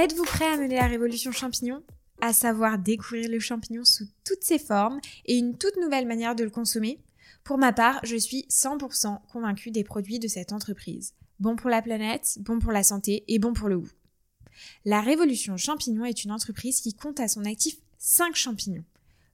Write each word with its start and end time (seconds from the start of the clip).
Êtes-vous 0.00 0.22
prêt 0.22 0.46
à 0.46 0.56
mener 0.56 0.76
la 0.76 0.86
révolution 0.86 1.32
champignon? 1.32 1.82
À 2.20 2.32
savoir 2.32 2.78
découvrir 2.78 3.28
le 3.28 3.40
champignon 3.40 3.84
sous 3.84 4.04
toutes 4.24 4.44
ses 4.44 4.60
formes 4.60 5.00
et 5.26 5.36
une 5.36 5.58
toute 5.58 5.76
nouvelle 5.76 6.06
manière 6.06 6.36
de 6.36 6.44
le 6.44 6.50
consommer? 6.50 7.00
Pour 7.42 7.58
ma 7.58 7.72
part, 7.72 7.98
je 8.04 8.14
suis 8.14 8.46
100% 8.48 9.18
convaincue 9.26 9.72
des 9.72 9.82
produits 9.82 10.20
de 10.20 10.28
cette 10.28 10.52
entreprise. 10.52 11.14
Bon 11.40 11.56
pour 11.56 11.68
la 11.68 11.82
planète, 11.82 12.38
bon 12.42 12.60
pour 12.60 12.70
la 12.70 12.84
santé 12.84 13.24
et 13.26 13.40
bon 13.40 13.52
pour 13.54 13.68
le 13.68 13.80
goût. 13.80 13.90
La 14.84 15.00
révolution 15.00 15.56
champignon 15.56 16.04
est 16.04 16.22
une 16.22 16.30
entreprise 16.30 16.80
qui 16.80 16.94
compte 16.94 17.18
à 17.18 17.26
son 17.26 17.44
actif 17.44 17.74
5 17.98 18.36
champignons. 18.36 18.84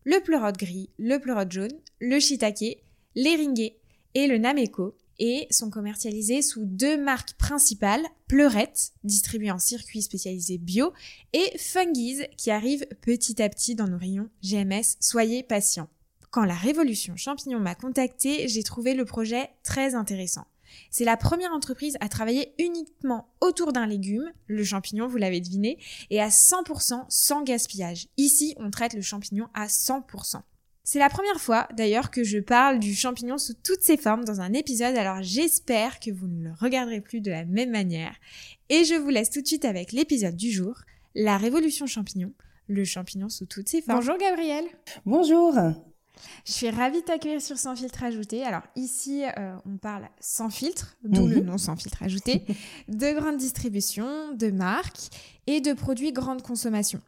Le 0.04 0.22
pleurote 0.22 0.56
gris, 0.56 0.88
le 0.98 1.18
pleurote 1.18 1.52
jaune, 1.52 1.78
le 2.00 2.18
shiitake, 2.18 2.82
l'éringué 3.14 3.76
et 4.14 4.26
le 4.26 4.38
nameko, 4.38 4.96
et 5.18 5.46
sont 5.50 5.70
commercialisés 5.70 6.42
sous 6.42 6.64
deux 6.64 6.96
marques 6.96 7.34
principales, 7.34 8.04
Pleurette, 8.26 8.92
distribuée 9.04 9.50
en 9.50 9.58
circuit 9.58 10.02
spécialisé 10.02 10.58
bio, 10.58 10.92
et 11.32 11.56
Fungies, 11.58 12.26
qui 12.36 12.50
arrive 12.50 12.86
petit 13.02 13.42
à 13.42 13.48
petit 13.48 13.74
dans 13.74 13.88
nos 13.88 13.98
rayons 13.98 14.28
GMS. 14.42 14.96
Soyez 15.00 15.42
patients. 15.42 15.88
Quand 16.30 16.44
la 16.44 16.54
Révolution 16.54 17.16
Champignon 17.16 17.60
m'a 17.60 17.74
contacté, 17.74 18.48
j'ai 18.48 18.62
trouvé 18.64 18.94
le 18.94 19.04
projet 19.04 19.50
très 19.62 19.94
intéressant. 19.94 20.46
C'est 20.90 21.04
la 21.04 21.16
première 21.16 21.52
entreprise 21.52 21.96
à 22.00 22.08
travailler 22.08 22.54
uniquement 22.58 23.28
autour 23.40 23.72
d'un 23.72 23.86
légume, 23.86 24.32
le 24.46 24.64
champignon, 24.64 25.06
vous 25.06 25.16
l'avez 25.16 25.40
deviné, 25.40 25.78
et 26.10 26.20
à 26.20 26.28
100% 26.28 27.04
sans 27.08 27.42
gaspillage. 27.42 28.08
Ici, 28.16 28.54
on 28.58 28.70
traite 28.70 28.94
le 28.94 29.02
champignon 29.02 29.48
à 29.54 29.66
100%. 29.66 30.40
C'est 30.86 30.98
la 30.98 31.08
première 31.08 31.40
fois 31.40 31.66
d'ailleurs 31.74 32.10
que 32.10 32.24
je 32.24 32.38
parle 32.38 32.78
du 32.78 32.94
champignon 32.94 33.38
sous 33.38 33.54
toutes 33.54 33.80
ses 33.80 33.96
formes 33.96 34.26
dans 34.26 34.42
un 34.42 34.52
épisode, 34.52 34.94
alors 34.96 35.22
j'espère 35.22 35.98
que 35.98 36.10
vous 36.10 36.28
ne 36.28 36.44
le 36.44 36.52
regarderez 36.60 37.00
plus 37.00 37.22
de 37.22 37.30
la 37.30 37.46
même 37.46 37.70
manière. 37.70 38.14
Et 38.68 38.84
je 38.84 38.94
vous 38.94 39.08
laisse 39.08 39.30
tout 39.30 39.40
de 39.40 39.46
suite 39.46 39.64
avec 39.64 39.92
l'épisode 39.92 40.36
du 40.36 40.50
jour, 40.50 40.76
la 41.14 41.38
révolution 41.38 41.86
champignon, 41.86 42.34
le 42.68 42.84
champignon 42.84 43.30
sous 43.30 43.46
toutes 43.46 43.70
ses 43.70 43.80
formes. 43.80 43.98
Bonjour 43.98 44.18
Gabriel. 44.18 44.66
Bonjour. 45.06 45.54
Je 46.44 46.52
suis 46.52 46.68
ravie 46.68 47.00
de 47.00 47.06
t'accueillir 47.06 47.40
sur 47.40 47.56
Sans 47.56 47.74
filtre 47.74 48.04
ajouté. 48.04 48.44
Alors 48.44 48.62
ici, 48.76 49.24
euh, 49.24 49.56
on 49.64 49.78
parle 49.78 50.06
sans 50.20 50.50
filtre, 50.50 50.98
d'où 51.02 51.26
le 51.26 51.36
mhm. 51.36 51.46
nom 51.46 51.58
sans 51.58 51.76
filtre 51.76 52.02
ajouté, 52.02 52.44
de 52.88 53.18
grande 53.18 53.38
distribution, 53.38 54.34
de 54.34 54.50
marques 54.50 55.08
et 55.46 55.62
de 55.62 55.72
produits 55.72 56.12
grande 56.12 56.42
consommation. 56.42 57.00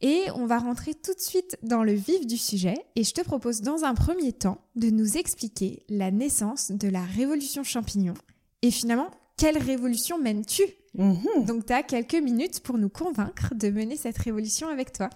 Et 0.00 0.24
on 0.34 0.46
va 0.46 0.58
rentrer 0.58 0.94
tout 0.94 1.14
de 1.14 1.20
suite 1.20 1.56
dans 1.62 1.82
le 1.82 1.92
vif 1.92 2.26
du 2.26 2.36
sujet 2.36 2.74
et 2.96 3.04
je 3.04 3.14
te 3.14 3.22
propose 3.22 3.62
dans 3.62 3.84
un 3.84 3.94
premier 3.94 4.32
temps 4.32 4.58
de 4.76 4.90
nous 4.90 5.16
expliquer 5.16 5.84
la 5.88 6.10
naissance 6.10 6.72
de 6.72 6.88
la 6.88 7.02
révolution 7.02 7.62
champignon. 7.62 8.14
Et 8.62 8.70
finalement, 8.70 9.10
quelle 9.36 9.58
révolution 9.58 10.18
mènes-tu? 10.18 10.62
Mhm. 10.94 11.44
Donc 11.46 11.66
tu 11.66 11.72
as 11.72 11.82
quelques 11.82 12.14
minutes 12.14 12.60
pour 12.60 12.78
nous 12.78 12.88
convaincre 12.88 13.54
de 13.54 13.68
mener 13.70 13.96
cette 13.96 14.18
révolution 14.18 14.68
avec 14.68 14.92
toi. 14.92 15.10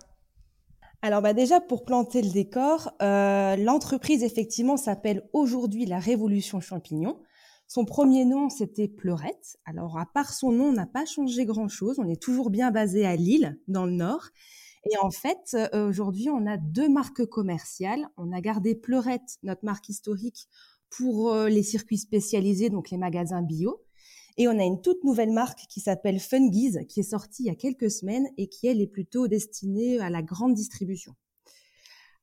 Alors 1.01 1.23
bah 1.23 1.33
déjà 1.33 1.61
pour 1.61 1.85
planter 1.85 2.23
le 2.23 2.31
décor, 2.31 2.91
euh, 3.03 3.55
l'entreprise 3.57 4.25
effectivement 4.25 4.77
s'appelle 4.77 5.29
aujourd'hui 5.33 5.87
la 5.87 6.01
Révolution 6.01 6.61
Champignon. 6.61 7.21
Son 7.69 7.85
premier 7.85 8.25
nom 8.25 8.49
c'était 8.49 8.89
Pleurette. 8.89 9.59
Alors 9.65 9.99
à 9.99 10.07
part 10.07 10.33
son 10.33 10.51
nom, 10.51 10.67
on 10.67 10.73
n'a 10.73 10.87
pas 10.87 11.05
changé 11.05 11.45
grand-chose. 11.45 12.01
On 12.01 12.09
est 12.09 12.21
toujours 12.21 12.51
bien 12.51 12.73
basé 12.73 13.07
à 13.07 13.15
Lille, 13.15 13.61
dans 13.69 13.87
le 13.87 13.93
Nord. 13.93 14.31
Et 14.91 14.97
en 14.99 15.11
fait, 15.11 15.55
euh, 15.55 15.89
aujourd'hui, 15.89 16.31
on 16.31 16.47
a 16.47 16.57
deux 16.57 16.89
marques 16.89 17.27
commerciales. 17.27 18.09
On 18.17 18.33
a 18.33 18.41
gardé 18.41 18.75
Pleurette, 18.75 19.39
notre 19.43 19.65
marque 19.65 19.89
historique, 19.89 20.49
pour 20.89 21.31
euh, 21.31 21.49
les 21.49 21.63
circuits 21.63 21.99
spécialisés, 21.99 22.71
donc 22.71 22.91
les 22.91 22.97
magasins 22.97 23.43
bio. 23.43 23.83
Et 24.39 24.49
on 24.49 24.59
a 24.59 24.65
une 24.65 24.81
toute 24.81 25.03
nouvelle 25.05 25.33
marque 25.33 25.67
qui 25.69 25.81
s'appelle 25.81 26.21
Fungies, 26.21 26.87
qui 26.89 27.01
est 27.01 27.11
sortie 27.11 27.43
il 27.43 27.47
y 27.47 27.51
a 27.51 27.57
quelques 27.57 27.91
semaines 27.91 28.29
et 28.39 28.49
qui, 28.49 28.69
elle, 28.69 28.81
est 28.81 28.87
plutôt 28.87 29.27
destinée 29.27 29.99
à 29.99 30.11
la 30.11 30.23
grande 30.23 30.55
distribution. 30.55 31.15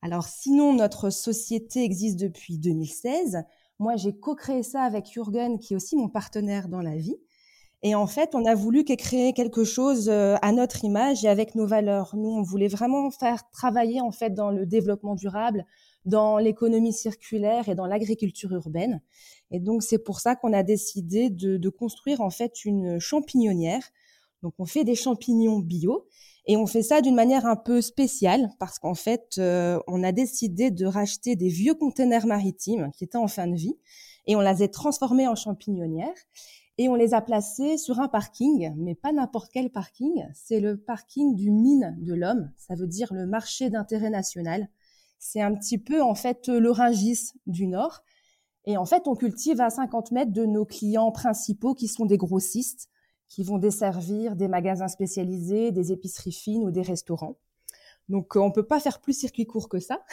Alors, 0.02 0.26
sinon, 0.26 0.74
notre 0.74 1.10
société 1.10 1.84
existe 1.84 2.18
depuis 2.18 2.58
2016. 2.58 3.44
Moi, 3.80 3.96
j'ai 3.98 4.18
co-créé 4.18 4.64
ça 4.64 4.84
avec 4.84 5.12
Jürgen, 5.12 5.60
qui 5.60 5.74
est 5.74 5.76
aussi 5.76 5.98
mon 5.98 6.10
partenaire 6.10 6.70
dans 6.70 6.82
la 6.82 6.96
vie. 6.96 7.18
Et 7.84 7.94
en 7.94 8.08
fait, 8.08 8.34
on 8.34 8.46
a 8.46 8.56
voulu 8.56 8.84
créer 8.84 9.34
quelque 9.34 9.64
chose 9.64 10.10
euh, 10.10 10.36
à 10.42 10.52
notre 10.52 10.84
image 10.84 11.24
et 11.24 11.28
avec 11.28 11.56
nos 11.56 11.68
valeurs. 11.68 12.16
Nous, 12.16 12.30
on 12.30 12.42
voulait 12.42 12.68
vraiment 12.68 13.12
faire 13.12 13.50
travailler 13.52 14.02
en 14.02 14.12
fait 14.12 14.32
dans 14.34 14.50
le 14.50 14.66
développement 14.66 15.16
durable, 15.16 15.66
dans 16.06 16.38
l'économie 16.38 16.94
circulaire 16.94 17.70
et 17.70 17.76
dans 17.76 17.86
l'agriculture 17.86 18.52
urbaine. 18.54 19.02
Et 19.52 19.60
donc, 19.60 19.84
c'est 19.84 20.04
pour 20.04 20.20
ça 20.20 20.36
qu'on 20.36 20.54
a 20.54 20.64
décidé 20.64 21.30
de, 21.30 21.70
construire 21.70 22.22
en 22.22 22.30
fait 22.30 22.66
une 22.66 23.00
champignonnière. 23.00 23.84
Donc, 24.42 24.54
on 24.60 24.66
fait 24.66 24.84
des 24.84 24.96
champignons 24.96 25.60
bio 25.60 26.08
et 26.48 26.58
on 26.58 26.68
fait 26.68 26.84
ça 26.84 27.02
d'une 27.02 27.16
manière 27.16 27.46
un 27.46 27.56
peu 27.56 27.82
spéciale 27.82 28.50
parce 28.60 28.80
qu'en 28.80 28.94
fait, 28.94 29.36
euh, 29.38 29.80
on 29.88 30.04
a 30.04 30.12
décidé 30.12 30.72
de 30.72 30.86
racheter 30.86 31.36
des 31.36 31.50
vieux 31.50 31.74
containers 31.74 32.28
maritimes 32.28 32.92
qui 32.96 33.04
étaient 33.04 33.18
en 33.18 33.28
fin 33.28 33.48
de 33.48 33.56
vie 33.56 33.78
et 34.28 34.36
on 34.36 34.42
les 34.42 34.62
a 34.62 34.68
transformés 34.68 35.28
en 35.28 35.36
champignonnières 35.36 36.14
et 36.78 36.90
on 36.90 36.96
les 36.96 37.14
a 37.14 37.22
placés 37.22 37.78
sur 37.78 38.00
un 38.00 38.08
parking, 38.08 38.74
mais 38.76 38.96
pas 38.96 39.14
n'importe 39.14 39.50
quel 39.54 39.70
parking. 39.70 40.26
C'est 40.34 40.60
le 40.60 40.78
parking 40.78 41.36
du 41.36 41.52
mine 41.52 41.96
de 42.02 42.14
l'homme. 42.14 42.52
Ça 42.58 42.76
veut 42.76 42.88
dire 42.88 43.14
le 43.14 43.26
marché 43.26 43.70
d'intérêt 43.70 44.10
national. 44.10 44.68
C'est 45.18 45.42
un 45.42 45.56
petit 45.56 45.78
peu, 45.78 46.02
en 46.02 46.16
fait, 46.16 46.48
le 46.50 46.72
du 47.48 47.68
Nord. 47.68 48.04
Et 48.66 48.76
en 48.78 48.86
fait, 48.86 49.08
on 49.08 49.16
cultive 49.16 49.62
à 49.62 49.70
50 49.70 50.12
mètres 50.12 50.34
de 50.34 50.46
nos 50.46 50.66
clients 50.66 51.12
principaux 51.12 51.76
qui 51.76 51.88
sont 51.88 52.06
des 52.06 52.18
grossistes, 52.18 52.90
qui 53.30 53.44
vont 53.44 53.58
desservir 53.58 54.36
des 54.36 54.50
magasins 54.50 54.88
spécialisés, 54.90 55.72
des 55.72 55.94
épiceries 55.94 56.34
fines 56.34 56.64
ou 56.64 56.72
des 56.72 56.82
restaurants. 56.82 57.38
Donc, 58.10 58.36
on 58.36 58.52
peut 58.52 58.68
pas 58.68 58.80
faire 58.80 59.00
plus 59.00 59.18
circuit 59.18 59.46
court 59.46 59.70
que 59.70 59.80
ça. 59.80 60.04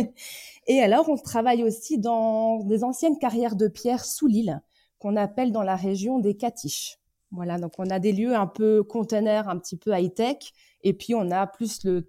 et 0.66 0.80
alors, 0.80 1.08
on 1.08 1.16
travaille 1.16 1.64
aussi 1.64 1.98
dans 1.98 2.60
des 2.60 2.84
anciennes 2.84 3.18
carrières 3.18 3.56
de 3.56 3.68
pierre 3.68 4.04
sous 4.04 4.28
l'île 4.28 4.62
qu'on 5.04 5.16
appelle 5.16 5.52
dans 5.52 5.62
la 5.62 5.76
région 5.76 6.18
des 6.18 6.34
catiches. 6.34 6.98
Voilà, 7.30 7.58
donc 7.58 7.72
on 7.76 7.90
a 7.90 7.98
des 7.98 8.12
lieux 8.12 8.34
un 8.34 8.46
peu 8.46 8.82
containers, 8.82 9.50
un 9.50 9.58
petit 9.58 9.76
peu 9.76 9.92
high-tech, 9.94 10.38
et 10.82 10.94
puis 10.94 11.14
on 11.14 11.30
a 11.30 11.46
plus 11.46 11.84
le, 11.84 12.08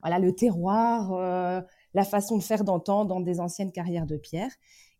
voilà, 0.00 0.20
le 0.20 0.32
terroir, 0.32 1.12
euh, 1.12 1.60
la 1.92 2.04
façon 2.04 2.38
de 2.38 2.44
faire 2.44 2.62
d'antan 2.62 3.04
dans 3.04 3.18
des 3.18 3.40
anciennes 3.40 3.72
carrières 3.72 4.06
de 4.06 4.16
pierre. 4.16 4.52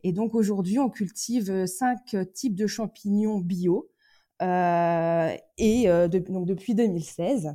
Et 0.03 0.11
donc 0.11 0.35
aujourd'hui, 0.35 0.81
on 0.81 0.91
cultive 0.91 1.67
cinq 1.67 2.17
types 2.35 2.57
de 2.57 2.67
champignons 2.67 3.39
bio, 3.39 3.91
euh, 4.43 5.33
et 5.57 5.89
euh, 5.89 6.09
donc 6.09 6.47
depuis 6.47 6.75
2016, 6.75 7.55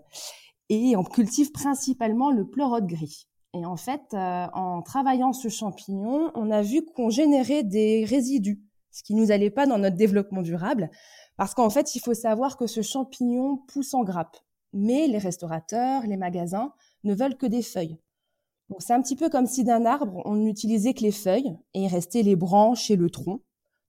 et 0.69 0.95
on 0.95 1.03
cultive 1.03 1.51
principalement 1.51 2.31
le 2.31 2.47
pleurote 2.47 2.87
gris. 2.87 3.27
Et 3.53 3.65
en 3.65 3.75
fait, 3.75 4.13
en 4.13 4.81
travaillant 4.83 5.33
ce 5.33 5.49
champignon, 5.49 6.31
on 6.35 6.49
a 6.49 6.61
vu 6.61 6.85
qu'on 6.95 7.09
générait 7.09 7.63
des 7.63 8.05
résidus 8.05 8.61
ce 8.91 9.03
qui 9.03 9.15
nous 9.15 9.31
allait 9.31 9.49
pas 9.49 9.65
dans 9.65 9.77
notre 9.77 9.95
développement 9.95 10.41
durable, 10.41 10.89
parce 11.37 11.53
qu'en 11.53 11.69
fait, 11.69 11.95
il 11.95 11.99
faut 11.99 12.13
savoir 12.13 12.57
que 12.57 12.67
ce 12.67 12.81
champignon 12.81 13.57
pousse 13.67 13.93
en 13.93 14.03
grappe, 14.03 14.37
mais 14.73 15.07
les 15.07 15.17
restaurateurs, 15.17 16.03
les 16.05 16.17
magasins 16.17 16.73
ne 17.03 17.13
veulent 17.13 17.37
que 17.37 17.45
des 17.45 17.61
feuilles. 17.61 17.97
Donc 18.69 18.81
c'est 18.81 18.93
un 18.93 19.01
petit 19.01 19.17
peu 19.17 19.29
comme 19.29 19.47
si 19.47 19.63
d'un 19.65 19.85
arbre, 19.85 20.21
on 20.23 20.35
n'utilisait 20.35 20.93
que 20.93 21.01
les 21.01 21.11
feuilles 21.11 21.57
et 21.73 21.81
il 21.83 21.87
restait 21.87 22.23
les 22.23 22.37
branches 22.37 22.89
et 22.89 22.95
le 22.95 23.09
tronc. 23.09 23.41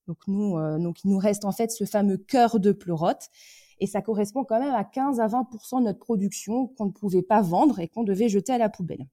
Donc 0.08 0.19
nous, 0.26 0.58
euh, 0.58 0.78
donc 0.78 1.05
il 1.05 1.10
nous 1.10 1.19
reste 1.19 1.44
en 1.44 1.52
fait 1.52 1.70
ce 1.70 1.84
fameux 1.84 2.16
cœur 2.16 2.58
de 2.58 2.72
pleurote 2.72 3.28
et 3.78 3.87
ça 3.87 4.02
correspond 4.02 4.44
quand 4.44 4.58
même 4.58 4.75
à 4.75 4.84
15 4.84 5.20
à 5.20 5.28
20% 5.28 5.78
de 5.78 5.84
notre 5.84 6.00
production 6.00 6.66
qu'on 6.66 6.87
ne 6.87 6.90
pouvait 6.90 7.22
pas 7.22 7.43
vendre 7.43 7.78
et 7.78 7.87
qu'on 7.87 8.02
devait 8.02 8.28
jeter 8.28 8.52
à 8.52 8.58
la 8.58 8.69
poubelle. 8.69 9.06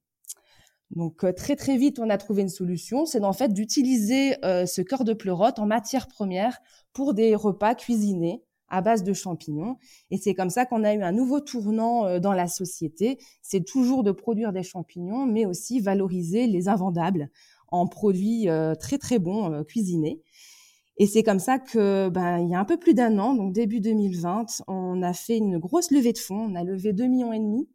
Donc 0.92 1.24
euh, 1.24 1.32
très 1.32 1.56
très 1.56 1.78
vite, 1.78 2.00
on 2.00 2.10
a 2.10 2.18
trouvé 2.18 2.42
une 2.42 2.50
solution, 2.50 3.06
c'est 3.06 3.24
en 3.24 3.34
fait 3.34 3.54
d'utiliser 3.54 4.44
euh, 4.44 4.66
ce 4.66 4.82
cœur 4.82 5.04
de 5.04 5.14
pleurote 5.14 5.60
en 5.60 5.66
matière 5.66 6.08
première 6.08 6.60
pour 6.94 7.14
des 7.14 7.36
repas 7.36 7.76
cuisinés 7.76 8.44
à 8.70 8.82
base 8.82 9.04
de 9.04 9.14
champignons. 9.14 9.78
Et 10.12 10.18
c'est 10.18 10.34
comme 10.34 10.50
ça 10.50 10.66
qu'on 10.66 10.84
a 10.84 10.94
eu 10.94 11.02
un 11.02 11.12
nouveau 11.12 11.40
tournant 11.40 12.06
euh, 12.06 12.20
dans 12.20 12.34
la 12.34 12.48
société. 12.48 13.18
C'est 13.42 13.66
toujours 13.66 14.04
de 14.04 14.12
produire 14.12 14.54
des 14.54 14.64
champignons, 14.64 15.26
mais 15.26 15.46
aussi 15.46 15.80
valoriser 15.80 16.48
les 16.48 16.68
invendables 16.68 17.30
en 17.70 17.88
produits 17.88 18.50
euh, 18.50 18.76
très 18.76 18.98
très 18.98 19.20
bons 19.20 19.52
euh, 19.52 19.64
cuisinés. 19.64 20.22
Et 20.98 21.08
c'est 21.08 21.24
comme 21.24 21.40
ça 21.40 21.60
que, 21.60 22.10
ben, 22.10 22.40
il 22.40 22.50
y 22.50 22.56
a 22.56 22.60
un 22.60 22.66
peu 22.66 22.78
plus 22.78 22.94
d'un 22.94 23.20
an, 23.20 23.34
donc 23.34 23.54
début 23.54 23.80
2020, 23.80 24.64
on 24.68 25.02
a 25.02 25.14
fait 25.14 25.38
une 25.38 25.58
grosse 25.58 25.92
levée 25.92 26.12
de 26.12 26.18
fonds. 26.18 26.50
On 26.52 26.56
a 26.56 26.64
levé 26.64 26.92
2 26.92 27.06
millions 27.06 27.32
et 27.32 27.40
demi 27.40 27.70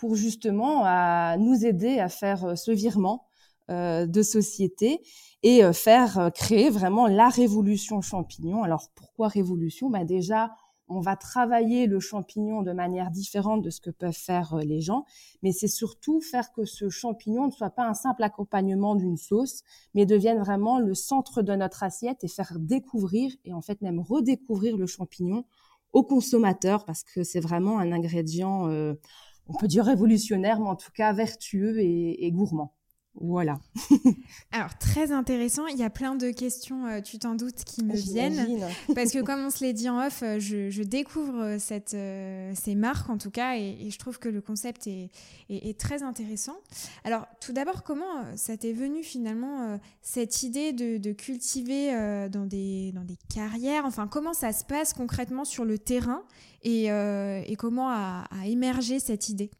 pour 0.00 0.16
justement 0.16 0.82
à 0.84 1.36
nous 1.38 1.64
aider 1.64 1.98
à 1.98 2.08
faire 2.08 2.58
ce 2.58 2.70
virement 2.70 3.26
de 3.68 4.22
société 4.22 5.00
et 5.42 5.64
euh, 5.64 5.72
faire 5.72 6.18
euh, 6.18 6.30
créer 6.30 6.70
vraiment 6.70 7.06
la 7.06 7.28
révolution 7.28 8.00
champignon. 8.00 8.62
Alors 8.62 8.90
pourquoi 8.94 9.28
révolution? 9.28 9.90
Bah 9.90 10.04
Déjà, 10.04 10.50
on 10.88 11.00
va 11.00 11.16
travailler 11.16 11.86
le 11.86 12.00
champignon 12.00 12.62
de 12.62 12.72
manière 12.72 13.10
différente 13.10 13.62
de 13.62 13.70
ce 13.70 13.80
que 13.80 13.90
peuvent 13.90 14.12
faire 14.12 14.54
euh, 14.54 14.60
les 14.60 14.80
gens, 14.80 15.04
mais 15.42 15.52
c'est 15.52 15.68
surtout 15.68 16.20
faire 16.20 16.52
que 16.52 16.64
ce 16.64 16.88
champignon 16.88 17.46
ne 17.46 17.52
soit 17.52 17.70
pas 17.70 17.86
un 17.86 17.94
simple 17.94 18.22
accompagnement 18.22 18.96
d'une 18.96 19.16
sauce, 19.16 19.62
mais 19.94 20.04
devienne 20.04 20.40
vraiment 20.40 20.78
le 20.78 20.94
centre 20.94 21.42
de 21.42 21.54
notre 21.54 21.82
assiette 21.82 22.22
et 22.24 22.28
faire 22.28 22.56
découvrir 22.58 23.32
et 23.44 23.54
en 23.54 23.62
fait 23.62 23.80
même 23.80 24.00
redécouvrir 24.00 24.76
le 24.76 24.86
champignon 24.86 25.44
aux 25.92 26.04
consommateurs 26.04 26.84
parce 26.84 27.02
que 27.02 27.24
c'est 27.24 27.40
vraiment 27.40 27.78
un 27.80 27.90
ingrédient, 27.90 28.68
on 29.50 29.58
peut 29.58 29.68
dire 29.68 29.84
révolutionnaire, 29.84 30.60
mais 30.60 30.68
en 30.68 30.76
tout 30.76 30.92
cas 30.92 31.12
vertueux 31.12 31.80
et 31.80 32.30
gourmand. 32.32 32.74
Voilà. 33.14 33.58
Alors, 34.52 34.78
très 34.78 35.10
intéressant. 35.10 35.66
Il 35.66 35.76
y 35.76 35.82
a 35.82 35.90
plein 35.90 36.14
de 36.14 36.30
questions, 36.30 36.86
euh, 36.86 37.00
tu 37.00 37.18
t'en 37.18 37.34
doutes, 37.34 37.64
qui 37.64 37.82
me 37.84 37.94
viennent. 37.94 38.46
Parce 38.94 39.10
que, 39.10 39.20
comme 39.20 39.44
on 39.44 39.50
se 39.50 39.64
l'est 39.64 39.72
dit 39.72 39.88
en 39.88 40.06
off, 40.06 40.22
euh, 40.22 40.38
je, 40.38 40.82
découvre 40.82 41.42
euh, 41.42 41.58
cette, 41.58 41.90
ces 41.90 42.74
marques, 42.74 43.10
en 43.10 43.18
tout 43.18 43.30
cas, 43.30 43.56
et, 43.56 43.90
je 43.90 43.98
trouve 43.98 44.18
que 44.18 44.28
le 44.28 44.40
concept 44.40 44.86
est, 44.86 45.10
est, 45.48 45.78
très 45.78 46.02
intéressant. 46.02 46.56
Alors, 47.04 47.26
tout 47.40 47.52
d'abord, 47.52 47.82
comment 47.82 48.24
ça 48.36 48.56
t'est 48.56 48.72
venu 48.72 49.02
finalement, 49.02 49.78
cette 50.02 50.42
idée 50.42 50.72
de, 50.72 51.12
cultiver 51.12 51.92
dans, 52.30 52.46
des, 52.46 52.92
dans 52.92 53.04
des 53.04 53.18
carrières? 53.32 53.84
Enfin, 53.84 54.06
comment 54.06 54.32
ça 54.32 54.52
se 54.52 54.64
passe 54.64 54.92
concrètement 54.92 55.44
sur 55.44 55.64
le 55.64 55.78
terrain? 55.78 56.22
Et, 56.62 56.86
et 56.86 57.56
comment 57.56 57.90
a 57.90 58.24
émergé 58.44 59.00
cette 59.00 59.28
idée? 59.28 59.50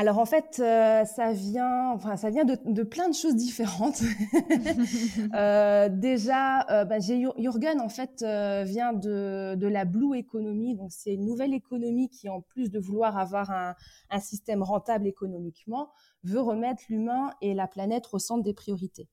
Alors 0.00 0.18
en 0.18 0.24
fait, 0.24 0.56
euh, 0.60 1.04
ça 1.04 1.34
vient, 1.34 1.90
enfin 1.90 2.16
ça 2.16 2.30
vient 2.30 2.46
de, 2.46 2.82
plein 2.82 3.10
de 3.10 3.14
choses 3.14 3.36
différentes. 3.36 4.00
euh, 5.34 5.90
déjà, 5.90 6.66
euh, 6.70 6.86
bah, 6.86 7.00
Jürgen 7.00 7.82
en 7.82 7.90
fait 7.90 8.24
vient 8.64 8.94
de, 8.94 9.56
de 9.56 9.66
la 9.66 9.84
blue 9.84 10.16
economy, 10.16 10.74
donc 10.74 10.90
c'est 10.90 11.12
une 11.12 11.26
nouvelle 11.26 11.52
économie 11.52 12.08
qui, 12.08 12.30
en 12.30 12.40
plus 12.40 12.70
de 12.70 12.80
vouloir 12.80 13.18
avoir 13.18 13.50
un, 13.50 13.74
un 14.08 14.20
système 14.20 14.62
rentable 14.62 15.06
économiquement, 15.06 15.90
veut 16.24 16.40
remettre 16.40 16.82
l'humain 16.88 17.34
et 17.42 17.52
la 17.52 17.66
planète 17.66 18.04
au 18.14 18.18
centre 18.18 18.42
des 18.42 18.54
priorités. 18.54 19.06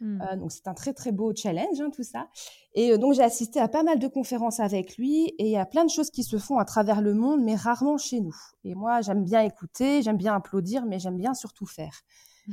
Hmm. 0.00 0.22
Euh, 0.22 0.36
donc 0.36 0.50
c'est 0.50 0.66
un 0.66 0.72
très 0.72 0.94
très 0.94 1.12
beau 1.12 1.34
challenge 1.34 1.80
hein, 1.80 1.90
tout 1.94 2.02
ça. 2.02 2.28
Et 2.74 2.92
euh, 2.92 2.98
donc 2.98 3.14
j'ai 3.14 3.22
assisté 3.22 3.60
à 3.60 3.68
pas 3.68 3.82
mal 3.82 3.98
de 3.98 4.08
conférences 4.08 4.58
avec 4.58 4.96
lui 4.96 5.26
et 5.38 5.44
il 5.44 5.50
y 5.50 5.58
a 5.58 5.66
plein 5.66 5.84
de 5.84 5.90
choses 5.90 6.10
qui 6.10 6.22
se 6.22 6.38
font 6.38 6.58
à 6.58 6.64
travers 6.64 7.02
le 7.02 7.12
monde, 7.12 7.42
mais 7.42 7.54
rarement 7.54 7.98
chez 7.98 8.20
nous. 8.20 8.36
Et 8.64 8.74
moi 8.74 9.02
j'aime 9.02 9.24
bien 9.24 9.42
écouter, 9.42 10.02
j'aime 10.02 10.16
bien 10.16 10.34
applaudir, 10.34 10.86
mais 10.86 10.98
j'aime 10.98 11.18
bien 11.18 11.34
surtout 11.34 11.66
faire. 11.66 12.00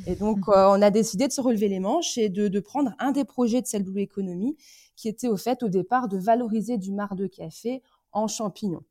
Et 0.06 0.16
donc 0.16 0.40
euh, 0.50 0.68
on 0.70 0.82
a 0.82 0.90
décidé 0.90 1.28
de 1.28 1.32
se 1.32 1.40
relever 1.40 1.70
les 1.70 1.80
manches 1.80 2.18
et 2.18 2.28
de, 2.28 2.50
de 2.50 2.60
prendre 2.60 2.94
un 3.00 3.12
des 3.12 3.24
projets 3.24 3.62
de 3.62 3.68
Cell 3.68 3.84
Blue 3.84 4.02
Economy 4.02 4.58
qui 4.98 5.08
était 5.08 5.30
au 5.30 5.38
fait 5.38 5.64
au 5.64 5.70
départ 5.70 6.10
de 6.10 6.18
valoriser 6.18 6.78
du 6.78 6.92
marc 6.92 7.16
de 7.16 7.28
café 7.28 7.82
en 8.12 8.28
champignons. 8.28 8.84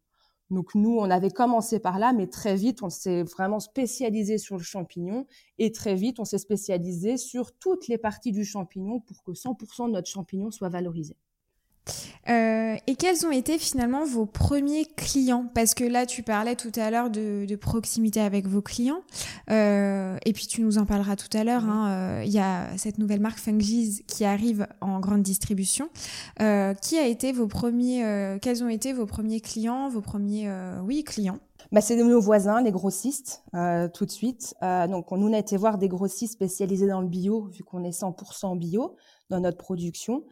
Donc 0.50 0.74
nous, 0.74 0.96
on 0.96 1.10
avait 1.10 1.30
commencé 1.30 1.80
par 1.80 1.98
là, 1.98 2.12
mais 2.12 2.28
très 2.28 2.54
vite, 2.54 2.82
on 2.82 2.90
s'est 2.90 3.24
vraiment 3.24 3.58
spécialisé 3.60 4.38
sur 4.38 4.56
le 4.56 4.62
champignon 4.62 5.26
et 5.58 5.72
très 5.72 5.94
vite, 5.96 6.20
on 6.20 6.24
s'est 6.24 6.38
spécialisé 6.38 7.16
sur 7.16 7.52
toutes 7.52 7.88
les 7.88 7.98
parties 7.98 8.32
du 8.32 8.44
champignon 8.44 9.00
pour 9.00 9.24
que 9.24 9.32
100% 9.32 9.88
de 9.88 9.92
notre 9.92 10.08
champignon 10.08 10.50
soit 10.50 10.68
valorisé. 10.68 11.16
Euh, 12.28 12.76
et 12.86 12.96
quels 12.96 13.24
ont 13.26 13.30
été 13.30 13.58
finalement 13.58 14.04
vos 14.04 14.26
premiers 14.26 14.84
clients? 14.84 15.46
Parce 15.54 15.74
que 15.74 15.84
là, 15.84 16.06
tu 16.06 16.22
parlais 16.22 16.56
tout 16.56 16.72
à 16.76 16.90
l'heure 16.90 17.10
de, 17.10 17.56
proximité 17.56 18.20
avec 18.20 18.46
vos 18.46 18.62
clients. 18.62 19.00
Euh, 19.50 20.16
et 20.24 20.32
puis, 20.32 20.46
tu 20.46 20.60
nous 20.62 20.78
en 20.78 20.84
parleras 20.84 21.16
tout 21.16 21.34
à 21.36 21.44
l'heure. 21.44 21.64
Hein, 21.64 21.88
euh, 21.90 22.22
il 22.24 22.32
y 22.32 22.38
a 22.38 22.76
cette 22.76 22.98
nouvelle 22.98 23.20
marque 23.20 23.38
Fungies 23.38 24.02
qui 24.06 24.24
arrive 24.24 24.66
en 24.80 25.00
grande 25.00 25.22
distribution. 25.22 25.88
qui 26.38 26.98
a 26.98 27.06
été 27.06 27.32
vos 27.32 27.46
premiers 27.46 28.38
Quels 28.42 28.62
ont 28.64 28.68
été 28.68 28.92
vos 28.92 29.06
premiers 29.06 29.40
clients 29.40 29.88
Vos 29.88 30.00
premiers, 30.00 30.50
oui, 30.84 31.04
clients? 31.04 31.38
Bah, 31.72 31.80
c'est 31.80 31.96
nos 31.96 32.20
voisins, 32.20 32.62
les 32.62 32.70
grossistes, 32.70 33.42
tout 33.94 34.04
de 34.04 34.10
suite. 34.10 34.54
donc, 34.62 35.12
on 35.12 35.16
nous 35.16 35.32
a 35.34 35.38
été 35.38 35.56
voir 35.56 35.78
des 35.78 35.88
grossistes 35.88 36.34
spécialisés 36.34 36.86
dans 36.86 37.00
le 37.00 37.08
bio, 37.08 37.48
vu 37.52 37.62
qu'on 37.62 37.84
est 37.84 37.90
100% 37.90 38.58
bio 38.58 38.96
dans 39.30 39.40
notre 39.40 39.58
production. 39.58 40.24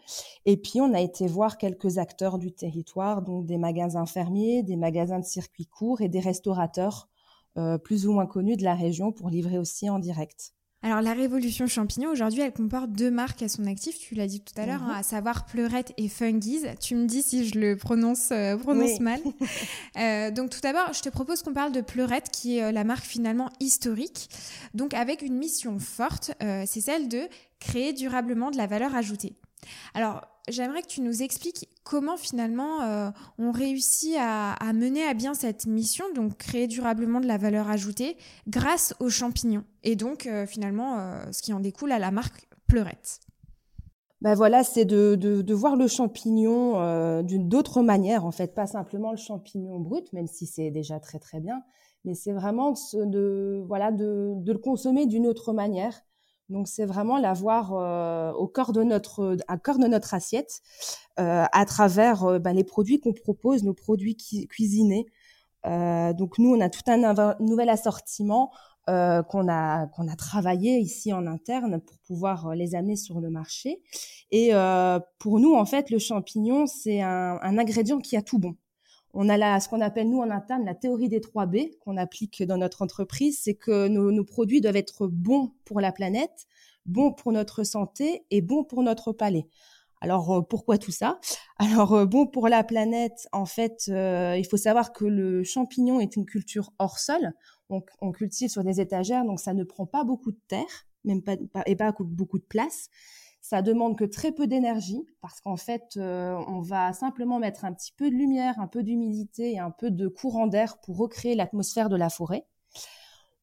Et 0.46 0.56
puis, 0.56 0.80
on 0.80 0.92
a 0.94 1.00
été 1.00 1.26
voir 1.26 1.58
quelques 1.58 1.98
acteurs 1.98 2.38
du 2.38 2.52
territoire, 2.52 3.22
donc 3.22 3.46
des 3.46 3.58
magasins 3.58 4.06
fermiers, 4.06 4.62
des 4.62 4.76
magasins 4.76 5.18
de 5.18 5.24
circuit 5.24 5.66
court 5.66 6.00
et 6.00 6.08
des 6.08 6.20
restaurateurs 6.20 7.08
euh, 7.56 7.78
plus 7.78 8.06
ou 8.06 8.12
moins 8.12 8.26
connus 8.26 8.56
de 8.56 8.64
la 8.64 8.74
région 8.74 9.12
pour 9.12 9.30
livrer 9.30 9.58
aussi 9.58 9.88
en 9.90 9.98
direct. 9.98 10.54
Alors 10.84 11.00
la 11.00 11.14
Révolution 11.14 11.66
Champignon, 11.66 12.10
aujourd'hui, 12.10 12.42
elle 12.42 12.52
comporte 12.52 12.92
deux 12.92 13.10
marques 13.10 13.42
à 13.42 13.48
son 13.48 13.64
actif, 13.64 13.98
tu 13.98 14.14
l'as 14.14 14.26
dit 14.26 14.42
tout 14.42 14.52
à 14.60 14.66
l'heure, 14.66 14.82
hein, 14.82 14.92
mhm. 14.92 14.98
à 14.98 15.02
savoir 15.02 15.46
Pleurette 15.46 15.94
et 15.96 16.08
Fungies. 16.08 16.60
Tu 16.78 16.94
me 16.94 17.06
dis 17.06 17.22
si 17.22 17.48
je 17.48 17.58
le 17.58 17.74
prononce, 17.74 18.28
euh, 18.32 18.58
prononce 18.58 19.00
mal. 19.00 19.18
euh, 19.96 20.30
donc 20.30 20.50
tout 20.50 20.60
d'abord, 20.60 20.92
je 20.92 21.00
te 21.00 21.08
propose 21.08 21.42
qu'on 21.42 21.54
parle 21.54 21.72
de 21.72 21.80
Pleurette, 21.80 22.28
qui 22.30 22.58
est 22.58 22.64
euh, 22.64 22.70
la 22.70 22.84
marque 22.84 23.06
finalement 23.06 23.48
historique, 23.60 24.28
donc 24.74 24.92
avec 24.92 25.22
une 25.22 25.38
mission 25.38 25.78
forte, 25.78 26.32
c'est 26.66 26.82
celle 26.82 27.08
de 27.08 27.22
créer 27.64 27.92
durablement 27.94 28.50
de 28.50 28.56
la 28.58 28.66
valeur 28.66 28.94
ajoutée. 28.94 29.36
Alors, 29.94 30.20
j'aimerais 30.48 30.82
que 30.82 30.88
tu 30.88 31.00
nous 31.00 31.22
expliques 31.22 31.68
comment 31.82 32.16
finalement 32.16 32.82
euh, 32.82 33.10
on 33.38 33.52
réussit 33.52 34.16
à, 34.18 34.72
mener 34.74 35.02
à 35.02 35.14
bien 35.14 35.32
cette 35.32 35.66
mission, 35.66 36.04
donc 36.14 36.36
créer 36.36 36.66
durablement 36.66 37.20
de 37.20 37.26
la 37.26 37.38
valeur 37.38 37.70
ajoutée 37.70 38.16
grâce 38.48 38.94
aux 39.00 39.08
champignons. 39.08 39.64
Et 39.82 39.96
donc 39.96 40.26
euh, 40.26 40.46
finalement, 40.46 40.98
euh, 40.98 41.24
ce 41.32 41.40
qui 41.40 41.52
en 41.52 41.60
découle 41.60 41.92
à 41.92 41.98
la 41.98 42.10
marque 42.10 42.46
Pleurette. 42.66 43.20
Ben 44.20 44.34
voilà, 44.34 44.64
c'est 44.64 44.86
de, 44.86 45.52
voir 45.52 45.76
le 45.76 45.86
champignon 45.86 47.22
d'une 47.22 47.46
d'autre 47.46 47.82
manière, 47.82 48.24
en 48.24 48.30
fait, 48.30 48.54
pas 48.54 48.66
simplement 48.66 49.10
le 49.10 49.18
champignon 49.18 49.78
brut, 49.80 50.10
même 50.14 50.26
si 50.26 50.46
c'est 50.46 50.70
déjà 50.70 50.98
très 50.98 51.18
très 51.18 51.40
bien, 51.40 51.62
mais 52.06 52.14
c'est 52.14 52.32
vraiment 52.32 52.72
de, 52.94 53.62
voilà, 53.66 53.92
de 53.92 54.34
le 54.46 54.58
consommer 54.58 55.04
d'une 55.04 55.26
autre 55.26 55.52
manière 55.52 56.00
donc 56.48 56.68
c'est 56.68 56.84
vraiment 56.84 57.18
l'avoir 57.18 57.72
euh, 57.72 58.32
au 58.32 58.46
cœur 58.46 58.72
de 58.72 58.82
notre 58.82 59.36
à 59.48 59.56
cœur 59.58 59.78
de 59.78 59.86
notre 59.86 60.14
assiette 60.14 60.60
euh, 61.18 61.44
à 61.50 61.64
travers 61.64 62.24
euh, 62.24 62.38
bah, 62.38 62.52
les 62.52 62.64
produits 62.64 63.00
qu'on 63.00 63.12
propose, 63.12 63.64
nos 63.64 63.74
produits 63.74 64.16
cuisinés. 64.48 65.06
donc 65.64 66.38
nous 66.38 66.54
on 66.54 66.60
a 66.60 66.68
tout 66.68 66.82
un 66.88 67.34
nouvel 67.40 67.68
assortiment 67.70 68.50
qu'on 68.86 69.48
a 69.48 69.86
qu'on 69.86 70.08
a 70.08 70.16
travaillé 70.16 70.78
ici 70.78 71.12
en 71.14 71.26
interne 71.26 71.80
pour 71.80 71.96
pouvoir 72.06 72.54
les 72.54 72.74
amener 72.74 72.96
sur 72.96 73.20
le 73.20 73.30
marché. 73.30 73.82
Et 74.30 74.52
pour 75.18 75.40
nous 75.40 75.54
en 75.54 75.64
fait 75.64 75.88
le 75.90 75.98
champignon 75.98 76.66
c'est 76.66 77.00
un, 77.00 77.38
un 77.40 77.58
ingrédient 77.58 77.98
qui 77.98 78.16
a 78.16 78.22
tout 78.22 78.38
bon 78.38 78.56
on 79.14 79.28
a 79.28 79.36
la, 79.36 79.60
ce 79.60 79.68
qu'on 79.68 79.80
appelle 79.80 80.10
nous 80.10 80.18
en 80.18 80.30
interne 80.30 80.64
la 80.64 80.74
théorie 80.74 81.08
des 81.08 81.20
3 81.20 81.46
B 81.46 81.56
qu'on 81.80 81.96
applique 81.96 82.42
dans 82.42 82.58
notre 82.58 82.82
entreprise, 82.82 83.38
c'est 83.42 83.54
que 83.54 83.88
nos, 83.88 84.24
produits 84.24 84.60
doivent 84.60 84.76
être 84.76 85.06
bons 85.06 85.52
pour 85.64 85.80
la 85.80 85.92
planète, 85.92 86.46
bons 86.84 87.12
pour 87.12 87.32
notre 87.32 87.62
santé 87.62 88.26
et 88.30 88.42
bons 88.42 88.64
pour 88.64 88.82
notre 88.82 89.12
palais. 89.12 89.46
Alors 90.00 90.32
euh, 90.32 90.42
pourquoi 90.42 90.76
tout 90.76 90.90
ça? 90.90 91.18
Alors 91.58 91.94
euh, 91.94 92.06
bon 92.06 92.26
pour 92.26 92.48
la 92.48 92.64
planète, 92.64 93.28
en 93.32 93.46
fait, 93.46 93.86
euh, 93.88 94.36
il 94.36 94.44
faut 94.44 94.56
savoir 94.56 94.92
que 94.92 95.04
le 95.04 95.44
champignon 95.44 96.00
est 96.00 96.16
une 96.16 96.26
culture 96.26 96.72
hors 96.78 96.98
sol. 96.98 97.32
On, 97.70 97.82
on, 98.00 98.12
cultive 98.12 98.50
sur 98.50 98.64
des 98.64 98.80
étagères, 98.80 99.24
donc 99.24 99.40
ça 99.40 99.54
ne 99.54 99.64
prend 99.64 99.86
pas 99.86 100.04
beaucoup 100.04 100.32
de 100.32 100.40
terre, 100.48 100.86
même 101.04 101.22
pas, 101.22 101.36
et 101.66 101.76
pas 101.76 101.94
beaucoup 101.98 102.38
de 102.38 102.44
place. 102.44 102.90
Ça 103.44 103.60
demande 103.60 103.98
que 103.98 104.06
très 104.06 104.32
peu 104.32 104.46
d'énergie 104.46 105.04
parce 105.20 105.42
qu'en 105.42 105.58
fait, 105.58 105.98
euh, 105.98 106.34
on 106.48 106.62
va 106.62 106.94
simplement 106.94 107.38
mettre 107.38 107.66
un 107.66 107.74
petit 107.74 107.92
peu 107.92 108.08
de 108.08 108.14
lumière, 108.14 108.58
un 108.58 108.66
peu 108.66 108.82
d'humidité 108.82 109.52
et 109.52 109.58
un 109.58 109.70
peu 109.70 109.90
de 109.90 110.08
courant 110.08 110.46
d'air 110.46 110.78
pour 110.80 110.96
recréer 110.96 111.34
l'atmosphère 111.34 111.90
de 111.90 111.96
la 111.96 112.08
forêt. 112.08 112.46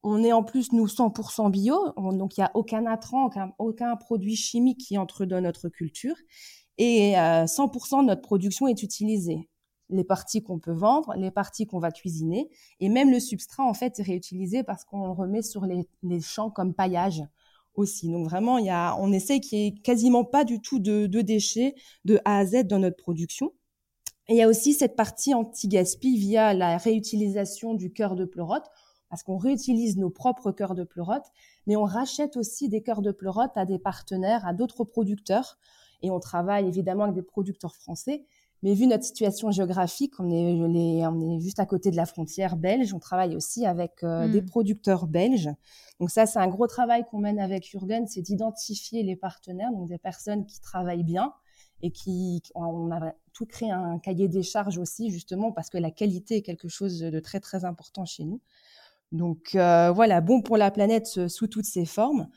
On 0.02 0.24
est 0.24 0.32
en 0.32 0.42
plus, 0.42 0.72
nous, 0.72 0.88
100% 0.88 1.52
bio, 1.52 1.92
donc 1.96 2.36
il 2.36 2.40
n'y 2.40 2.44
a 2.44 2.50
aucun 2.54 2.84
intrant, 2.86 3.30
aucun, 3.60 3.94
produit 3.94 4.34
chimique 4.34 4.80
qui 4.80 4.98
entre 4.98 5.24
dans 5.24 5.40
notre 5.40 5.68
culture. 5.68 6.16
Et 6.78 7.12
100% 7.12 7.98
euh, 7.98 8.02
de 8.02 8.06
notre 8.08 8.22
production 8.22 8.66
est 8.66 8.82
utilisée. 8.82 9.48
Les 9.88 10.02
parties 10.02 10.42
qu'on 10.42 10.58
peut 10.58 10.72
vendre, 10.72 11.14
les 11.16 11.30
parties 11.30 11.68
qu'on 11.68 11.78
va 11.78 11.92
cuisiner, 11.92 12.50
et 12.80 12.88
même 12.88 13.12
le 13.12 13.20
substrat, 13.20 13.62
en 13.62 13.74
fait, 13.74 14.00
est 14.00 14.02
réutilisé 14.02 14.64
parce 14.64 14.84
qu'on 14.84 15.06
le 15.06 15.12
remet 15.12 15.42
sur 15.42 15.64
les 15.64 16.20
champs 16.20 16.50
comme 16.50 16.74
paillage 16.74 17.22
aussi. 17.74 18.10
Donc 18.10 18.28
vraiment, 18.28 18.58
il 18.58 18.66
y 18.66 18.70
a, 18.70 18.96
on 18.98 19.12
essaie 19.12 19.40
qu'il 19.40 19.58
n'y 19.58 19.66
ait 19.68 19.74
quasiment 19.74 20.24
pas 20.24 20.44
du 20.44 20.60
tout 20.60 20.78
de, 20.78 21.06
déchets 21.06 21.74
de 22.04 22.20
A 22.24 22.38
à 22.38 22.46
Z 22.46 22.64
dans 22.64 22.78
notre 22.78 22.96
production. 22.96 23.52
Il 24.28 24.36
y 24.36 24.42
a 24.42 24.48
aussi 24.48 24.72
cette 24.72 24.96
partie 24.96 25.34
anti-gaspi 25.34 26.16
via 26.16 26.54
la 26.54 26.76
réutilisation 26.78 27.74
du 27.74 27.92
cœur 27.92 28.14
de 28.14 28.24
pleurote, 28.24 28.64
parce 29.10 29.22
qu'on 29.22 29.36
réutilise 29.36 29.96
nos 29.98 30.10
propres 30.10 30.52
cœurs 30.52 30.74
de 30.74 30.84
pleurote, 30.84 31.26
mais 31.66 31.76
on 31.76 31.84
rachète 31.84 32.36
aussi 32.36 32.68
des 32.68 32.82
cœurs 32.82 33.02
de 33.02 33.10
pleurote 33.10 33.50
à 33.56 33.66
des 33.66 33.78
partenaires, 33.78 34.46
à 34.46 34.54
d'autres 34.54 34.84
producteurs. 34.84 35.58
Et 36.02 36.10
on 36.10 36.18
travaille 36.18 36.66
évidemment 36.66 37.04
avec 37.04 37.14
des 37.14 37.22
producteurs 37.22 37.76
français. 37.76 38.24
Mais 38.62 38.74
vu 38.74 38.86
notre 38.86 39.04
situation 39.04 39.50
géographique, 39.50 40.14
on 40.20 40.30
est, 40.30 41.04
on 41.06 41.36
est 41.36 41.40
juste 41.40 41.58
à 41.58 41.66
côté 41.66 41.90
de 41.90 41.96
la 41.96 42.06
frontière 42.06 42.56
belge. 42.56 42.94
On 42.94 43.00
travaille 43.00 43.34
aussi 43.34 43.66
avec 43.66 44.04
euh, 44.04 44.28
des 44.28 44.40
hmm. 44.40 44.46
producteurs 44.46 45.06
belges. 45.06 45.50
Donc 45.98 46.10
ça, 46.10 46.26
c'est 46.26 46.38
un 46.38 46.46
gros 46.48 46.68
travail 46.68 47.04
qu'on 47.10 47.18
mène 47.18 47.40
avec 47.40 47.68
Jürgen, 47.68 48.06
c'est 48.06 48.22
d'identifier 48.22 49.02
les 49.02 49.16
partenaires, 49.16 49.72
donc 49.72 49.88
des 49.88 49.98
personnes 49.98 50.46
qui 50.46 50.60
travaillent 50.60 51.04
bien 51.04 51.32
et 51.80 51.90
qui, 51.90 52.40
on 52.54 52.92
a 52.92 53.12
tout 53.32 53.46
créé 53.46 53.70
un 53.70 53.98
cahier 53.98 54.28
des 54.28 54.44
charges 54.44 54.78
aussi, 54.78 55.10
justement, 55.10 55.50
parce 55.50 55.68
que 55.68 55.78
la 55.78 55.90
qualité 55.90 56.36
est 56.36 56.42
quelque 56.42 56.68
chose 56.68 57.00
de 57.00 57.20
très, 57.20 57.40
très 57.40 57.64
important 57.64 58.04
chez 58.04 58.24
nous. 58.24 58.40
Donc 59.10 59.54
euh, 59.54 59.90
voilà, 59.90 60.20
bon 60.20 60.40
pour 60.40 60.56
la 60.56 60.70
planète 60.70 61.28
sous 61.28 61.46
toutes 61.46 61.66
ses 61.66 61.84
formes. 61.84 62.28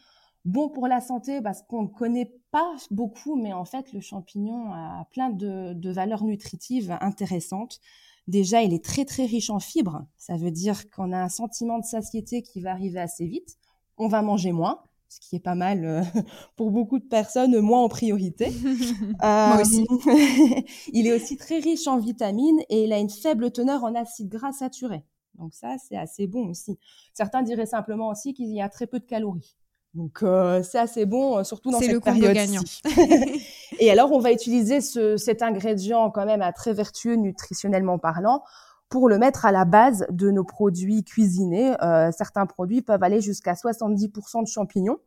Bon 0.46 0.70
pour 0.70 0.88
la 0.88 1.02
santé 1.02 1.42
parce 1.42 1.64
qu'on 1.64 1.84
ne 1.84 1.88
connaît 1.88 2.32
pas 2.52 2.76
beaucoup, 2.92 3.36
mais 3.36 3.52
en 3.52 3.66
fait, 3.66 3.92
le 3.94 4.00
champignon 4.00 4.72
a 4.72 5.08
plein 5.12 5.32
de, 5.32 5.92
valeurs 5.92 6.24
nutritives 6.24 6.96
intéressantes. 7.02 7.80
Déjà, 8.28 8.62
il 8.62 8.72
est 8.74 8.84
très 8.84 9.06
très 9.06 9.26
riche 9.26 9.50
en 9.50 9.60
fibres. 9.60 10.06
Ça 10.18 10.38
veut 10.38 10.52
dire 10.52 10.90
qu'on 10.92 11.12
a 11.12 11.18
un 11.18 11.30
sentiment 11.30 11.80
de 11.80 11.84
satiété 11.84 12.44
qui 12.44 12.62
va 12.62 12.72
arriver 12.72 13.00
assez 13.00 13.26
vite. 13.26 13.58
On 13.98 14.08
va 14.08 14.22
manger 14.22 14.52
moins, 14.52 14.82
ce 15.10 15.20
qui 15.20 15.36
est 15.36 15.40
pas 15.40 15.56
mal 15.56 15.84
euh, 15.84 16.04
pour 16.56 16.70
beaucoup 16.70 17.00
de 17.00 17.06
personnes, 17.06 17.60
moins 17.60 17.82
en 17.82 17.90
priorité. 17.90 18.52
Moi 19.22 19.62
aussi. 19.62 19.88
Euh, 19.90 20.62
il 20.94 21.08
est 21.08 21.14
aussi 21.14 21.38
très 21.38 21.58
riche 21.58 21.88
en 21.88 21.98
vitamines 21.98 22.62
et 22.70 22.84
il 22.84 22.94
a 22.94 23.00
une 23.00 23.10
faible 23.10 23.52
teneur 23.52 23.84
en 23.84 23.96
acides 23.96 24.30
gras 24.30 24.52
saturés. 24.52 25.06
Donc 25.40 25.56
ça, 25.56 25.76
c'est 25.78 25.98
assez 25.98 26.28
bon 26.28 26.50
aussi. 26.50 26.78
Certains 27.14 27.42
diraient 27.42 27.66
simplement 27.66 28.10
aussi 28.10 28.34
qu'il 28.34 28.54
y 28.54 28.62
a 28.62 28.70
très 28.70 28.86
peu 28.86 29.00
de 29.00 29.06
calories. 29.06 29.56
Donc 29.96 30.24
euh, 30.24 30.62
c'est 30.62 30.78
assez 30.78 31.06
bon, 31.06 31.38
euh, 31.38 31.44
surtout 31.44 31.72
dans 31.72 31.80
cette 31.80 31.92
le 31.92 32.00
période. 32.00 32.36
et 33.80 33.90
alors 33.90 34.12
on 34.12 34.20
va 34.20 34.32
utiliser 34.32 34.82
ce, 34.82 35.18
cet 35.18 35.42
ingrédient 35.42 36.12
quand 36.12 36.26
même 36.26 36.42
à 36.42 36.52
très 36.52 36.74
vertueux 36.74 37.16
nutritionnellement 37.16 37.98
parlant 37.98 38.44
pour 38.90 39.10
le 39.10 39.18
mettre 39.18 39.46
à 39.46 39.52
la 39.52 39.66
base 39.66 40.06
de 40.10 40.32
nos 40.32 40.44
produits 40.44 41.04
cuisinés. 41.04 41.74
Euh, 41.82 42.12
certains 42.12 42.46
produits 42.46 42.82
peuvent 42.82 43.04
aller 43.04 43.22
jusqu'à 43.22 43.54
70% 43.54 44.44
de 44.44 44.48
champignons. 44.48 45.00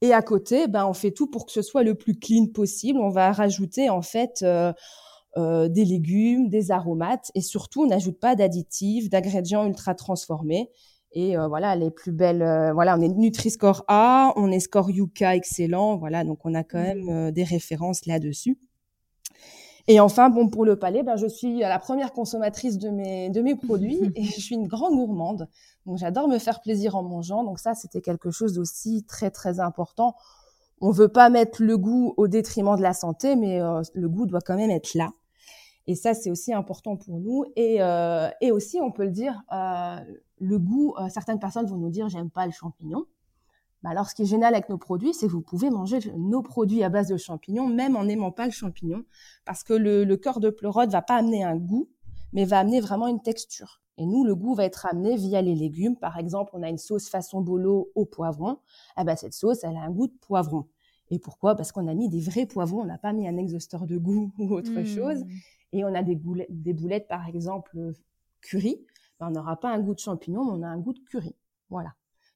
Et 0.00 0.12
à 0.12 0.22
côté, 0.22 0.66
ben, 0.66 0.86
on 0.86 0.92
fait 0.92 1.12
tout 1.12 1.28
pour 1.28 1.46
que 1.46 1.52
ce 1.52 1.62
soit 1.62 1.82
le 1.82 1.94
plus 1.94 2.18
clean 2.18 2.46
possible. 2.46 2.98
On 2.98 3.10
va 3.10 3.32
rajouter 3.32 3.88
en 3.88 4.02
fait 4.02 4.40
euh, 4.42 4.72
euh, 5.36 5.68
des 5.68 5.84
légumes, 5.84 6.48
des 6.48 6.70
aromates 6.70 7.30
et 7.34 7.40
surtout 7.40 7.84
on 7.84 7.86
n'ajoute 7.86 8.18
pas 8.20 8.34
d'additifs, 8.34 9.08
d'ingrédients 9.08 9.64
ultra 9.66 9.94
transformés. 9.94 10.70
Et 11.14 11.36
euh, 11.36 11.46
voilà, 11.46 11.76
les 11.76 11.90
plus 11.90 12.10
belles. 12.10 12.42
Euh, 12.42 12.72
voilà, 12.72 12.98
on 12.98 13.00
est 13.00 13.08
Nutri-Score 13.08 13.84
A, 13.86 14.32
on 14.36 14.50
est 14.50 14.58
Score 14.58 14.90
Yuka 14.90 15.36
excellent. 15.36 15.96
Voilà, 15.96 16.24
donc 16.24 16.44
on 16.44 16.54
a 16.54 16.64
quand 16.64 16.82
même 16.82 17.08
euh, 17.08 17.30
des 17.30 17.44
références 17.44 18.04
là-dessus. 18.06 18.58
Et 19.86 20.00
enfin, 20.00 20.28
bon, 20.28 20.48
pour 20.48 20.64
le 20.64 20.76
palais, 20.76 21.04
ben, 21.04 21.14
je 21.16 21.26
suis 21.28 21.60
la 21.60 21.78
première 21.78 22.12
consommatrice 22.12 22.78
de 22.78 22.90
mes, 22.90 23.30
de 23.30 23.42
mes 23.42 23.54
produits 23.54 24.00
et 24.16 24.24
je 24.24 24.40
suis 24.40 24.56
une 24.56 24.66
grande 24.66 24.94
gourmande. 24.94 25.48
Donc, 25.86 25.98
j'adore 25.98 26.26
me 26.26 26.38
faire 26.38 26.60
plaisir 26.60 26.96
en 26.96 27.04
mangeant. 27.04 27.44
Donc, 27.44 27.60
ça, 27.60 27.74
c'était 27.74 28.00
quelque 28.00 28.32
chose 28.32 28.54
d'aussi 28.54 29.04
très, 29.04 29.30
très 29.30 29.60
important. 29.60 30.16
On 30.80 30.90
veut 30.90 31.08
pas 31.08 31.30
mettre 31.30 31.62
le 31.62 31.78
goût 31.78 32.12
au 32.16 32.26
détriment 32.26 32.76
de 32.76 32.82
la 32.82 32.92
santé, 32.92 33.36
mais 33.36 33.60
le 33.60 34.08
goût 34.08 34.26
doit 34.26 34.40
quand 34.40 34.56
même 34.56 34.70
être 34.70 34.94
là. 34.94 35.12
Et 35.86 35.94
ça, 35.94 36.14
c'est 36.14 36.30
aussi 36.30 36.52
important 36.52 36.96
pour 36.96 37.18
nous. 37.20 37.44
Et, 37.56 37.76
euh, 37.80 38.28
et 38.40 38.50
aussi, 38.52 38.80
on 38.80 38.90
peut 38.90 39.04
le 39.04 39.10
dire, 39.10 39.42
euh, 39.52 39.98
le 40.38 40.58
goût, 40.58 40.94
euh, 40.98 41.08
certaines 41.08 41.38
personnes 41.38 41.66
vont 41.66 41.76
nous 41.76 41.90
dire, 41.90 42.08
j'aime 42.08 42.30
pas 42.30 42.46
le 42.46 42.52
champignon. 42.52 43.04
Bah 43.82 43.90
alors, 43.90 44.08
ce 44.08 44.14
qui 44.14 44.22
est 44.22 44.26
génial 44.26 44.54
avec 44.54 44.70
nos 44.70 44.78
produits, 44.78 45.12
c'est 45.12 45.26
que 45.26 45.32
vous 45.32 45.42
pouvez 45.42 45.68
manger 45.68 45.98
nos 46.16 46.40
produits 46.40 46.82
à 46.82 46.88
base 46.88 47.08
de 47.08 47.18
champignons, 47.18 47.68
même 47.68 47.96
en 47.96 48.04
n'aimant 48.04 48.32
pas 48.32 48.46
le 48.46 48.50
champignon, 48.50 49.04
parce 49.44 49.62
que 49.62 49.74
le, 49.74 50.04
le 50.04 50.16
cœur 50.16 50.40
de 50.40 50.48
pleurote 50.48 50.90
va 50.90 51.02
pas 51.02 51.16
amener 51.16 51.44
un 51.44 51.56
goût, 51.56 51.90
mais 52.32 52.46
va 52.46 52.60
amener 52.60 52.80
vraiment 52.80 53.08
une 53.08 53.20
texture. 53.20 53.82
Et 53.98 54.06
nous, 54.06 54.24
le 54.24 54.34
goût 54.34 54.54
va 54.54 54.64
être 54.64 54.86
amené 54.86 55.16
via 55.16 55.42
les 55.42 55.54
légumes. 55.54 55.96
Par 55.96 56.18
exemple, 56.18 56.52
on 56.54 56.62
a 56.62 56.68
une 56.70 56.78
sauce 56.78 57.08
façon 57.10 57.42
bolo 57.42 57.90
au 57.94 58.06
poivron. 58.06 58.58
Ah 58.96 59.04
bah, 59.04 59.16
cette 59.16 59.34
sauce, 59.34 59.62
elle 59.62 59.76
a 59.76 59.82
un 59.82 59.90
goût 59.90 60.06
de 60.08 60.14
poivron. 60.20 60.66
Et 61.10 61.18
pourquoi? 61.18 61.54
Parce 61.54 61.70
qu'on 61.70 61.86
a 61.86 61.94
mis 61.94 62.08
des 62.08 62.20
vrais 62.20 62.46
poivrons, 62.46 62.80
on 62.80 62.86
n'a 62.86 62.98
pas 62.98 63.12
mis 63.12 63.28
un 63.28 63.36
exhausteur 63.36 63.86
de 63.86 63.98
goût 63.98 64.32
ou 64.38 64.52
autre 64.54 64.72
mmh. 64.72 64.86
chose 64.86 65.24
et 65.74 65.84
on 65.84 65.94
a 65.94 66.02
des 66.02 66.14
boulettes, 66.14 67.08
par 67.08 67.28
exemple 67.28 67.92
curry, 68.40 68.86
ben, 69.18 69.28
on 69.28 69.30
n'aura 69.32 69.58
pas 69.58 69.70
un 69.70 69.80
goût 69.80 69.94
de 69.94 69.98
champignon, 69.98 70.44
mais 70.44 70.52
on 70.52 70.62
a 70.62 70.68
un 70.68 70.78
goût 70.78 70.92
de 70.92 71.00
curry. 71.00 71.34
Voilà. 71.68 71.94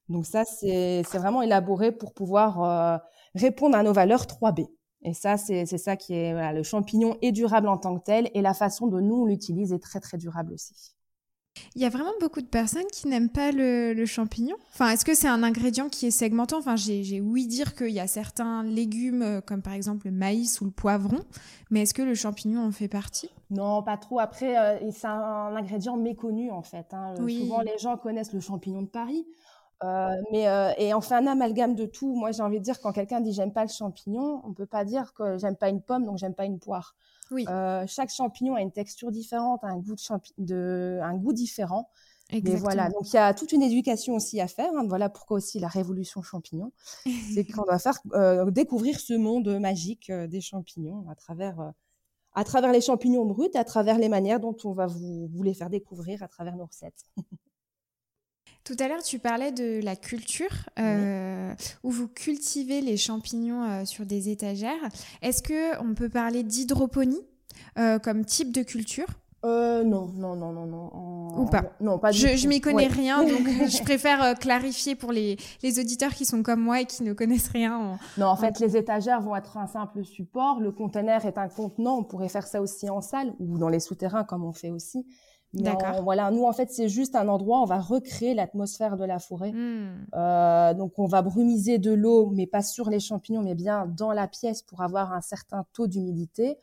Donc 0.09 0.27
ça, 0.27 0.45
c'est 0.45 1.03
vraiment 1.03 1.43
élaboré 1.43 1.93
pour 1.93 2.15
pouvoir 2.15 2.63
euh, 2.63 2.99
répondre 3.35 3.77
à 3.77 3.83
nos 3.83 3.93
valeurs 3.93 4.25
3B. 4.25 4.69
Et 5.03 5.15
ça, 5.15 5.37
c'est 5.37 5.67
ça 5.67 5.97
qui 5.97 6.15
est 6.15 6.53
le 6.53 6.63
champignon 6.65 7.17
est 7.23 7.31
durable 7.31 7.69
en 7.69 7.79
tant 7.79 7.97
que 7.99 8.05
tel 8.05 8.31
et 8.35 8.43
la 8.43 8.53
façon 8.55 8.89
dont 8.89 9.01
nous 9.01 9.23
on 9.23 9.27
l'utilise 9.27 9.73
est 9.73 9.79
très 9.79 10.01
très 10.01 10.19
durable 10.19 10.55
aussi. 10.55 10.97
Il 11.75 11.83
y 11.83 11.85
a 11.85 11.89
vraiment 11.91 12.13
beaucoup 12.21 12.41
de 12.41 12.47
personnes 12.47 12.87
qui 12.93 13.09
n'aiment 13.09 13.31
pas 13.31 13.53
le, 13.53 14.05
champignon. 14.07 14.57
Enfin, 14.73 14.91
est-ce 14.91 15.05
que 15.05 15.15
c'est 15.15 15.29
un 15.29 15.43
ingrédient 15.43 15.89
qui 15.89 16.07
est 16.07 16.11
segmentant? 16.11 16.59
Enfin, 16.59 16.77
j'ai 16.77 17.21
ouï 17.21 17.47
dire 17.47 17.75
qu'il 17.75 17.91
y 17.91 18.01
a 18.01 18.07
certains 18.07 18.63
légumes, 18.63 19.23
euh, 19.23 19.41
comme 19.41 19.63
par 19.63 19.75
exemple 19.75 20.07
le 20.07 20.13
maïs 20.13 20.61
ou 20.61 20.65
le 20.65 20.71
poivron, 20.71 21.21
mais 21.71 21.83
est-ce 21.83 21.95
que 21.95 22.03
le 22.03 22.15
champignon 22.15 22.67
en 22.67 22.73
fait 22.73 22.89
partie? 22.89 23.31
Non, 23.51 23.83
pas 23.83 23.97
trop. 23.97 24.19
Après, 24.19 24.59
euh, 24.59 24.91
c'est 24.91 25.07
un, 25.07 25.55
ingrédient 25.57 25.97
méconnu 25.97 26.51
en 26.51 26.63
fait. 26.63 26.87
Hein. 26.93 27.15
Souvent, 27.17 27.61
les 27.61 27.79
gens 27.79 27.97
connaissent 27.97 28.33
le 28.33 28.41
champignon 28.41 28.83
de 28.83 28.89
Paris. 28.89 29.27
Euh, 29.85 30.11
mais 30.33 30.47
et 30.79 30.93
on 30.93 31.01
fait 31.01 31.15
un 31.15 31.29
amalgame 31.29 31.77
de 31.77 31.87
tout. 31.87 32.13
Moi, 32.17 32.33
j'ai 32.33 32.43
envie 32.43 32.59
de 32.59 32.65
dire 32.65 32.81
quand 32.81 32.93
quelqu'un 32.93 33.21
dit 33.21 33.33
j'aime 33.33 33.53
pas 33.53 33.63
le 33.63 33.71
champignon, 33.71 34.43
on 34.45 34.53
peut 34.53 34.67
pas 34.67 34.85
dire 34.85 35.13
que 35.13 35.39
j'aime 35.39 35.55
pas 35.55 35.69
une 35.69 35.81
pomme 35.81 36.05
donc 36.05 36.19
j'aime 36.19 36.35
pas 36.35 36.47
une 36.47 36.59
poire. 36.59 36.97
Oui. 37.31 37.45
Euh, 37.49 37.85
chaque 37.87 38.11
champignon 38.11 38.55
a 38.55 38.61
une 38.61 38.73
texture 38.73 39.11
différente, 39.11 39.61
un 39.63 39.77
goût, 39.77 39.97
de, 40.39 40.99
un 41.03 41.15
goût 41.15 41.33
différent. 41.33 41.91
Exactement. 42.31 42.63
voilà, 42.63 42.91
donc 42.91 43.11
il 43.11 43.17
y 43.17 43.19
a 43.19 43.33
toute 43.33 43.53
une 43.53 43.63
éducation 43.63 44.15
aussi 44.15 44.41
à 44.41 44.49
faire. 44.49 44.71
Hein. 44.77 44.85
Voilà 44.87 45.09
pourquoi 45.09 45.39
aussi 45.39 45.59
la 45.59 45.69
révolution 45.69 46.23
champignon, 46.23 46.73
c'est 47.35 47.45
qu'on 47.45 47.63
doit 47.63 47.79
faire 47.79 47.99
euh, 48.13 48.51
découvrir 48.51 49.01
ce 49.01 49.15
monde 49.15 49.49
magique 49.59 50.11
euh, 50.11 50.27
des 50.27 50.43
champignons 50.43 51.07
à 51.09 51.15
travers, 51.15 51.73
à 52.35 52.45
travers 52.45 52.73
les 52.73 52.83
champignons 52.83 53.25
bruts, 53.25 53.49
à 53.55 53.65
travers 53.65 53.99
les 53.99 54.11
manières 54.11 54.41
dont 54.41 54.57
on 54.65 54.73
va 54.73 54.87
vous, 54.87 55.29
vous 55.33 55.43
les 55.43 55.55
faire 55.55 55.71
découvrir 55.71 56.23
à 56.23 56.29
travers 56.29 56.57
nos 56.57 56.67
recettes. 56.67 57.07
Tout 58.69 58.77
à 58.81 58.89
l'heure, 58.89 59.03
tu 59.03 59.19
parlais 59.19 59.51
de 59.51 59.83
la 59.83 59.97
culture, 59.97 60.69
euh, 60.79 61.55
où 61.83 61.91
vous 61.91 62.07
cultivez 62.07 62.83
les 62.83 62.99
champignons 62.99 63.63
euh, 63.63 63.87
sur 63.87 64.05
des 64.05 64.29
étagères. 64.29 64.91
Est-ce 65.23 65.43
que 65.43 65.83
on 65.83 65.95
peut 65.95 66.11
parler 66.11 66.43
d'hydroponie 66.43 67.23
euh, 67.79 67.99
comme 67.99 68.27
type 68.27 68.53
de 68.53 68.63
culture? 68.63 69.07
Non, 69.43 69.85
non, 69.85 70.37
non, 70.37 70.53
non, 70.53 70.67
non. 70.67 71.41
Ou 71.41 71.47
pas? 71.47 71.73
Non, 71.81 71.99
pas 71.99 72.11
du 72.11 72.19
Je, 72.19 72.37
je 72.37 72.47
m'y 72.47 72.61
connais 72.61 72.89
rien, 72.89 73.25
donc 73.25 73.41
je 73.71 73.83
préfère 73.83 74.39
clarifier 74.39 74.95
pour 74.95 75.13
les, 75.13 75.39
les, 75.63 75.81
auditeurs 75.81 76.13
qui 76.13 76.27
sont 76.27 76.43
comme 76.43 76.61
moi 76.61 76.83
et 76.83 76.85
qui 76.85 77.05
ne 77.05 77.15
connaissent 77.15 77.49
rien. 77.49 77.99
Non, 78.19 78.27
en 78.27 78.37
fait, 78.37 78.61
les 78.61 78.77
étagères 78.77 79.23
vont 79.23 79.35
être 79.35 79.57
un 79.57 79.67
simple 79.67 80.05
support. 80.05 80.61
Le 80.61 80.73
conteneur 80.73 81.25
est 81.25 81.39
un 81.39 81.49
contenant. 81.49 81.97
On 82.01 82.05
pourrait 82.05 82.29
faire 82.29 82.47
ça 82.47 82.61
aussi 82.61 82.91
en 82.91 83.01
salle 83.01 83.33
ou 83.39 83.57
dans 83.57 83.71
les 83.71 83.81
souterrains, 83.81 84.25
comme 84.25 84.45
on 84.45 84.53
fait 84.53 84.71
aussi. 84.71 85.07
D'accord. 85.55 86.03
Voilà, 86.03 86.31
nous 86.31 86.45
en 86.45 86.53
fait 86.53 86.71
c'est 86.71 86.89
juste 86.89 87.15
un 87.15 87.27
endroit, 87.29 87.61
on 87.61 87.65
va 87.65 87.81
recréer 87.81 88.35
l'atmosphère 88.35 88.97
de 88.97 89.05
la 89.05 89.19
forêt. 89.19 89.53
Hmm. 89.53 90.07
Euh, 90.15 90.75
donc 90.75 90.99
on 90.99 91.07
va 91.07 91.23
brumiser 91.23 91.79
de 91.79 91.93
l'eau, 91.93 92.31
mais 92.31 92.47
pas 92.47 92.63
sur 92.63 92.91
les 92.91 93.01
champignons, 93.01 93.43
mais 93.43 93.55
bien 93.55 93.87
dans 93.87 94.13
la 94.13 94.29
pièce 94.29 94.63
pour 94.63 94.83
avoir 94.83 95.13
un 95.13 95.23
certain 95.23 95.65
taux 95.73 95.87
d'humidité. 95.87 96.59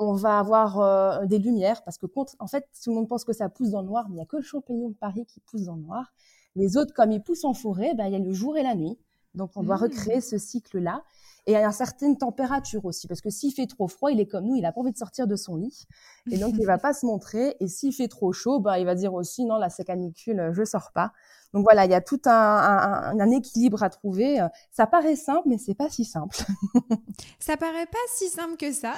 On 0.00 0.12
va 0.12 0.38
avoir 0.38 0.78
euh, 0.78 1.26
des 1.26 1.40
lumières 1.40 1.82
parce 1.82 1.98
que 1.98 2.06
contre, 2.06 2.36
en 2.38 2.46
fait 2.46 2.68
tout 2.82 2.90
le 2.90 2.96
monde 2.96 3.08
pense 3.08 3.24
que 3.24 3.32
ça 3.32 3.48
pousse 3.48 3.70
dans 3.70 3.82
le 3.82 3.88
noir, 3.88 4.06
mais 4.08 4.14
il 4.14 4.18
n'y 4.18 4.22
a 4.22 4.26
que 4.26 4.36
le 4.36 4.42
champignon 4.42 4.90
de 4.90 4.94
Paris 4.94 5.26
qui 5.26 5.40
pousse 5.40 5.64
dans 5.64 5.74
le 5.74 5.82
noir. 5.82 6.12
Les 6.54 6.76
autres, 6.76 6.94
comme 6.94 7.10
ils 7.10 7.22
poussent 7.22 7.44
en 7.44 7.54
forêt, 7.54 7.94
ben, 7.94 8.06
il 8.06 8.12
y 8.12 8.16
a 8.16 8.20
le 8.20 8.32
jour 8.32 8.56
et 8.56 8.62
la 8.62 8.76
nuit. 8.76 8.98
Donc 9.34 9.50
on 9.56 9.64
doit 9.64 9.76
hmm. 9.76 9.82
recréer 9.82 10.20
ce 10.20 10.38
cycle-là 10.38 11.02
et 11.48 11.56
à 11.56 11.64
une 11.64 11.72
certaine 11.72 12.18
température 12.18 12.84
aussi, 12.84 13.08
parce 13.08 13.22
que 13.22 13.30
s'il 13.30 13.54
fait 13.54 13.66
trop 13.66 13.88
froid, 13.88 14.12
il 14.12 14.20
est 14.20 14.26
comme 14.26 14.44
nous, 14.44 14.54
il 14.54 14.66
a 14.66 14.72
pas 14.72 14.82
envie 14.82 14.92
de 14.92 14.98
sortir 14.98 15.26
de 15.26 15.34
son 15.34 15.56
lit, 15.56 15.86
et 16.30 16.36
donc 16.36 16.54
il 16.58 16.66
va 16.66 16.76
pas 16.78 16.92
se 16.92 17.06
montrer. 17.06 17.56
Et 17.58 17.68
s'il 17.68 17.94
fait 17.94 18.08
trop 18.08 18.32
chaud, 18.32 18.60
bah 18.60 18.78
il 18.78 18.84
va 18.84 18.94
dire 18.94 19.14
aussi 19.14 19.46
non, 19.46 19.56
là 19.56 19.70
c'est 19.70 19.84
canicule, 19.84 20.50
je 20.52 20.64
sors 20.64 20.92
pas. 20.92 21.12
Donc 21.54 21.62
voilà, 21.62 21.86
il 21.86 21.90
y 21.90 21.94
a 21.94 22.02
tout 22.02 22.20
un, 22.26 22.30
un, 22.30 23.18
un, 23.18 23.30
équilibre 23.30 23.82
à 23.82 23.88
trouver. 23.88 24.46
Ça 24.70 24.86
paraît 24.86 25.16
simple, 25.16 25.44
mais 25.46 25.56
c'est 25.56 25.74
pas 25.74 25.88
si 25.88 26.04
simple. 26.04 26.36
ça 27.38 27.56
paraît 27.56 27.86
pas 27.86 27.96
si 28.14 28.28
simple 28.28 28.58
que 28.58 28.70
ça, 28.70 28.92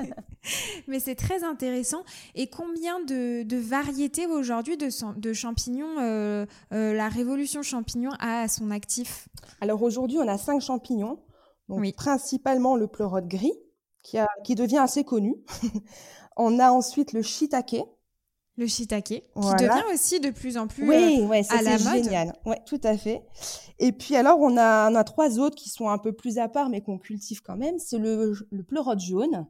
mais 0.88 0.98
c'est 0.98 1.14
très 1.14 1.44
intéressant. 1.44 2.02
Et 2.34 2.48
combien 2.48 3.00
de, 3.00 3.42
de 3.42 3.56
variétés 3.58 4.26
aujourd'hui 4.26 4.78
de, 4.78 4.88
de, 5.20 5.32
champignons 5.34 6.00
euh, 6.00 6.46
euh, 6.72 6.94
la 6.94 7.10
révolution 7.10 7.60
champignon 7.62 8.12
a 8.18 8.40
à 8.40 8.48
son 8.48 8.70
actif? 8.70 9.28
Alors 9.60 9.82
aujourd'hui, 9.82 10.16
on 10.18 10.26
a 10.26 10.38
cinq 10.38 10.62
champignons. 10.62 11.18
Donc, 11.68 11.94
principalement 11.94 12.76
le 12.76 12.86
pleurote 12.86 13.26
gris, 13.26 13.54
qui, 14.02 14.18
a, 14.18 14.28
qui 14.44 14.54
devient 14.54 14.78
assez 14.78 15.04
connu. 15.04 15.36
On 16.36 16.58
a 16.58 16.70
ensuite 16.70 17.12
le 17.12 17.22
shiitake. 17.22 17.76
Le 18.58 18.66
shiitake, 18.66 19.04
qui 19.04 19.54
devient 19.58 19.84
aussi 19.92 20.18
de 20.18 20.30
plus 20.30 20.56
en 20.56 20.66
plus 20.66 20.88
oui, 20.88 21.20
ouais, 21.26 21.42
à 21.50 21.60
la 21.60 21.78
mode. 21.78 22.04
génial. 22.04 22.32
Ouais, 22.46 22.58
tout 22.64 22.80
à 22.84 22.96
fait. 22.96 23.22
Et 23.78 23.92
puis 23.92 24.16
alors, 24.16 24.40
on 24.40 24.56
a, 24.56 24.90
on 24.90 24.94
a 24.94 25.04
trois 25.04 25.38
autres 25.38 25.56
qui 25.56 25.68
sont 25.68 25.90
un 25.90 25.98
peu 25.98 26.14
plus 26.14 26.38
à 26.38 26.48
part, 26.48 26.70
mais 26.70 26.80
qu'on 26.80 26.98
cultive 26.98 27.42
quand 27.42 27.56
même. 27.56 27.78
C'est 27.78 27.98
le, 27.98 28.32
le 28.50 28.62
pleurote 28.62 29.00
jaune, 29.00 29.46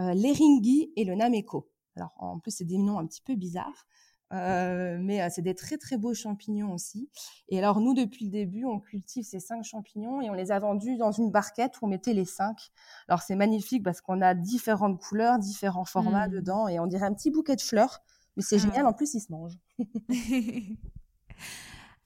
euh, 0.00 0.14
l'eringi 0.14 0.92
et 0.96 1.04
le 1.04 1.14
nameko. 1.14 1.68
Alors, 1.96 2.14
en 2.16 2.38
plus, 2.38 2.52
c'est 2.52 2.64
des 2.64 2.78
noms 2.78 2.98
un 2.98 3.06
petit 3.06 3.20
peu 3.20 3.34
bizarres. 3.34 3.86
Euh, 4.34 4.98
mais 5.00 5.22
euh, 5.22 5.28
c'est 5.30 5.40
des 5.42 5.54
très 5.54 5.78
très 5.78 5.96
beaux 5.96 6.12
champignons 6.14 6.72
aussi. 6.72 7.08
Et 7.48 7.58
alors 7.58 7.80
nous, 7.80 7.94
depuis 7.94 8.26
le 8.26 8.30
début, 8.30 8.64
on 8.64 8.78
cultive 8.78 9.24
ces 9.24 9.40
cinq 9.40 9.64
champignons 9.64 10.20
et 10.20 10.28
on 10.28 10.34
les 10.34 10.52
a 10.52 10.58
vendus 10.58 10.96
dans 10.96 11.12
une 11.12 11.30
barquette 11.30 11.80
où 11.80 11.86
on 11.86 11.88
mettait 11.88 12.12
les 12.12 12.26
cinq. 12.26 12.70
Alors 13.08 13.22
c'est 13.22 13.36
magnifique 13.36 13.82
parce 13.82 14.00
qu'on 14.00 14.20
a 14.20 14.34
différentes 14.34 15.00
couleurs, 15.00 15.38
différents 15.38 15.86
formats 15.86 16.28
mmh. 16.28 16.32
dedans 16.32 16.68
et 16.68 16.78
on 16.78 16.86
dirait 16.86 17.06
un 17.06 17.14
petit 17.14 17.30
bouquet 17.30 17.56
de 17.56 17.62
fleurs. 17.62 18.00
Mais 18.36 18.42
c'est 18.42 18.56
ah. 18.56 18.58
génial, 18.58 18.86
en 18.86 18.92
plus 18.92 19.14
ils 19.14 19.20
se 19.20 19.32
mangent. 19.32 19.58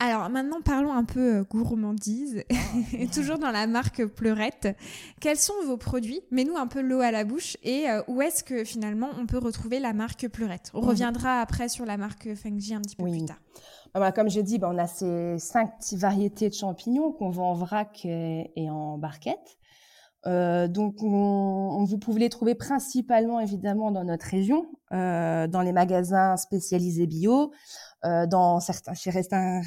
Alors 0.05 0.29
maintenant 0.31 0.61
parlons 0.61 0.93
un 0.93 1.05
peu 1.05 1.37
euh, 1.37 1.45
gourmandise, 1.45 2.43
ah. 2.51 3.07
toujours 3.15 3.39
dans 3.39 3.53
la 3.53 3.69
marque 3.69 4.05
Pleurette. 4.05 4.77
Quels 5.21 5.37
sont 5.37 5.53
vos 5.65 5.77
produits? 5.77 6.23
Mets-nous 6.33 6.57
un 6.57 6.67
peu 6.67 6.81
l'eau 6.81 6.99
à 6.99 7.13
la 7.13 7.23
bouche 7.23 7.57
et 7.63 7.89
euh, 7.89 8.03
où 8.09 8.21
est-ce 8.21 8.43
que 8.43 8.65
finalement 8.65 9.11
on 9.17 9.27
peut 9.27 9.39
retrouver 9.39 9.79
la 9.79 9.93
marque 9.93 10.27
Pleurette? 10.27 10.73
On 10.75 10.81
reviendra 10.81 11.41
après 11.41 11.69
sur 11.69 11.87
la 11.87 11.99
marque 11.99 12.35
Fengji 12.35 12.75
un 12.75 12.81
petit 12.81 12.97
peu 12.97 13.05
plus 13.05 13.25
tard. 13.27 13.39
Ah 13.95 14.01
bah, 14.01 14.11
comme 14.11 14.29
j'ai 14.29 14.43
dit, 14.43 14.59
bah, 14.59 14.71
on 14.73 14.79
a 14.79 14.89
ces 14.89 15.39
cinq 15.39 15.71
variétés 15.93 16.49
de 16.49 16.55
champignons 16.55 17.13
qu'on 17.13 17.31
vend 17.31 17.53
en 17.53 17.55
vrac 17.55 18.05
et, 18.05 18.71
en 18.71 18.99
barquette. 18.99 19.57
Euh, 20.27 20.69
donc, 20.69 21.03
on, 21.03 21.85
vous 21.85 21.99
pouvez 21.99 22.21
les 22.21 22.29
trouver 22.29 22.55
principalement 22.55 23.41
évidemment 23.41 23.91
dans 23.91 24.05
notre 24.05 24.27
région, 24.27 24.67
dans 24.91 25.63
les 25.65 25.73
magasins 25.73 26.37
spécialisés 26.37 27.07
bio, 27.07 27.53
euh, 28.05 28.27
dans 28.27 28.61
certains, 28.61 28.95
chez 28.95 29.11
certains, 29.11 29.63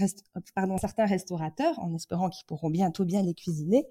pardon, 0.53 0.77
certains 0.77 1.05
restaurateurs, 1.05 1.79
en 1.79 1.93
espérant 1.95 2.29
qu'ils 2.29 2.45
pourront 2.45 2.69
bientôt 2.69 3.05
bien 3.05 3.23
les 3.23 3.33
cuisiner. 3.33 3.87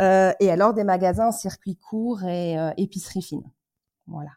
Euh, 0.00 0.32
et 0.40 0.50
alors 0.50 0.74
des 0.74 0.84
magasins 0.84 1.28
en 1.28 1.32
circuit 1.32 1.76
court 1.76 2.22
et 2.24 2.58
euh, 2.58 2.70
épicerie 2.76 3.22
fine. 3.22 3.42
Voilà. 4.06 4.30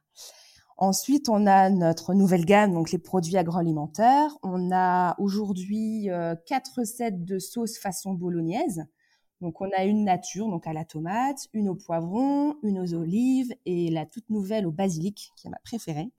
Ensuite, 0.78 1.30
on 1.30 1.46
a 1.46 1.70
notre 1.70 2.16
nouvelle 2.16 2.46
gamme, 2.46 2.74
donc 2.74 2.92
les 2.92 2.98
produits 2.98 3.38
agroalimentaires. 3.38 4.36
On 4.42 4.72
a 4.74 5.16
aujourd'hui 5.20 6.10
euh, 6.10 6.36
quatre 6.48 6.84
sets 6.84 7.12
de 7.12 7.38
sauces 7.38 7.78
façon 7.78 8.14
bolognaise. 8.14 8.84
Donc, 9.42 9.60
on 9.60 9.70
a 9.76 9.84
une 9.84 10.06
nature, 10.06 10.48
donc 10.48 10.68
à 10.68 10.74
la 10.74 10.86
tomate, 10.86 11.48
une 11.54 11.70
au 11.70 11.76
poivron, 11.76 12.56
une 12.64 12.80
aux 12.80 12.94
olives 12.94 13.54
et 13.66 13.90
la 13.90 14.06
toute 14.06 14.30
nouvelle 14.30 14.68
au 14.68 14.72
basilic, 14.72 15.32
qui 15.36 15.48
est 15.48 15.50
ma 15.50 15.60
préférée. 15.64 16.12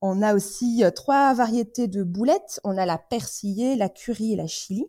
On 0.00 0.20
a 0.20 0.34
aussi 0.34 0.84
euh, 0.84 0.90
trois 0.90 1.32
variétés 1.32 1.88
de 1.88 2.02
boulettes. 2.02 2.60
On 2.64 2.76
a 2.76 2.84
la 2.84 2.98
persillée, 2.98 3.76
la 3.76 3.88
curry 3.88 4.34
et 4.34 4.36
la 4.36 4.46
chili. 4.46 4.86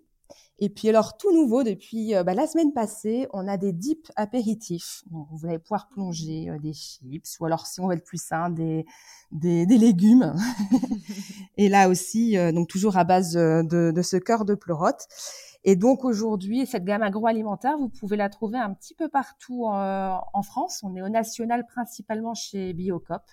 Et 0.58 0.70
puis 0.70 0.88
alors 0.88 1.18
tout 1.18 1.34
nouveau 1.34 1.64
depuis 1.64 2.16
euh, 2.16 2.24
bah, 2.24 2.34
la 2.34 2.48
semaine 2.48 2.72
passée, 2.72 3.28
on 3.34 3.48
a 3.48 3.58
des 3.58 3.74
dips 3.74 4.12
apéritifs. 4.16 5.04
vous 5.12 5.46
allez 5.46 5.60
pouvoir 5.60 5.90
plonger 5.90 6.50
euh, 6.50 6.60
des 6.60 6.72
chips 6.72 7.40
ou 7.40 7.46
alors 7.46 7.68
si 7.68 7.82
on 7.82 7.88
veut 7.88 7.96
être 7.96 8.06
plus 8.06 8.22
sain 8.22 8.50
des 8.50 8.86
des, 9.32 9.66
légumes. 9.66 10.34
et 11.58 11.68
là 11.68 11.90
aussi 11.90 12.38
donc 12.54 12.70
toujours 12.70 12.96
à 12.96 13.04
base 13.04 13.34
de, 13.34 13.92
de 13.92 14.02
ce 14.02 14.16
cœur 14.16 14.46
de 14.46 14.56
pleurote. 14.56 15.08
Et 15.66 15.76
donc 15.76 16.06
aujourd'hui 16.06 16.66
cette 16.66 16.86
gamme 16.86 17.02
agroalimentaire 17.02 17.78
vous 17.78 17.90
pouvez 17.90 18.16
la 18.16 18.30
trouver 18.30 18.60
un 18.60 18.74
petit 18.74 18.94
peu 18.94 19.10
partout 19.10 19.66
en 19.66 20.42
France. 20.44 20.82
On 20.84 20.96
est 20.96 21.02
au 21.02 21.10
national 21.10 21.66
principalement 21.66 22.34
chez 22.34 22.74
Biocop. 22.74 23.24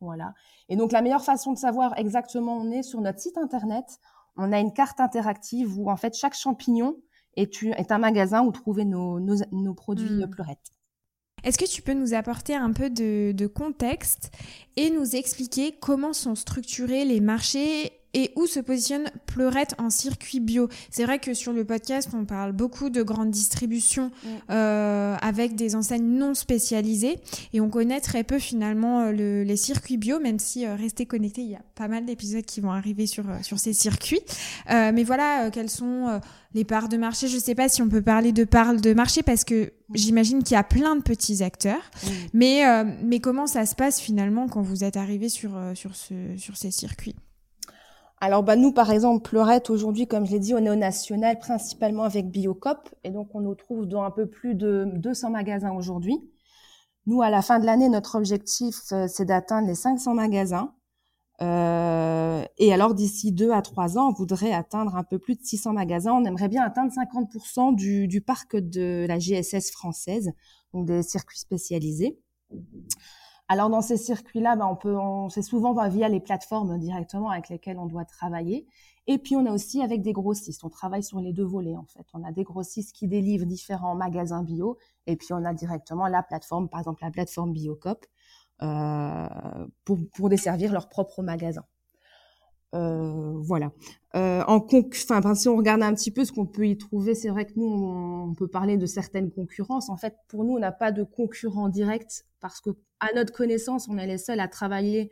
Voilà. 0.00 0.34
Et 0.68 0.76
donc 0.76 0.92
la 0.92 1.02
meilleure 1.02 1.24
façon 1.24 1.52
de 1.52 1.58
savoir 1.58 1.96
exactement 1.98 2.58
où 2.58 2.60
on 2.60 2.70
est 2.70 2.82
sur 2.82 3.00
notre 3.00 3.18
site 3.18 3.38
internet, 3.38 3.98
on 4.36 4.52
a 4.52 4.60
une 4.60 4.72
carte 4.72 5.00
interactive 5.00 5.78
où 5.78 5.90
en 5.90 5.96
fait 5.96 6.14
chaque 6.14 6.34
champignon 6.34 6.96
est, 7.36 7.62
est 7.62 7.92
un 7.92 7.98
magasin 7.98 8.42
où 8.42 8.52
trouver 8.52 8.84
nos, 8.84 9.20
nos, 9.20 9.74
produits 9.74 10.24
mmh. 10.24 10.30
pleurettes. 10.30 10.70
Est-ce 11.44 11.58
que 11.58 11.64
tu 11.64 11.82
peux 11.82 11.92
nous 11.92 12.14
apporter 12.14 12.54
un 12.54 12.72
peu 12.72 12.90
de, 12.90 13.32
de, 13.32 13.46
contexte 13.46 14.32
et 14.76 14.90
nous 14.90 15.14
expliquer 15.14 15.72
comment 15.72 16.12
sont 16.12 16.34
structurés 16.34 17.04
les 17.04 17.20
marchés 17.20 17.92
et 18.16 18.32
où 18.34 18.46
se 18.46 18.58
positionne 18.60 19.04
Pleurette 19.26 19.74
en 19.78 19.90
circuit 19.90 20.40
bio. 20.40 20.68
C'est 20.90 21.04
vrai 21.04 21.18
que 21.18 21.34
sur 21.34 21.52
le 21.52 21.66
podcast, 21.66 22.08
on 22.14 22.24
parle 22.24 22.52
beaucoup 22.52 22.88
de 22.88 23.02
grandes 23.02 23.30
distributions 23.30 24.06
mm. 24.06 24.28
euh, 24.50 25.16
avec 25.20 25.54
des 25.54 25.76
enseignes 25.76 26.16
non 26.16 26.32
spécialisées 26.32 27.18
et 27.52 27.60
on 27.60 27.68
connaît 27.68 28.00
très 28.00 28.24
peu 28.24 28.38
finalement 28.38 29.02
euh, 29.02 29.44
les 29.44 29.56
circuits 29.56 29.98
bio, 29.98 30.18
même 30.18 30.38
si 30.38 30.64
euh, 30.64 30.76
restez 30.76 31.04
connectés, 31.04 31.42
il 31.42 31.50
y 31.50 31.54
a 31.56 31.62
pas 31.74 31.88
mal 31.88 32.06
d'épisodes 32.06 32.44
qui 32.46 32.62
vont 32.62 32.72
arriver 32.72 33.06
sur, 33.06 33.24
sur 33.42 33.58
ces 33.58 33.74
circuits. 33.74 34.22
mais 34.70 35.04
voilà, 35.04 35.50
quelles 35.50 35.68
sont 35.68 36.18
les 36.54 36.64
parts 36.64 36.88
de 36.88 36.96
marché? 36.96 37.28
Je 37.28 37.36
ne 37.36 37.40
sais 37.40 37.54
pas 37.54 37.68
si 37.68 37.82
on 37.82 37.88
peut 37.90 38.00
parler 38.00 38.32
de 38.32 38.44
parts 38.44 38.76
de 38.76 38.94
marché 38.94 39.22
parce 39.22 39.44
que 39.44 39.74
j'imagine 39.92 40.42
qu'il 40.42 40.54
y 40.54 40.58
a 40.58 40.64
plein 40.64 40.96
de 40.96 41.02
petits 41.02 41.42
acteurs. 41.42 41.90
Mais, 42.32 42.62
mais 43.04 43.20
comment 43.20 43.46
ça 43.46 43.66
se 43.66 43.74
passe 43.74 44.00
finalement 44.00 44.48
quand 44.48 44.62
vous 44.62 44.84
êtes 44.84 44.96
arrivé 44.96 45.28
sur, 45.28 45.60
sur, 45.74 45.94
ce, 45.94 46.14
sur 46.38 46.56
ces 46.56 46.70
circuits? 46.70 47.14
Alors 48.18 48.42
bah 48.42 48.56
nous 48.56 48.72
par 48.72 48.90
exemple 48.90 49.28
Pleurette 49.28 49.68
aujourd'hui 49.68 50.06
comme 50.06 50.24
je 50.24 50.32
l'ai 50.32 50.38
dit 50.38 50.54
on 50.54 50.64
est 50.64 50.70
au 50.70 50.74
national 50.76 51.38
principalement 51.38 52.04
avec 52.04 52.30
Biocop 52.30 52.88
et 53.04 53.10
donc 53.10 53.34
on 53.34 53.40
nous 53.40 53.54
trouve 53.54 53.86
dans 53.86 54.04
un 54.04 54.10
peu 54.10 54.26
plus 54.26 54.54
de 54.54 54.90
200 54.94 55.30
magasins 55.30 55.72
aujourd'hui. 55.72 56.18
Nous 57.04 57.20
à 57.20 57.28
la 57.28 57.42
fin 57.42 57.58
de 57.58 57.66
l'année 57.66 57.90
notre 57.90 58.16
objectif 58.16 58.76
euh, 58.92 59.06
c'est 59.06 59.26
d'atteindre 59.26 59.68
les 59.68 59.74
500 59.74 60.14
magasins 60.14 60.72
euh, 61.42 62.42
et 62.56 62.72
alors 62.72 62.94
d'ici 62.94 63.32
deux 63.32 63.52
à 63.52 63.60
trois 63.60 63.98
ans 63.98 64.08
on 64.08 64.12
voudrait 64.14 64.52
atteindre 64.52 64.96
un 64.96 65.04
peu 65.04 65.18
plus 65.18 65.36
de 65.36 65.44
600 65.44 65.74
magasins. 65.74 66.12
On 66.12 66.24
aimerait 66.24 66.48
bien 66.48 66.62
atteindre 66.62 66.90
50% 66.90 67.74
du, 67.74 68.08
du 68.08 68.22
parc 68.22 68.56
de 68.56 69.04
la 69.06 69.18
GSS 69.18 69.70
française 69.72 70.32
donc 70.72 70.86
des 70.86 71.02
circuits 71.02 71.38
spécialisés. 71.38 72.18
Alors 73.48 73.70
dans 73.70 73.82
ces 73.82 73.96
circuits-là, 73.96 74.56
ben, 74.56 74.66
on 74.66 74.76
peut, 74.76 74.96
on, 74.96 75.28
c'est 75.28 75.42
souvent 75.42 75.72
via 75.88 76.08
les 76.08 76.20
plateformes 76.20 76.78
directement 76.78 77.30
avec 77.30 77.48
lesquelles 77.48 77.78
on 77.78 77.86
doit 77.86 78.04
travailler. 78.04 78.66
Et 79.06 79.18
puis 79.18 79.36
on 79.36 79.46
a 79.46 79.52
aussi 79.52 79.82
avec 79.82 80.02
des 80.02 80.12
grossistes. 80.12 80.64
On 80.64 80.68
travaille 80.68 81.04
sur 81.04 81.20
les 81.20 81.32
deux 81.32 81.44
volets 81.44 81.76
en 81.76 81.84
fait. 81.86 82.06
On 82.12 82.24
a 82.24 82.32
des 82.32 82.42
grossistes 82.42 82.94
qui 82.94 83.06
délivrent 83.06 83.46
différents 83.46 83.94
magasins 83.94 84.42
bio, 84.42 84.78
et 85.06 85.16
puis 85.16 85.28
on 85.32 85.44
a 85.44 85.54
directement 85.54 86.08
la 86.08 86.24
plateforme, 86.24 86.68
par 86.68 86.80
exemple 86.80 87.04
la 87.04 87.12
plateforme 87.12 87.52
Biocop, 87.52 88.04
euh, 88.62 89.28
pour, 89.84 89.98
pour 90.14 90.28
desservir 90.28 90.72
leurs 90.72 90.88
propres 90.88 91.22
magasins. 91.22 91.66
Euh, 92.74 93.34
voilà. 93.38 93.72
Euh, 94.14 94.42
en 94.46 94.66
enfin, 95.10 95.34
si 95.34 95.48
on 95.48 95.56
regarde 95.56 95.82
un 95.82 95.94
petit 95.94 96.10
peu 96.10 96.24
ce 96.24 96.32
qu'on 96.32 96.46
peut 96.46 96.66
y 96.66 96.76
trouver, 96.76 97.14
c'est 97.14 97.28
vrai 97.28 97.46
que 97.46 97.52
nous, 97.56 97.66
on, 97.66 98.34
peut 98.34 98.48
parler 98.48 98.76
de 98.76 98.86
certaines 98.86 99.30
concurrences. 99.30 99.88
En 99.88 99.96
fait, 99.96 100.14
pour 100.28 100.44
nous, 100.44 100.54
on 100.54 100.58
n'a 100.58 100.72
pas 100.72 100.92
de 100.92 101.02
concurrent 101.02 101.68
direct 101.68 102.26
parce 102.40 102.60
que, 102.60 102.70
à 103.00 103.12
notre 103.14 103.32
connaissance, 103.32 103.88
on 103.88 103.98
est 103.98 104.06
les 104.06 104.18
seuls 104.18 104.40
à 104.40 104.48
travailler 104.48 105.10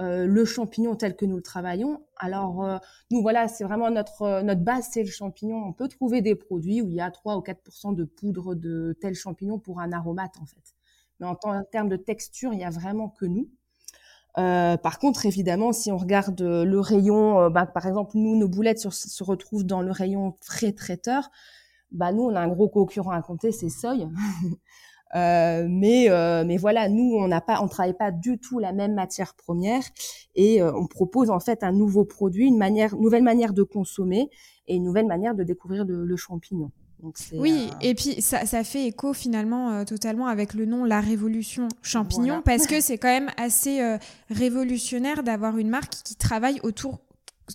euh, 0.00 0.26
le 0.26 0.44
champignon 0.44 0.96
tel 0.96 1.14
que 1.14 1.24
nous 1.24 1.36
le 1.36 1.42
travaillons. 1.42 2.04
Alors, 2.16 2.64
euh, 2.64 2.78
nous, 3.12 3.22
voilà, 3.22 3.46
c'est 3.46 3.62
vraiment 3.62 3.90
notre 3.90 4.22
euh, 4.22 4.42
notre 4.42 4.62
base, 4.62 4.88
c'est 4.92 5.04
le 5.04 5.10
champignon. 5.10 5.56
On 5.64 5.72
peut 5.72 5.86
trouver 5.86 6.20
des 6.20 6.34
produits 6.34 6.82
où 6.82 6.88
il 6.90 6.96
y 6.96 7.00
a 7.00 7.12
3 7.12 7.36
ou 7.36 7.42
4% 7.42 7.94
de 7.94 8.04
poudre 8.04 8.56
de 8.56 8.96
tel 9.00 9.14
champignon 9.14 9.60
pour 9.60 9.80
un 9.80 9.92
aromate, 9.92 10.36
en 10.40 10.46
fait. 10.46 10.74
Mais 11.20 11.26
en, 11.26 11.38
en 11.44 11.62
termes 11.64 11.88
de 11.88 11.96
texture, 11.96 12.52
il 12.52 12.58
y 12.58 12.64
a 12.64 12.70
vraiment 12.70 13.08
que 13.08 13.24
nous. 13.24 13.48
Euh, 14.38 14.76
par 14.76 14.98
contre, 14.98 15.26
évidemment, 15.26 15.72
si 15.72 15.92
on 15.92 15.96
regarde 15.96 16.40
euh, 16.40 16.64
le 16.64 16.80
rayon, 16.80 17.40
euh, 17.40 17.50
bah, 17.50 17.66
par 17.66 17.86
exemple, 17.86 18.12
nous, 18.16 18.36
nos 18.36 18.48
boulettes 18.48 18.80
se, 18.80 19.24
retrouvent 19.24 19.64
dans 19.64 19.80
le 19.80 19.92
rayon 19.92 20.34
frais 20.42 20.72
traiteur. 20.72 21.30
Bah, 21.92 22.12
nous, 22.12 22.22
on 22.24 22.34
a 22.34 22.40
un 22.40 22.48
gros 22.48 22.68
concurrent 22.68 23.12
à 23.12 23.22
compter, 23.22 23.52
c'est 23.52 23.68
Seuil. 23.68 24.08
mais 25.14 26.08
mais 26.44 26.56
voilà, 26.56 26.88
nous, 26.88 27.14
on 27.16 27.28
n'a 27.28 27.40
pas, 27.40 27.62
on 27.62 27.68
travaille 27.68 27.96
pas 27.96 28.10
du 28.10 28.38
tout 28.38 28.58
la 28.58 28.72
même 28.72 28.94
matière 28.94 29.34
première 29.34 29.82
et 30.34 30.60
on 30.62 30.88
propose 30.88 31.30
en 31.30 31.38
fait 31.38 31.62
un 31.62 31.70
nouveau 31.70 32.04
produit, 32.04 32.46
une 32.48 32.58
manière, 32.58 32.96
nouvelle 32.96 33.22
manière 33.22 33.52
de 33.52 33.62
consommer 33.62 34.28
et 34.66 34.74
une 34.74 34.82
nouvelle 34.82 35.06
manière 35.06 35.36
de 35.36 35.44
découvrir 35.44 35.84
le 35.86 36.16
champignon 36.16 36.72
oui, 37.32 37.68
euh, 37.70 37.76
et 37.80 37.94
puis 37.94 38.20
ça, 38.22 38.46
ça, 38.46 38.64
fait 38.64 38.86
écho 38.86 39.12
finalement 39.12 39.70
euh, 39.70 39.84
totalement 39.84 40.26
avec 40.26 40.54
le 40.54 40.64
nom 40.64 40.84
La 40.84 41.00
Révolution 41.00 41.68
Champignon, 41.82 42.42
parce 42.42 42.66
que 42.66 42.80
c'est 42.80 42.98
quand 42.98 43.08
même 43.08 43.30
assez 43.36 43.80
euh, 43.80 43.98
révolutionnaire 44.30 45.22
d'avoir 45.22 45.58
une 45.58 45.68
marque 45.68 45.94
qui 46.04 46.16
travaille 46.16 46.60
autour 46.62 47.00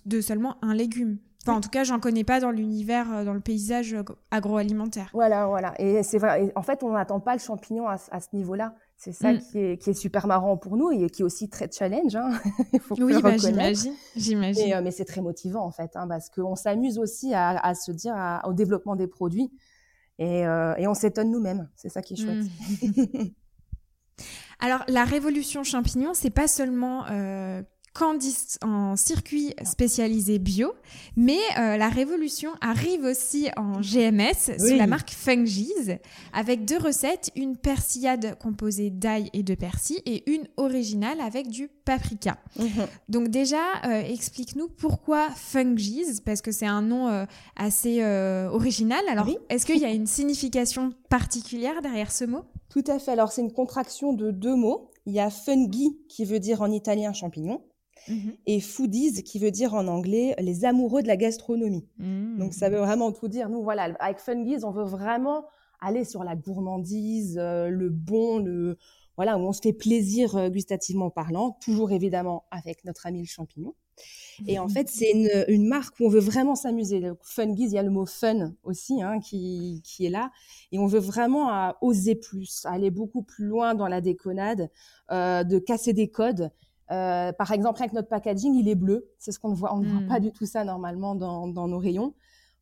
de 0.06 0.20
seulement 0.20 0.56
un 0.62 0.74
légume. 0.74 1.18
Enfin, 1.42 1.56
en 1.56 1.60
tout 1.60 1.70
cas, 1.70 1.84
j'en 1.84 2.00
connais 2.00 2.24
pas 2.24 2.38
dans 2.38 2.50
l'univers, 2.50 3.24
dans 3.24 3.32
le 3.32 3.40
paysage 3.40 3.96
agroalimentaire. 4.30 5.08
Voilà, 5.14 5.46
voilà. 5.46 5.74
Et 5.80 6.02
c'est 6.02 6.18
vrai. 6.18 6.52
en 6.54 6.62
fait, 6.62 6.82
on 6.82 6.92
n'attend 6.92 7.18
pas 7.18 7.32
le 7.32 7.40
champignon 7.40 7.88
à 7.88 7.96
ce 7.98 8.28
niveau-là. 8.34 8.74
C'est 9.02 9.12
ça 9.12 9.32
mm. 9.32 9.38
qui, 9.38 9.58
est, 9.58 9.78
qui, 9.78 9.88
est, 9.88 9.94
super 9.94 10.26
marrant 10.26 10.58
pour 10.58 10.76
nous 10.76 10.90
et 10.90 11.08
qui 11.08 11.22
est 11.22 11.24
aussi 11.24 11.48
très 11.48 11.70
challenge. 11.72 12.14
Hein. 12.14 12.38
Il 12.74 12.80
faut 12.80 12.94
oui, 13.00 13.18
bah, 13.22 13.34
j'imagine. 13.38 13.94
J'imagine. 14.14 14.74
Euh, 14.74 14.82
mais 14.82 14.90
c'est 14.90 15.06
très 15.06 15.22
motivant 15.22 15.64
en 15.64 15.70
fait, 15.70 15.92
hein, 15.94 16.06
parce 16.06 16.28
qu'on 16.28 16.54
s'amuse 16.54 16.98
aussi 16.98 17.32
à, 17.32 17.56
à, 17.56 17.74
se 17.74 17.92
dire 17.92 18.14
au 18.44 18.52
développement 18.52 18.96
des 18.96 19.06
produits 19.06 19.50
et, 20.18 20.46
euh, 20.46 20.74
et 20.76 20.86
on 20.86 20.92
s'étonne 20.92 21.30
nous-mêmes. 21.30 21.70
C'est 21.76 21.88
ça 21.88 22.02
qui 22.02 22.12
est 22.12 22.16
chouette. 22.18 22.44
Mm. 22.82 23.28
Alors, 24.60 24.84
la 24.86 25.04
révolution 25.04 25.64
champignon, 25.64 26.12
c'est 26.12 26.28
pas 26.28 26.46
seulement 26.46 27.06
euh, 27.10 27.62
en 28.62 28.96
circuit 28.96 29.54
spécialisé 29.64 30.38
bio, 30.38 30.72
mais 31.16 31.38
euh, 31.58 31.76
la 31.76 31.88
révolution 31.88 32.50
arrive 32.60 33.04
aussi 33.04 33.48
en 33.56 33.80
GMS 33.80 34.58
sous 34.58 34.76
la 34.76 34.86
marque 34.86 35.10
Fungies, 35.10 35.98
avec 36.32 36.64
deux 36.64 36.78
recettes, 36.78 37.30
une 37.36 37.56
persillade 37.56 38.38
composée 38.38 38.90
d'ail 38.90 39.28
et 39.32 39.42
de 39.42 39.54
persil 39.54 39.98
et 40.06 40.30
une 40.30 40.46
originale 40.56 41.20
avec 41.20 41.48
du 41.48 41.68
paprika. 41.84 42.38
Mhm. 42.58 42.68
Donc 43.08 43.28
déjà, 43.28 43.62
euh, 43.84 44.00
explique-nous 44.00 44.68
pourquoi 44.68 45.28
Fungies, 45.30 46.20
parce 46.24 46.40
que 46.40 46.52
c'est 46.52 46.66
un 46.66 46.82
nom 46.82 47.08
euh, 47.08 47.26
assez 47.56 48.02
original. 48.50 49.00
Alors, 49.08 49.28
est-ce 49.48 49.66
qu'il 49.66 49.78
y 49.78 49.84
a 49.84 49.90
une 49.90 50.06
signification 50.06 50.92
particulière 51.08 51.82
derrière 51.82 52.12
ce 52.12 52.24
mot? 52.24 52.44
Tout 52.70 52.84
à 52.86 52.98
fait. 52.98 53.10
Alors, 53.10 53.32
c'est 53.32 53.42
une 53.42 53.52
contraction 53.52 54.12
de 54.12 54.30
deux 54.30 54.54
mots. 54.54 54.90
Il 55.06 55.12
y 55.12 55.20
a 55.20 55.28
fungi 55.28 55.98
qui 56.08 56.24
veut 56.24 56.38
dire 56.38 56.62
en 56.62 56.70
italien 56.70 57.12
champignon 57.12 57.62
Mhm. 58.08 58.34
et 58.46 58.60
foodies 58.60 59.22
qui 59.22 59.38
veut 59.38 59.50
dire 59.50 59.74
en 59.74 59.86
anglais 59.86 60.34
les 60.38 60.64
amoureux 60.64 61.02
de 61.02 61.08
la 61.08 61.16
gastronomie. 61.16 61.86
Mhm. 61.98 62.38
Donc 62.38 62.54
ça 62.54 62.68
veut 62.68 62.78
vraiment 62.78 63.12
tout 63.12 63.28
dire. 63.28 63.48
Nous 63.48 63.62
voilà, 63.62 63.94
avec 64.00 64.18
Fungies, 64.18 64.64
on 64.64 64.70
veut 64.70 64.84
vraiment 64.84 65.44
aller 65.80 66.04
sur 66.04 66.24
la 66.24 66.36
gourmandise, 66.36 67.38
euh, 67.38 67.68
le 67.68 67.88
bon, 67.88 68.38
le 68.38 68.76
voilà 69.16 69.36
où 69.36 69.40
on 69.40 69.52
se 69.52 69.60
fait 69.60 69.72
plaisir 69.72 70.36
euh, 70.36 70.48
gustativement 70.48 71.10
parlant, 71.10 71.58
toujours 71.62 71.92
évidemment 71.92 72.44
avec 72.50 72.84
notre 72.84 73.06
ami 73.06 73.20
le 73.20 73.26
champignon. 73.26 73.74
Et 74.46 74.58
en 74.58 74.68
fait, 74.68 74.88
c'est 74.88 75.10
une, 75.10 75.28
une, 75.48 75.66
marque 75.66 76.00
où 76.00 76.06
on 76.06 76.08
veut 76.08 76.20
vraiment 76.20 76.54
s'amuser. 76.54 77.02
Fungies, 77.22 77.64
il 77.64 77.72
y 77.72 77.78
a 77.78 77.82
le 77.82 77.90
mot 77.90 78.06
fun 78.06 78.54
aussi 78.62 79.02
hein, 79.02 79.20
qui, 79.20 79.82
qui 79.84 80.06
est 80.06 80.10
là. 80.10 80.30
Et 80.72 80.78
on 80.78 80.86
veut 80.86 81.00
vraiment 81.00 81.50
à 81.50 81.76
oser 81.82 82.14
plus, 82.14 82.64
aller 82.64 82.90
beaucoup 82.90 83.22
plus 83.22 83.44
loin 83.44 83.74
dans 83.74 83.88
la 83.88 84.00
déconnade, 84.00 84.70
euh, 85.10 85.44
de 85.44 85.58
casser 85.58 85.92
des 85.92 86.08
codes 86.08 86.50
euh, 86.90 87.32
par 87.32 87.52
exemple, 87.52 87.80
avec 87.80 87.92
notre 87.92 88.08
packaging, 88.08 88.54
il 88.54 88.68
est 88.68 88.74
bleu. 88.74 89.08
C'est 89.18 89.32
ce 89.32 89.38
qu'on 89.38 89.50
ne 89.50 89.54
voit. 89.54 89.74
On 89.74 89.78
ne 89.78 89.88
voit 89.88 90.00
hmm. 90.00 90.08
pas 90.08 90.20
du 90.20 90.32
tout 90.32 90.46
ça 90.46 90.64
normalement 90.64 91.14
dans, 91.14 91.46
nos 91.46 91.78
rayons. 91.78 92.14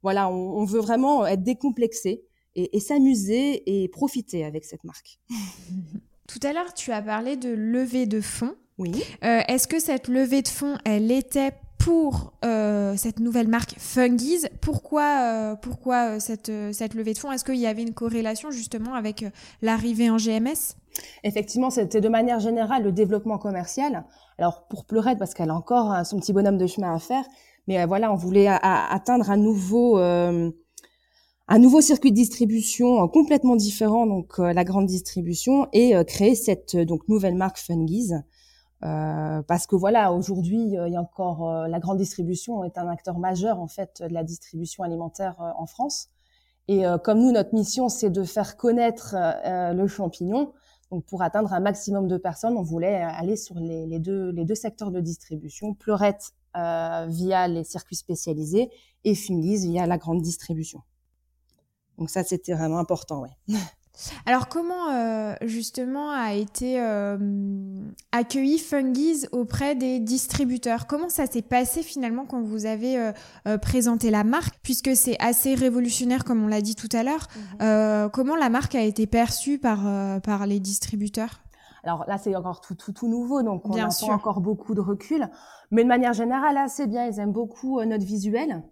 Voilà, 0.03 0.31
on, 0.31 0.65
veut 0.65 0.81
vraiment 0.81 1.27
être 1.27 1.43
décomplexé 1.43 2.23
et, 2.55 2.79
s'amuser 2.79 3.83
et 3.83 3.89
profiter 3.89 4.45
avec 4.45 4.65
cette 4.65 4.85
marque. 4.85 5.19
Tout 6.29 6.39
à 6.43 6.53
l'heure, 6.53 6.73
tu 6.75 6.93
as 6.93 7.03
parlé 7.03 7.37
de 7.37 7.49
levée 7.49 8.07
de 8.07 8.21
fonds. 8.21 8.55
Oui. 8.77 9.03
Euh, 9.25 9.41
est-ce 9.49 9.67
que 9.67 9.81
cette 9.81 10.07
levée 10.07 10.43
de 10.43 10.49
fonds, 10.49 10.77
elle 10.85 11.11
était 11.11 11.53
pour 11.79 12.35
euh, 12.45 12.97
cette 12.97 13.19
nouvelle 13.19 13.49
marque 13.49 13.75
Fungies? 13.79 14.47
Pourquoi, 14.61 15.57
pourquoi 15.63 16.21
cette, 16.21 16.53
cette 16.73 16.95
levée 16.95 17.15
de 17.15 17.19
fonds? 17.19 17.33
Est-ce 17.33 17.45
qu'il 17.45 17.57
y 17.57 17.67
avait 17.67 17.83
une 17.83 17.95
corrélation 17.95 18.51
justement 18.53 18.95
avec 18.95 19.25
l'arrivée 19.63 20.11
en 20.11 20.17
GMS 20.17 20.77
Effectivement, 21.25 21.71
c'était 21.71 22.01
de 22.01 22.09
manière 22.09 22.41
générale 22.41 22.83
le 22.83 22.93
développement 22.93 23.39
commercial. 23.39 24.05
Alors 24.39 24.67
pour 24.69 24.85
Pleurette, 24.85 25.19
parce 25.19 25.35
qu'elle 25.35 25.51
a 25.51 25.55
encore 25.55 25.93
euh, 25.93 26.05
son 26.05 26.19
petit 26.19 26.33
bonhomme 26.33 26.59
de 26.59 26.67
chemin 26.67 26.95
à 26.95 26.99
faire, 26.99 27.25
mais 27.67 27.81
euh, 27.81 27.87
voilà, 27.87 28.13
on 28.13 28.17
voulait 28.17 28.47
atteindre 28.47 29.31
un 29.31 29.37
nouveau 29.37 29.99
euh, 29.99 30.51
un 31.49 31.59
nouveau 31.59 31.81
circuit 31.81 32.11
de 32.11 32.17
distribution 32.17 33.09
complètement 33.09 33.57
différent, 33.57 34.07
donc 34.07 34.37
la 34.37 34.65
grande 34.65 34.85
distribution, 34.85 35.67
et 35.73 35.95
créer 36.05 36.35
cette 36.35 36.77
donc 36.77 37.09
nouvelle 37.09 37.37
marque 37.37 37.57
Fungies. 37.57 38.13
parce 38.81 39.67
que 39.67 39.75
voilà, 39.75 40.13
aujourd'hui, 40.13 40.59
il 40.59 40.93
y 40.93 40.97
a 40.97 41.01
encore 41.01 41.67
la 41.67 41.79
grande 41.81 41.97
distribution 41.97 42.65
est 42.65 42.77
un 42.77 42.87
acteur 42.87 43.19
majeur 43.19 43.61
en 43.61 43.67
fait 43.67 44.03
de 44.07 44.13
la 44.13 44.25
distribution 44.25 44.85
alimentaire 44.85 45.37
en 45.57 45.65
France. 45.65 46.11
Et 46.69 46.83
comme 47.03 47.21
nous, 47.21 47.33
notre 47.33 47.55
mission, 47.55 47.89
c'est 47.89 48.11
de 48.11 48.25
faire 48.25 48.59
connaître 48.59 49.17
le 49.73 49.87
champignon, 49.87 50.53
donc 50.91 51.05
pour 51.05 51.23
atteindre 51.23 51.53
un 51.53 51.61
maximum 51.61 52.09
de 52.09 52.17
personnes, 52.17 52.57
on 52.57 52.63
voulait 52.63 53.03
euh, 53.03 53.09
aller 53.09 53.37
sur 53.37 53.57
les, 53.57 53.99
deux, 53.99 54.31
les 54.31 54.45
deux 54.45 54.55
secteurs 54.55 54.91
de 54.91 55.01
distribution, 55.01 55.75
Pleurette 55.75 56.33
euh, 56.57 57.07
via 57.09 57.47
les 57.47 57.65
circuits 57.65 57.97
spécialisés 57.97 58.71
et 59.05 59.15
Fungies 59.15 59.69
via 59.69 59.87
la 59.87 59.99
grande 59.99 60.23
distribution. 60.23 60.83
Donc 61.99 62.11
ça, 62.11 62.25
c'était 62.25 62.55
vraiment 62.55 62.79
important, 62.79 63.23
ouais. 63.23 63.37
Alors 64.27 64.49
comment 64.49 64.91
euh, 64.91 65.35
justement 65.43 66.11
a 66.11 66.35
été 66.35 66.81
euh, 66.81 67.19
accueilli 68.13 68.59
Fungies 68.59 69.27
auprès 69.33 69.75
des 69.75 69.99
distributeurs? 69.99 70.87
Comment 70.87 71.09
ça 71.09 71.27
s'est 71.27 71.43
passé 71.43 71.83
finalement 71.83 72.25
quand 72.25 72.43
vous 72.43 72.67
avez 72.67 72.99
euh, 72.99 73.59
présenté 73.59 74.11
la 74.11 74.25
marque? 74.25 74.59
Puisque 74.63 74.95
c'est 74.95 75.17
assez 75.21 75.55
révolutionnaire 75.55 76.25
comme 76.25 76.43
on 76.45 76.49
l'a 76.49 76.61
dit 76.61 76.77
tout 76.77 76.89
à 76.93 77.03
l'heure. 77.03 77.27
Mhm. 77.61 78.11
comment 78.11 78.37
la 78.37 78.49
marque 78.49 78.75
a 78.75 78.83
été 78.83 79.07
perçue 79.07 79.59
par, 79.59 79.81
par 80.23 80.47
les 80.47 80.61
distributeurs? 80.61 81.41
Alors 81.85 82.05
là, 82.09 82.19
c'est 82.19 82.35
encore 82.35 82.61
tout, 82.61 82.75
tout, 82.75 82.93
tout 82.93 83.09
nouveau, 83.09 83.43
donc 83.43 83.69
on 83.69 83.77
a 83.77 83.89
encore 84.13 84.41
beaucoup 84.41 84.75
de 84.75 84.81
recul. 84.81 85.29
Mais 85.71 85.85
de 85.85 85.89
manière 85.89 86.13
générale, 86.13 86.57
assez 86.57 86.87
bien. 86.87 87.07
Ils 87.07 87.19
aiment 87.19 87.33
beaucoup 87.33 87.83
notre 87.83 88.05
visuel. 88.05 88.63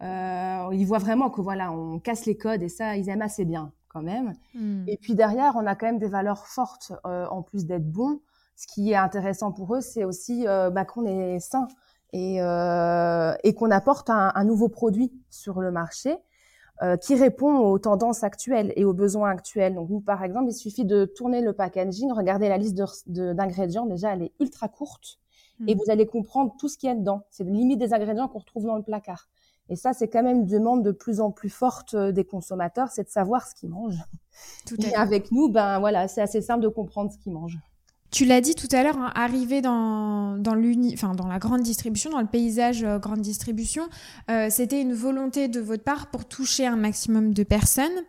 ils 0.00 0.84
voient 0.86 0.98
vraiment 0.98 1.30
que 1.30 1.40
voilà, 1.40 1.72
on 1.72 1.98
casse 1.98 2.26
les 2.26 2.36
codes 2.36 2.62
et 2.62 2.68
ça, 2.68 2.96
ils 2.96 3.08
aiment 3.08 3.22
assez 3.22 3.44
bien 3.44 3.72
même. 4.02 4.34
Hmm. 4.54 4.84
Et 4.86 4.96
puis 4.96 5.14
derrière, 5.14 5.54
on 5.56 5.66
a 5.66 5.74
quand 5.74 5.86
même 5.86 5.98
des 5.98 6.08
valeurs 6.08 6.46
fortes 6.46 6.92
euh, 7.06 7.26
en 7.26 7.42
plus 7.42 7.66
d'être 7.66 7.90
bon. 7.90 8.20
Ce 8.56 8.66
qui 8.66 8.92
est 8.92 8.96
intéressant 8.96 9.52
pour 9.52 9.74
eux, 9.74 9.80
c'est 9.80 10.04
aussi 10.04 10.46
euh, 10.46 10.70
bah, 10.70 10.84
qu'on 10.84 11.04
est 11.04 11.40
sain 11.40 11.68
et, 12.12 12.40
euh, 12.40 13.34
et 13.44 13.54
qu'on 13.54 13.70
apporte 13.70 14.08
un, 14.08 14.44
nouveau 14.44 14.68
produit 14.68 15.12
sur 15.30 15.60
le 15.60 15.70
marché 15.70 16.16
qui 17.00 17.14
répond 17.14 17.56
aux 17.56 17.78
tendances 17.78 18.22
actuelles 18.22 18.70
et 18.76 18.84
aux 18.84 18.92
besoins 18.92 19.30
actuels. 19.30 19.74
Donc 19.74 19.88
nous, 19.88 20.00
par 20.00 20.22
exemple, 20.22 20.50
il 20.50 20.54
suffit 20.54 20.84
de 20.84 21.06
tourner 21.06 21.40
le 21.40 21.54
packaging, 21.54 22.12
regarder 22.12 22.50
la 22.50 22.58
liste 22.58 22.76
d'ingrédients. 23.06 23.86
Déjà, 23.86 24.12
elle 24.12 24.24
est 24.24 24.32
ultra 24.40 24.68
courte 24.68 25.18
et 25.66 25.74
hmm. 25.74 25.78
vous 25.78 25.90
allez 25.90 26.06
comprendre 26.06 26.54
tout 26.58 26.68
ce 26.68 26.76
qu'il 26.76 26.90
y 26.90 26.92
a 26.92 26.94
dedans. 26.94 27.22
C'est 27.30 27.44
limite 27.44 27.78
des 27.78 27.94
ingrédients 27.94 28.28
qu'on 28.28 28.40
retrouve 28.40 28.66
dans 28.66 28.76
le 28.76 28.82
placard. 28.82 29.26
Et 29.68 29.76
ça, 29.76 29.92
c'est 29.92 30.08
quand 30.08 30.22
même 30.22 30.40
une 30.40 30.46
demande 30.46 30.84
de 30.84 30.92
plus 30.92 31.20
en 31.20 31.30
plus 31.30 31.50
forte 31.50 31.94
euh, 31.94 32.12
des 32.12 32.24
consommateurs, 32.24 32.88
c'est 32.90 33.04
de 33.04 33.08
savoir 33.08 33.46
ce 33.46 33.54
qu'ils 33.54 33.70
mangent. 33.70 34.02
Tout 34.66 34.76
Et 34.84 34.94
avec 34.94 35.32
nous, 35.32 35.48
ben 35.48 35.80
voilà, 35.80 36.08
c'est 36.08 36.20
assez 36.20 36.42
simple 36.42 36.62
de 36.62 36.68
comprendre 36.68 37.10
ce 37.10 37.18
qu'ils 37.18 37.32
mangent. 37.32 37.58
Tu 38.12 38.24
l'as 38.24 38.40
dit 38.40 38.54
tout 38.54 38.68
à 38.70 38.84
l'heure, 38.84 38.96
hein, 38.98 39.10
arriver 39.16 39.60
dans, 39.60 40.38
dans, 40.38 40.54
enfin, 40.92 41.14
dans 41.14 41.26
la 41.26 41.38
grande 41.40 41.62
distribution, 41.62 42.10
dans 42.10 42.20
le 42.20 42.26
paysage 42.26 42.84
euh, 42.84 42.98
grande 42.98 43.20
distribution, 43.20 43.88
euh, 44.30 44.46
c'était 44.48 44.80
une 44.80 44.94
volonté 44.94 45.48
de 45.48 45.60
votre 45.60 45.82
part 45.82 46.06
pour 46.10 46.24
toucher 46.24 46.66
un 46.66 46.76
maximum 46.76 47.34
de 47.34 47.42
personnes. 47.42 48.04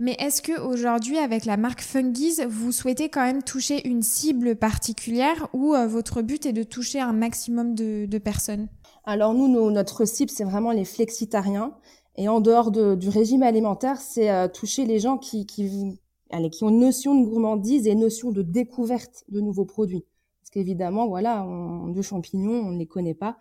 Mais 0.00 0.16
est-ce 0.18 0.40
que 0.40 0.58
aujourd'hui, 0.58 1.18
avec 1.18 1.44
la 1.44 1.58
marque 1.58 1.82
Fungies, 1.82 2.40
vous 2.48 2.72
souhaitez 2.72 3.10
quand 3.10 3.22
même 3.22 3.42
toucher 3.42 3.86
une 3.86 4.02
cible 4.02 4.56
particulière 4.56 5.48
ou 5.52 5.74
votre 5.86 6.20
but 6.20 6.46
est 6.46 6.52
de 6.52 6.64
toucher 6.64 7.00
un 7.00 7.12
maximum 7.12 7.76
de, 7.76 8.06
de 8.06 8.18
personnes? 8.18 8.66
Alors 9.06 9.34
nous, 9.34 9.70
notre 9.70 10.04
cible, 10.06 10.30
c'est 10.30 10.44
vraiment 10.44 10.72
les 10.72 10.84
flexitariens. 10.84 11.74
Et 12.16 12.28
en 12.28 12.40
dehors 12.40 12.70
du 12.70 13.08
régime 13.08 13.42
alimentaire, 13.42 14.00
c'est 14.00 14.30
euh, 14.30 14.48
toucher 14.48 14.86
les 14.86 15.00
gens 15.00 15.18
qui, 15.18 15.46
qui, 15.46 16.00
allez, 16.30 16.48
qui 16.48 16.64
ont 16.64 16.68
une 16.68 16.78
notion 16.78 17.20
de 17.20 17.26
gourmandise 17.26 17.86
et 17.86 17.90
une 17.90 18.00
notion 18.00 18.30
de 18.30 18.42
découverte 18.42 19.24
de 19.28 19.40
nouveaux 19.40 19.64
produits. 19.64 20.04
Parce 20.40 20.50
qu'évidemment, 20.50 21.08
voilà, 21.08 21.44
on, 21.44 21.88
de 21.88 22.02
champignons, 22.02 22.66
on 22.66 22.70
ne 22.70 22.78
les 22.78 22.86
connaît 22.86 23.14
pas. 23.14 23.36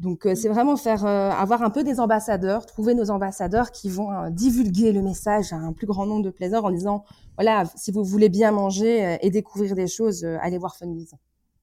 Donc 0.00 0.26
euh, 0.26 0.34
c'est 0.34 0.48
vraiment 0.48 0.76
faire 0.76 1.04
euh, 1.04 1.30
avoir 1.30 1.62
un 1.62 1.70
peu 1.70 1.84
des 1.84 2.00
ambassadeurs, 2.00 2.66
trouver 2.66 2.94
nos 2.94 3.10
ambassadeurs 3.10 3.70
qui 3.70 3.88
vont 3.90 4.30
divulguer 4.30 4.92
le 4.92 5.02
message 5.02 5.52
à 5.52 5.56
un 5.56 5.72
plus 5.74 5.86
grand 5.86 6.06
nombre 6.06 6.24
de 6.24 6.30
plaisir 6.30 6.64
en 6.64 6.70
disant 6.70 7.04
voilà 7.36 7.64
si 7.76 7.92
vous 7.92 8.02
voulez 8.02 8.30
bien 8.30 8.50
manger 8.50 9.18
et 9.20 9.30
découvrir 9.30 9.74
des 9.74 9.86
choses, 9.86 10.24
allez 10.24 10.56
voir 10.56 10.74
Funviz. 10.74 11.12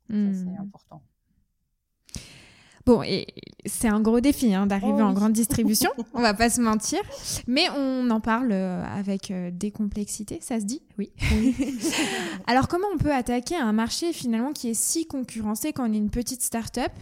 Hmm. 0.07 0.33
c'est 0.33 0.61
important. 0.61 1.01
Bon, 2.87 3.03
et 3.03 3.27
c'est 3.65 3.89
un 3.89 3.99
gros 3.99 4.21
défi 4.21 4.53
hein, 4.53 4.65
d'arriver 4.65 5.01
oh 5.01 5.07
en 5.07 5.11
grande 5.11 5.33
distribution, 5.33 5.91
on 6.13 6.21
va 6.21 6.33
pas 6.33 6.49
se 6.49 6.61
mentir, 6.61 6.99
mais 7.45 7.69
on 7.75 8.09
en 8.09 8.21
parle 8.21 8.53
euh, 8.53 8.81
avec 8.85 9.29
euh, 9.29 9.51
des 9.51 9.71
complexités, 9.71 10.39
ça 10.41 10.57
se 10.61 10.63
dit? 10.63 10.81
Oui. 10.97 11.11
Alors 12.47 12.69
comment 12.69 12.87
on 12.93 12.97
peut 12.97 13.11
attaquer 13.11 13.57
un 13.57 13.73
marché 13.73 14.13
finalement 14.13 14.53
qui 14.53 14.69
est 14.69 14.73
si 14.73 15.05
concurrencé 15.05 15.73
quand 15.73 15.89
on 15.89 15.91
est 15.91 15.97
une 15.97 16.09
petite 16.09 16.41
start-up 16.41 16.93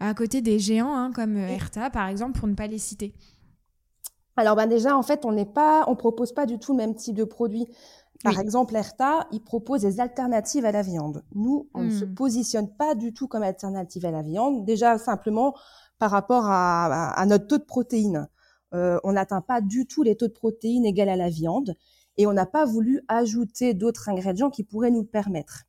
à 0.00 0.14
côté 0.14 0.40
des 0.40 0.58
géants 0.58 0.96
hein, 0.96 1.10
comme 1.14 1.36
euh, 1.36 1.48
Erta 1.48 1.90
par 1.90 2.08
exemple 2.08 2.38
pour 2.38 2.48
ne 2.48 2.54
pas 2.54 2.66
les 2.66 2.78
citer? 2.78 3.12
Alors 4.36 4.56
ben 4.56 4.66
déjà 4.66 4.96
en 4.96 5.02
fait 5.02 5.26
on 5.26 5.32
n'est 5.32 5.44
pas 5.44 5.84
on 5.88 5.94
propose 5.94 6.32
pas 6.32 6.46
du 6.46 6.58
tout 6.58 6.72
le 6.72 6.78
même 6.78 6.94
type 6.94 7.16
de 7.16 7.24
produit. 7.24 7.66
Par 8.24 8.40
exemple, 8.40 8.74
ERTA, 8.74 9.28
il 9.32 9.42
propose 9.42 9.82
des 9.82 10.00
alternatives 10.00 10.64
à 10.64 10.72
la 10.72 10.82
viande. 10.82 11.22
Nous, 11.34 11.68
on 11.74 11.82
ne 11.82 11.90
se 11.90 12.04
hmm. 12.04 12.14
positionne 12.14 12.68
pas 12.68 12.94
du 12.94 13.12
tout 13.12 13.28
comme 13.28 13.42
alternative 13.42 14.06
à 14.06 14.10
la 14.10 14.22
viande. 14.22 14.64
Déjà, 14.64 14.98
simplement 14.98 15.54
par 15.98 16.10
rapport 16.10 16.44
à, 16.46 17.24
notre 17.26 17.46
taux 17.46 17.58
de 17.58 17.64
protéines. 17.64 18.28
Euh, 18.72 18.98
on 19.04 19.12
n'atteint 19.12 19.42
pas 19.42 19.60
du 19.60 19.86
tout 19.86 20.02
les 20.02 20.16
taux 20.16 20.26
de 20.26 20.32
protéines 20.32 20.84
égales 20.84 21.10
à 21.10 21.16
la 21.16 21.28
viande 21.28 21.76
et 22.16 22.26
on 22.26 22.32
n'a 22.32 22.46
pas 22.46 22.64
voulu 22.64 23.02
ajouter 23.08 23.74
d'autres 23.74 24.08
ingrédients 24.08 24.50
qui 24.50 24.64
pourraient 24.64 24.90
nous 24.90 25.02
le 25.02 25.06
permettre. 25.06 25.64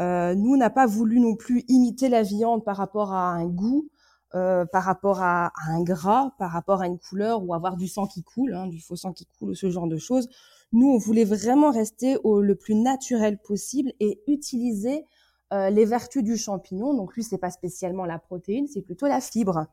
Euh, 0.00 0.34
nous, 0.34 0.54
on 0.54 0.56
n'a 0.56 0.70
pas 0.70 0.86
voulu 0.86 1.20
non 1.20 1.36
plus 1.36 1.62
imiter 1.68 2.08
la 2.08 2.22
viande 2.22 2.64
par 2.64 2.76
rapport 2.76 3.12
à 3.12 3.32
un 3.32 3.46
goût 3.46 3.88
euh, 4.34 4.64
par 4.64 4.84
rapport 4.84 5.20
à, 5.20 5.52
un 5.68 5.82
gras, 5.82 6.30
par 6.38 6.52
rapport 6.52 6.80
à 6.80 6.86
une 6.86 6.98
couleur 6.98 7.44
ou 7.44 7.52
avoir 7.52 7.76
du 7.76 7.86
sang 7.86 8.06
qui 8.06 8.22
coule, 8.22 8.54
hein, 8.54 8.66
du 8.66 8.80
faux 8.80 8.96
sang 8.96 9.12
qui 9.12 9.26
coule 9.26 9.50
ou 9.50 9.54
ce 9.54 9.68
genre 9.68 9.86
de 9.86 9.98
choses. 9.98 10.26
Nous, 10.72 10.88
on 10.88 10.98
voulait 10.98 11.24
vraiment 11.24 11.70
rester 11.70 12.16
au, 12.24 12.40
le 12.40 12.54
plus 12.54 12.74
naturel 12.74 13.38
possible 13.38 13.92
et 14.00 14.22
utiliser 14.26 15.04
euh, 15.52 15.68
les 15.68 15.84
vertus 15.84 16.22
du 16.22 16.36
champignon. 16.36 16.94
Donc 16.94 17.14
lui, 17.14 17.22
c'est 17.22 17.38
pas 17.38 17.50
spécialement 17.50 18.06
la 18.06 18.18
protéine, 18.18 18.66
c'est 18.66 18.82
plutôt 18.82 19.06
la 19.06 19.20
fibre. 19.20 19.66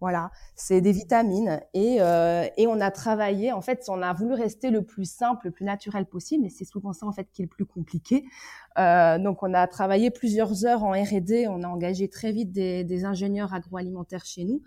Voilà, 0.00 0.30
c'est 0.54 0.80
des 0.80 0.92
vitamines 0.92 1.60
et, 1.72 1.96
euh, 2.00 2.46
et 2.56 2.66
on 2.66 2.80
a 2.80 2.90
travaillé. 2.90 3.52
En 3.52 3.62
fait, 3.62 3.84
on 3.88 4.02
a 4.02 4.12
voulu 4.12 4.34
rester 4.34 4.70
le 4.70 4.82
plus 4.82 5.10
simple, 5.10 5.46
le 5.46 5.50
plus 5.50 5.64
naturel 5.64 6.04
possible, 6.04 6.44
et 6.44 6.50
c'est 6.50 6.64
souvent 6.64 6.92
ça 6.92 7.06
en 7.06 7.12
fait 7.12 7.28
qui 7.32 7.42
est 7.42 7.46
le 7.46 7.48
plus 7.48 7.64
compliqué. 7.64 8.24
Euh, 8.78 9.18
donc, 9.18 9.42
on 9.42 9.54
a 9.54 9.66
travaillé 9.66 10.10
plusieurs 10.10 10.66
heures 10.66 10.84
en 10.84 10.90
R&D. 10.90 11.46
On 11.48 11.62
a 11.62 11.68
engagé 11.68 12.08
très 12.08 12.32
vite 12.32 12.52
des, 12.52 12.84
des 12.84 13.04
ingénieurs 13.04 13.54
agroalimentaires 13.54 14.26
chez 14.26 14.44
nous 14.44 14.62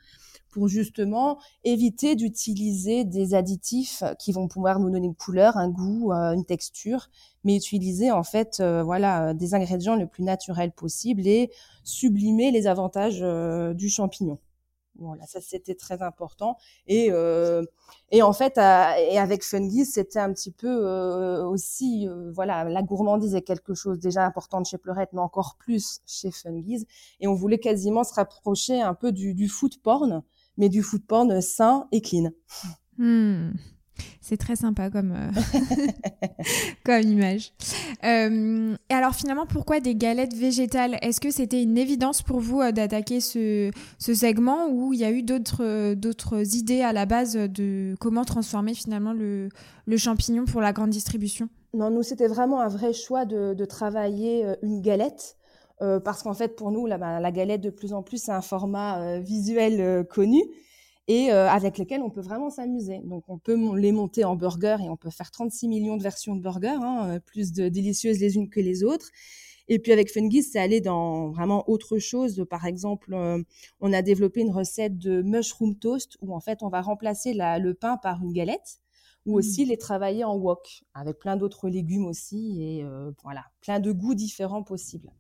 pour 0.58 0.70
justement 0.70 1.38
éviter 1.64 2.16
d'utiliser 2.16 3.04
des 3.04 3.36
additifs 3.36 4.04
qui 4.18 4.32
vont 4.32 4.48
pouvoir 4.48 4.80
nous 4.80 4.90
donner 4.90 5.06
une 5.06 5.14
couleur, 5.14 5.56
un 5.56 5.70
goût, 5.70 6.12
euh, 6.12 6.32
une 6.32 6.46
texture, 6.46 7.10
mais 7.44 7.56
utiliser 7.56 8.10
en 8.10 8.24
fait 8.24 8.60
euh, 8.60 8.82
voilà 8.82 9.36
des 9.36 9.54
ingrédients 9.54 9.96
le 9.96 10.08
plus 10.08 10.24
naturels 10.24 10.72
possible 10.72 11.28
et 11.28 11.52
sublimer 11.84 12.50
les 12.50 12.66
avantages 12.66 13.24
du 13.76 13.88
champignon. 13.88 14.40
Voilà, 15.00 15.26
ça 15.28 15.42
c'était 15.42 15.76
très 15.76 16.02
important. 16.02 16.58
Et 16.88 17.10
euh, 17.12 17.64
et 18.12 18.22
en 18.22 18.34
fait, 18.34 18.58
et 18.58 19.20
avec 19.20 19.44
Fungiz, 19.44 19.92
c'était 19.94 20.20
un 20.20 20.34
petit 20.34 20.52
peu 20.52 20.68
euh, 20.68 21.46
aussi, 21.46 22.08
euh, 22.08 22.32
voilà, 22.34 22.64
la 22.64 22.82
gourmandise 22.82 23.36
est 23.36 23.42
quelque 23.42 23.74
chose 23.74 24.00
déjà 24.00 24.26
important 24.26 24.64
chez 24.64 24.78
Pleurette, 24.78 25.10
mais 25.14 25.20
encore 25.22 25.56
plus 25.60 26.02
chez 26.06 26.32
Fungiz. 26.32 26.86
Et 27.20 27.28
on 27.28 27.34
voulait 27.36 27.60
quasiment 27.60 28.04
se 28.04 28.14
rapprocher 28.14 28.82
un 28.82 28.94
peu 28.94 29.12
du, 29.12 29.34
du 29.34 29.48
food 29.48 29.78
porn, 29.84 30.24
mais 30.58 30.70
du 30.70 30.84
food 30.84 31.06
porn 31.06 31.42
sain 31.42 31.88
et 31.92 32.02
clean. 32.02 32.32
Hmm. 32.98 33.52
C'est 34.22 34.38
très 34.38 34.58
sympa 34.58 34.90
comme, 34.90 35.14
euh, 35.14 35.32
comme 36.84 37.02
image. 37.02 37.54
Euh, 38.04 38.76
et 38.90 38.94
alors 38.94 39.16
finalement, 39.16 39.46
pourquoi 39.46 39.80
des 39.80 39.96
galettes 39.96 40.36
végétales? 40.36 40.98
Est-ce 41.02 41.22
que 41.22 41.32
c'était 41.32 41.64
une 41.64 41.78
évidence 41.78 42.22
pour 42.22 42.42
vous 42.42 42.62
euh, 42.62 42.72
d'attaquer 42.72 43.22
ce, 43.22 43.72
ce, 44.00 44.14
segment 44.14 44.68
ou 44.70 44.94
il 44.94 45.00
y 45.00 45.06
a 45.06 45.12
eu 45.12 45.24
d'autres, 45.24 45.94
d'autres 45.94 46.56
idées 46.56 46.82
à 46.82 46.92
la 46.92 47.06
base 47.06 47.36
de 47.36 47.96
comment 48.00 48.26
transformer 48.26 48.74
finalement 48.74 49.14
le, 49.14 49.50
le 49.86 49.98
champignon 49.98 50.44
pour 50.44 50.60
la 50.60 50.74
grande 50.74 50.90
distribution? 50.90 51.48
Non, 51.74 51.90
nous, 51.90 52.04
c'était 52.04 52.28
vraiment 52.28 52.60
un 52.60 52.68
vrai 52.68 52.92
choix 52.92 53.26
de, 53.26 53.54
de 53.54 53.66
travailler 53.66 54.46
une 54.62 54.82
galette. 54.82 55.37
Parce 55.80 56.24
qu'en 56.24 56.34
fait, 56.34 56.56
pour 56.56 56.72
nous, 56.72 56.86
la, 56.86 56.98
bah, 56.98 57.20
la 57.20 57.32
galette, 57.32 57.62
de 57.62 57.70
plus 57.70 57.94
en 57.94 58.04
plus, 58.04 58.24
c'est 58.24 58.32
un 58.32 58.42
format 58.42 59.20
visuel 59.20 60.06
connu 60.08 60.44
et 61.08 61.32
euh, 61.32 61.50
avec 61.50 61.78
lesquels 61.78 62.02
on 62.02 62.10
peut 62.10 62.22
vraiment 62.22 62.50
s'amuser. 62.50 63.00
Donc 63.04 63.30
on 63.30 63.38
peut 63.38 63.58
les 63.78 63.92
monter 63.92 64.24
en 64.26 64.36
burger 64.36 64.78
et 64.84 64.90
on 64.90 64.98
peut 64.98 65.10
faire 65.10 65.32
36 65.32 65.68
millions 65.68 65.98
de 65.98 66.04
versions 66.04 66.36
de 66.36 66.42
burgers, 66.42 66.80
hein, 66.82 67.10
euh, 67.10 67.20
plus 67.20 67.54
de 67.54 67.70
délicieuses 67.70 68.20
les 68.20 68.36
unes 68.36 68.50
que 68.50 68.60
les 68.60 68.84
autres. 68.84 69.10
Et 69.70 69.80
puis 69.80 69.92
avec 69.92 70.12
Fungi, 70.12 70.44
c'est 70.44 70.60
aller 70.60 70.80
dans 70.80 71.30
vraiment 71.30 71.70
autre 71.70 71.98
chose. 71.98 72.46
Par 72.50 72.66
exemple, 72.66 73.14
euh, 73.14 73.42
on 73.82 73.92
a 73.92 74.02
développé 74.02 74.42
une 74.42 74.52
recette 74.52 74.98
de 74.98 75.22
mushroom 75.22 75.76
toast 75.76 76.18
où 76.22 76.34
en 76.34 76.40
fait 76.40 76.60
on 76.62 76.70
va 76.70 76.82
remplacer 76.82 77.34
la, 77.34 77.60
le 77.60 77.74
pain 77.74 77.98
par 77.98 78.22
une 78.22 78.34
galette 78.34 78.80
ou 79.26 79.34
mmh. 79.34 79.36
aussi 79.36 79.66
les 79.66 79.78
travailler 79.78 80.24
en 80.24 80.36
wok 80.36 80.84
avec 80.94 81.20
plein 81.20 81.36
d'autres 81.36 81.68
légumes 81.68 82.06
aussi 82.06 82.64
et 82.64 82.86
voilà, 83.24 83.44
plein 83.60 83.82
de 83.82 83.92
goûts 83.92 84.16
différents 84.16 84.64
possibles. 84.64 85.12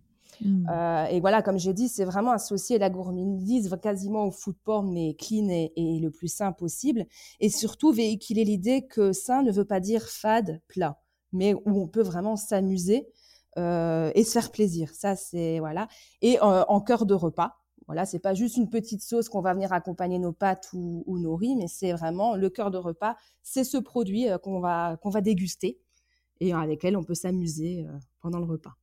Mmh. 0.41 0.69
Euh, 0.69 1.05
et 1.05 1.19
voilà, 1.19 1.41
comme 1.41 1.57
j'ai 1.57 1.73
dit, 1.73 1.87
c'est 1.87 2.05
vraiment 2.05 2.31
associer 2.31 2.77
la 2.77 2.89
gourmandise 2.89 3.75
quasiment 3.81 4.25
au 4.25 4.31
food 4.31 4.55
porn, 4.63 4.91
mais 4.91 5.15
clean 5.15 5.49
et, 5.49 5.99
le 5.99 6.09
plus 6.09 6.27
sain 6.27 6.51
possible. 6.51 7.05
Et 7.39 7.49
surtout 7.49 7.91
véhiculer 7.91 8.43
l'idée 8.43 8.85
que 8.85 9.13
sain 9.13 9.43
ne 9.43 9.51
veut 9.51 9.65
pas 9.65 9.79
dire 9.79 10.03
fade, 10.03 10.61
plat, 10.67 10.99
mais 11.31 11.53
où 11.53 11.81
on 11.81 11.87
peut 11.87 12.01
vraiment 12.01 12.35
s'amuser 12.35 13.07
euh, 13.57 14.11
et 14.15 14.23
se 14.23 14.31
faire 14.31 14.51
plaisir. 14.51 14.93
Ça, 14.93 15.15
c'est 15.15 15.59
voilà. 15.59 15.87
Et 16.21 16.39
euh, 16.41 16.63
en 16.67 16.81
cœur 16.81 17.05
de 17.05 17.13
repas. 17.13 17.55
Voilà, 17.87 18.05
c'est 18.05 18.19
pas 18.19 18.33
juste 18.33 18.57
une 18.57 18.69
petite 18.69 19.01
sauce 19.01 19.29
qu'on 19.29 19.39
va 19.39 19.53
venir 19.53 19.71
accompagner 19.71 20.19
nos 20.19 20.33
pâtes 20.33 20.67
ou, 20.73 21.05
ou 21.07 21.17
nos 21.19 21.37
riz, 21.37 21.55
mais 21.55 21.69
c'est 21.69 21.93
vraiment 21.93 22.35
le 22.35 22.49
cœur 22.49 22.69
de 22.69 22.77
repas. 22.77 23.15
C'est 23.43 23.63
ce 23.63 23.77
produit 23.77 24.27
qu'on 24.43 24.59
va 24.59 24.97
qu'on 25.01 25.09
va 25.09 25.21
déguster 25.21 25.79
et 26.41 26.51
avec 26.51 26.83
lequel 26.83 26.97
on 26.97 27.03
peut 27.05 27.15
s'amuser 27.15 27.85
pendant 28.19 28.39
le 28.39 28.45
repas. 28.45 28.75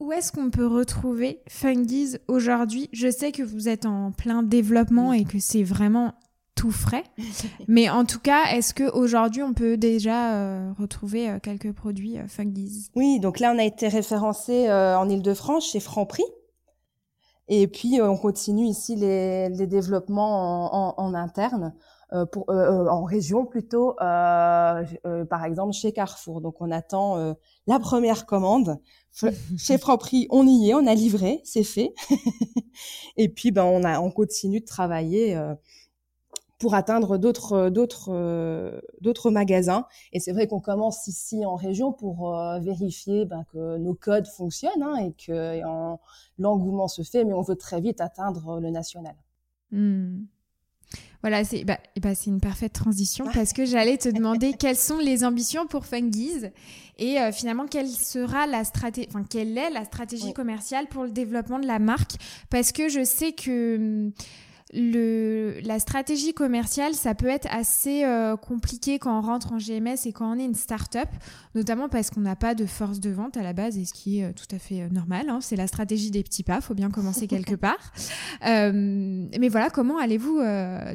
Où 0.00 0.12
est-ce 0.12 0.30
qu'on 0.30 0.50
peut 0.50 0.66
retrouver 0.66 1.42
Fungies 1.48 2.18
aujourd'hui? 2.28 2.88
Je 2.92 3.10
sais 3.10 3.32
que 3.32 3.42
vous 3.42 3.68
êtes 3.68 3.84
en 3.84 4.12
plein 4.12 4.44
développement 4.44 5.12
et 5.12 5.24
que 5.24 5.40
c'est 5.40 5.64
vraiment 5.64 6.12
tout 6.54 6.70
frais. 6.70 7.02
Mais 7.68 7.90
en 7.90 8.04
tout 8.04 8.20
cas, 8.20 8.44
est-ce 8.52 8.74
qu'aujourd'hui, 8.74 9.42
on 9.42 9.54
peut 9.54 9.76
déjà 9.76 10.34
euh, 10.34 10.72
retrouver 10.78 11.28
euh, 11.28 11.38
quelques 11.40 11.72
produits 11.72 12.16
euh, 12.16 12.28
Fungies? 12.28 12.90
Oui, 12.94 13.18
donc 13.18 13.40
là, 13.40 13.52
on 13.52 13.58
a 13.58 13.64
été 13.64 13.88
référencé 13.88 14.70
en 14.70 15.08
Ile-de-France 15.08 15.72
chez 15.72 15.80
Franprix. 15.80 16.24
Et 17.48 17.66
puis, 17.66 18.00
on 18.00 18.16
continue 18.16 18.66
ici 18.66 18.94
les, 18.94 19.48
développements 19.66 20.96
en 21.00 21.14
interne. 21.14 21.72
Euh, 22.14 22.24
pour, 22.24 22.48
euh, 22.48 22.54
euh, 22.54 22.88
en 22.88 23.04
région 23.04 23.44
plutôt, 23.44 23.94
par 23.98 25.44
exemple 25.44 25.74
chez 25.74 25.92
Carrefour. 25.92 26.40
Donc 26.40 26.56
on 26.60 26.70
attend 26.70 27.34
la 27.66 27.78
première 27.78 28.24
commande. 28.24 28.78
chez 29.58 29.78
Franprix, 29.78 30.26
on 30.30 30.46
y 30.46 30.70
est, 30.70 30.74
on 30.74 30.86
a 30.86 30.94
livré, 30.94 31.40
c'est 31.44 31.64
fait. 31.64 31.94
et 33.16 33.28
puis 33.28 33.50
ben 33.50 33.64
on 33.64 33.84
a, 33.84 34.00
on 34.00 34.10
continue 34.10 34.60
de 34.60 34.66
travailler 34.66 35.38
pour 36.58 36.74
atteindre 36.74 37.18
d'autres 37.18 37.70
d'autres 37.70 38.80
d'autres 39.00 39.30
magasins. 39.30 39.86
Et 40.12 40.20
c'est 40.20 40.32
vrai 40.32 40.46
qu'on 40.46 40.60
commence 40.60 41.06
ici 41.06 41.44
en 41.44 41.56
région 41.56 41.92
pour 41.92 42.32
vérifier 42.60 43.24
ben, 43.24 43.44
que 43.52 43.78
nos 43.78 43.94
codes 43.94 44.26
fonctionnent 44.26 44.82
hein, 44.82 44.96
et 44.96 45.12
que 45.12 45.60
l'engouement 46.38 46.88
se 46.88 47.02
fait, 47.02 47.24
mais 47.24 47.32
on 47.32 47.42
veut 47.42 47.56
très 47.56 47.80
vite 47.80 48.00
atteindre 48.00 48.60
le 48.60 48.70
national. 48.70 49.16
Mmh. 49.70 50.24
Voilà, 51.22 51.44
c'est 51.44 51.64
bah, 51.64 51.78
bah, 52.00 52.12
une 52.26 52.40
parfaite 52.40 52.72
transition 52.72 53.26
parce 53.34 53.52
que 53.52 53.64
j'allais 53.64 53.98
te 53.98 54.08
demander 54.08 54.52
quelles 54.58 54.76
sont 54.76 54.98
les 54.98 55.24
ambitions 55.24 55.66
pour 55.66 55.84
Fungies 55.84 56.46
et 56.96 57.20
euh, 57.20 57.32
finalement 57.32 57.66
quelle 57.66 57.88
sera 57.88 58.46
la 58.46 58.62
stratégie, 58.62 59.08
enfin 59.10 59.24
quelle 59.28 59.58
est 59.58 59.70
la 59.70 59.84
stratégie 59.84 60.32
commerciale 60.32 60.86
pour 60.86 61.02
le 61.02 61.10
développement 61.10 61.58
de 61.58 61.66
la 61.66 61.80
marque? 61.80 62.12
Parce 62.50 62.70
que 62.70 62.88
je 62.88 63.02
sais 63.04 63.32
que 63.32 63.76
hum, 63.76 64.12
le, 64.74 65.60
la 65.62 65.78
stratégie 65.78 66.34
commerciale, 66.34 66.94
ça 66.94 67.14
peut 67.14 67.28
être 67.28 67.48
assez 67.50 68.04
euh, 68.04 68.36
compliqué 68.36 68.98
quand 68.98 69.18
on 69.18 69.22
rentre 69.22 69.52
en 69.52 69.56
GMS 69.56 70.06
et 70.06 70.12
quand 70.12 70.30
on 70.30 70.38
est 70.38 70.44
une 70.44 70.54
start-up, 70.54 71.08
notamment 71.54 71.88
parce 71.88 72.10
qu'on 72.10 72.20
n'a 72.20 72.36
pas 72.36 72.54
de 72.54 72.66
force 72.66 73.00
de 73.00 73.10
vente 73.10 73.36
à 73.36 73.42
la 73.42 73.54
base, 73.54 73.78
et 73.78 73.86
ce 73.86 73.94
qui 73.94 74.20
est 74.20 74.24
euh, 74.24 74.32
tout 74.32 74.54
à 74.54 74.58
fait 74.58 74.82
euh, 74.82 74.88
normal. 74.90 75.30
Hein. 75.30 75.40
c'est 75.40 75.56
la 75.56 75.66
stratégie 75.66 76.10
des 76.10 76.22
petits 76.22 76.42
pas, 76.42 76.60
faut 76.60 76.74
bien 76.74 76.90
commencer 76.90 77.26
quelque 77.28 77.54
part. 77.54 77.92
mais 78.42 79.48
voilà, 79.48 79.70
comment 79.70 79.98
allez-vous 79.98 80.40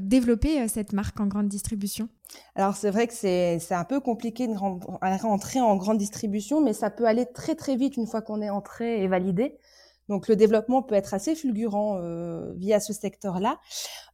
développer 0.01 0.67
cette 0.67 0.93
marque 0.93 1.19
en 1.19 1.27
grande 1.27 1.47
distribution? 1.47 2.09
Alors 2.55 2.75
c'est 2.75 2.89
vrai 2.89 3.07
que 3.07 3.13
c'est 3.13 3.59
un 3.71 3.83
peu 3.83 3.99
compliqué 3.99 4.47
de 4.47 4.55
rentrer 4.55 5.61
en 5.61 5.75
grande 5.77 5.97
distribution, 5.97 6.61
mais 6.61 6.73
ça 6.73 6.89
peut 6.89 7.05
aller 7.05 7.25
très 7.25 7.55
très 7.55 7.75
vite 7.75 7.97
une 7.97 8.07
fois 8.07 8.21
qu'on 8.21 8.41
est 8.41 8.49
entré 8.49 9.03
et 9.03 9.07
validé. 9.07 9.57
Donc 10.09 10.27
le 10.27 10.35
développement 10.35 10.83
peut 10.83 10.95
être 10.95 11.13
assez 11.13 11.35
fulgurant 11.35 11.97
euh, 11.97 12.53
via 12.55 12.79
ce 12.79 12.93
secteur-là. 12.93 13.59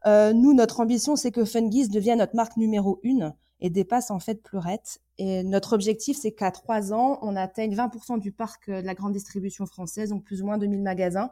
Euh, 0.06 0.34
nous, 0.34 0.54
notre 0.54 0.80
ambition, 0.80 1.16
c'est 1.16 1.32
que 1.32 1.46
Fungiz 1.46 1.90
devienne 1.90 2.20
notre 2.20 2.36
marque 2.36 2.58
numéro 2.58 3.00
une 3.04 3.34
et 3.60 3.70
dépasse 3.70 4.12
en 4.12 4.20
fait 4.20 4.42
Pleurette. 4.42 5.00
Et 5.18 5.44
notre 5.44 5.74
objectif, 5.74 6.18
c'est 6.18 6.32
qu'à 6.32 6.52
trois 6.52 6.94
ans, 6.94 7.20
on 7.22 7.36
atteigne 7.36 7.76
20% 7.76 8.20
du 8.20 8.32
parc 8.32 8.70
euh, 8.70 8.82
de 8.82 8.86
la 8.86 8.94
grande 8.94 9.14
distribution 9.14 9.66
française, 9.66 10.10
donc 10.10 10.24
plus 10.24 10.42
ou 10.42 10.46
moins 10.46 10.58
2000 10.58 10.82
magasins, 10.82 11.32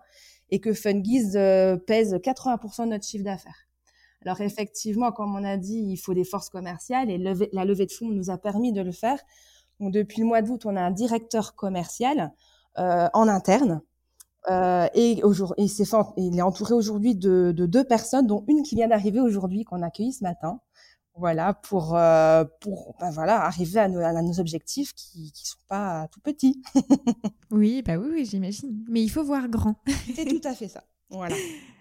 et 0.49 0.59
que 0.59 0.73
Fungiz 0.73 1.33
pèse 1.85 2.15
80% 2.15 2.85
de 2.85 2.89
notre 2.89 3.05
chiffre 3.05 3.23
d'affaires. 3.23 3.67
Alors 4.25 4.41
effectivement, 4.41 5.11
comme 5.11 5.35
on 5.35 5.43
a 5.43 5.57
dit, 5.57 5.77
il 5.77 5.97
faut 5.97 6.13
des 6.13 6.23
forces 6.23 6.49
commerciales 6.49 7.11
et 7.11 7.17
la 7.17 7.65
levée 7.65 7.85
de 7.85 7.91
fonds 7.91 8.09
nous 8.09 8.29
a 8.29 8.37
permis 8.37 8.73
de 8.73 8.81
le 8.81 8.91
faire. 8.91 9.19
Depuis 9.79 10.21
le 10.21 10.27
mois 10.27 10.41
d'août, 10.41 10.65
on 10.65 10.75
a 10.75 10.81
un 10.81 10.91
directeur 10.91 11.53
commercial 11.53 12.33
en 12.77 13.27
interne 13.27 13.81
euh, 14.49 14.87
et, 14.93 15.21
aujourd'hui, 15.23 15.65
il 16.17 16.37
est 16.37 16.41
entouré 16.41 16.73
aujourd'hui 16.73 17.15
de, 17.15 17.53
de, 17.55 17.65
deux 17.65 17.83
personnes, 17.83 18.27
dont 18.27 18.45
une 18.47 18.63
qui 18.63 18.75
vient 18.75 18.87
d'arriver 18.87 19.19
aujourd'hui, 19.19 19.63
qu'on 19.63 19.81
a 19.81 19.87
accueillie 19.87 20.13
ce 20.13 20.23
matin. 20.23 20.59
Voilà, 21.15 21.55
pour, 21.55 21.95
euh, 21.95 22.45
pour 22.61 22.95
ben 22.99 23.09
voilà, 23.09 23.43
arriver 23.43 23.79
à 23.79 23.87
nos, 23.87 23.99
à 23.99 24.21
nos 24.21 24.39
objectifs 24.39 24.93
qui 24.93 25.33
ne 25.33 25.47
sont 25.47 25.57
pas 25.67 26.07
tout 26.11 26.19
petits. 26.19 26.61
oui, 27.51 27.81
bah 27.81 27.97
oui, 27.97 28.09
oui 28.11 28.25
j'imagine. 28.25 28.85
Mais 28.87 29.01
il 29.01 29.09
faut 29.09 29.23
voir 29.23 29.49
grand. 29.49 29.75
C'est 30.15 30.25
tout 30.25 30.47
à 30.47 30.53
fait 30.53 30.67
ça. 30.67 30.83
Voilà. 31.09 31.35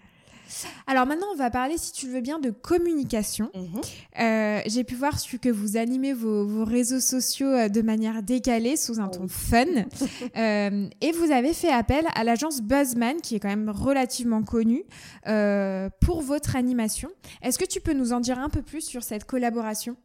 Alors 0.87 1.05
maintenant, 1.05 1.27
on 1.33 1.35
va 1.35 1.49
parler, 1.49 1.77
si 1.77 1.91
tu 1.91 2.07
veux 2.07 2.21
bien, 2.21 2.39
de 2.39 2.49
communication. 2.49 3.51
Mhm. 3.53 3.81
Euh, 4.19 4.61
J'ai 4.65 4.83
pu 4.83 4.95
voir 4.95 5.17
que 5.41 5.49
vous 5.49 5.77
animez 5.77 6.13
vos, 6.13 6.45
vos, 6.45 6.65
réseaux 6.65 6.99
sociaux 6.99 7.47
euh, 7.47 7.69
de 7.69 7.81
manière 7.81 8.23
décalée, 8.23 8.77
sous 8.77 8.99
un 8.99 9.07
ton 9.07 9.27
fun. 9.27 9.65
euh, 10.37 10.87
et 11.01 11.11
vous 11.11 11.31
avez 11.31 11.53
fait 11.53 11.69
appel 11.69 12.05
à 12.15 12.23
l'agence 12.23 12.61
Buzzman, 12.61 13.21
qui 13.21 13.35
est 13.35 13.39
quand 13.39 13.49
même 13.49 13.69
relativement 13.69 14.43
connue, 14.43 14.83
euh, 15.27 15.89
pour 16.01 16.21
votre 16.21 16.55
animation. 16.55 17.09
Est-ce 17.41 17.59
que 17.59 17.65
tu 17.65 17.81
peux 17.81 17.93
nous 17.93 18.13
en 18.13 18.19
dire 18.19 18.39
un 18.39 18.49
peu 18.49 18.61
plus 18.61 18.81
sur 18.81 19.03
cette 19.03 19.25
collaboration? 19.25 19.95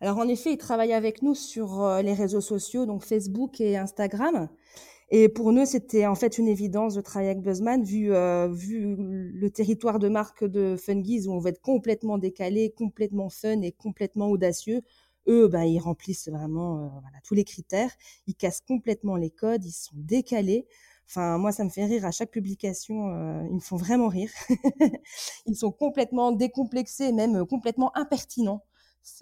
Alors 0.00 0.18
en 0.18 0.28
effet, 0.28 0.52
ils 0.52 0.58
travaillent 0.58 0.92
avec 0.92 1.22
nous 1.22 1.34
sur 1.34 2.00
les 2.02 2.14
réseaux 2.14 2.40
sociaux, 2.40 2.86
donc 2.86 3.02
Facebook 3.02 3.60
et 3.60 3.76
Instagram. 3.76 4.48
Et 5.10 5.28
pour 5.28 5.52
nous, 5.52 5.64
c'était 5.66 6.06
en 6.06 6.16
fait 6.16 6.36
une 6.38 6.48
évidence 6.48 6.94
de 6.94 7.00
travailler 7.00 7.30
avec 7.30 7.42
Buzzman, 7.42 7.84
vu, 7.84 8.12
euh, 8.12 8.48
vu 8.48 8.96
le 8.98 9.50
territoire 9.50 10.00
de 10.00 10.08
marque 10.08 10.44
de 10.44 10.76
Fungies, 10.76 11.28
où 11.28 11.32
on 11.32 11.38
va 11.38 11.50
être 11.50 11.60
complètement 11.60 12.18
décalé, 12.18 12.72
complètement 12.76 13.28
fun 13.30 13.60
et 13.62 13.70
complètement 13.70 14.28
audacieux. 14.28 14.82
Eux, 15.28 15.48
ben, 15.48 15.62
ils 15.62 15.78
remplissent 15.78 16.28
vraiment 16.28 16.78
euh, 16.78 16.88
voilà, 17.02 17.18
tous 17.24 17.34
les 17.34 17.44
critères. 17.44 17.90
Ils 18.26 18.34
cassent 18.34 18.62
complètement 18.66 19.16
les 19.16 19.30
codes, 19.30 19.64
ils 19.64 19.72
sont 19.72 19.94
décalés. 19.96 20.66
Enfin, 21.08 21.38
moi, 21.38 21.52
ça 21.52 21.62
me 21.62 21.70
fait 21.70 21.84
rire 21.84 22.04
à 22.04 22.10
chaque 22.10 22.32
publication. 22.32 23.10
Euh, 23.10 23.46
ils 23.48 23.54
me 23.54 23.60
font 23.60 23.76
vraiment 23.76 24.08
rire. 24.08 24.30
ils 25.46 25.56
sont 25.56 25.70
complètement 25.70 26.32
décomplexés, 26.32 27.12
même 27.12 27.46
complètement 27.46 27.96
impertinents. 27.96 28.64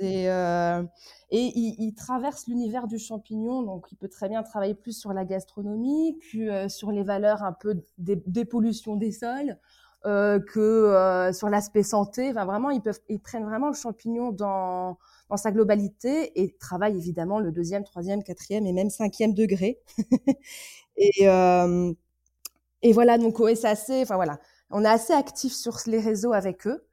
Euh, 0.02 0.82
et 1.30 1.52
il, 1.54 1.76
il 1.78 1.94
traverse 1.94 2.46
l'univers 2.46 2.86
du 2.86 2.98
champignon, 2.98 3.62
donc 3.62 3.86
il 3.92 3.96
peut 3.96 4.08
très 4.08 4.28
bien 4.28 4.42
travailler 4.42 4.74
plus 4.74 4.98
sur 4.98 5.12
la 5.12 5.24
gastronomie, 5.24 6.18
que 6.32 6.38
euh, 6.38 6.68
sur 6.68 6.90
les 6.90 7.02
valeurs 7.02 7.42
un 7.42 7.52
peu 7.52 7.82
des, 7.98 8.44
pollutions 8.44 8.96
des 8.96 9.12
sols, 9.12 9.58
euh, 10.06 10.38
que 10.40 11.30
sur 11.32 11.48
l'aspect 11.48 11.82
santé. 11.82 12.30
Enfin, 12.30 12.44
vraiment, 12.44 12.70
ils 12.70 12.82
peuvent, 12.82 13.00
prennent 13.22 13.44
vraiment 13.44 13.68
le 13.68 13.74
champignon 13.74 14.32
dans 14.32 14.98
sa 15.36 15.50
globalité 15.50 16.40
et 16.40 16.56
travaillent 16.58 16.96
évidemment 16.96 17.40
le 17.40 17.52
deuxième, 17.52 17.84
troisième, 17.84 18.22
quatrième 18.22 18.66
et 18.66 18.72
même 18.72 18.90
cinquième 18.90 19.34
degré. 19.34 19.80
et 20.96 21.26
voilà, 22.92 23.18
donc 23.18 23.36
c'est 23.56 23.68
assez. 23.68 24.02
Enfin 24.02 24.16
voilà, 24.16 24.38
on 24.70 24.84
est 24.84 24.88
assez 24.88 25.12
actif 25.12 25.52
sur 25.52 25.78
les 25.86 26.00
réseaux 26.00 26.32
avec 26.32 26.66
eux. 26.66 26.84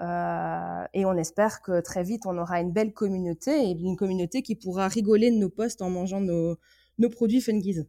Euh, 0.00 0.84
et 0.92 1.06
on 1.06 1.14
espère 1.14 1.62
que 1.62 1.80
très 1.80 2.02
vite, 2.02 2.26
on 2.26 2.36
aura 2.38 2.60
une 2.60 2.72
belle 2.72 2.92
communauté 2.92 3.50
et 3.50 3.70
une 3.70 3.96
communauté 3.96 4.42
qui 4.42 4.54
pourra 4.54 4.88
rigoler 4.88 5.30
de 5.30 5.36
nos 5.36 5.48
posts 5.48 5.82
en 5.82 5.90
mangeant 5.90 6.20
nos, 6.20 6.58
produits 7.10 7.40
Fungies. 7.40 7.86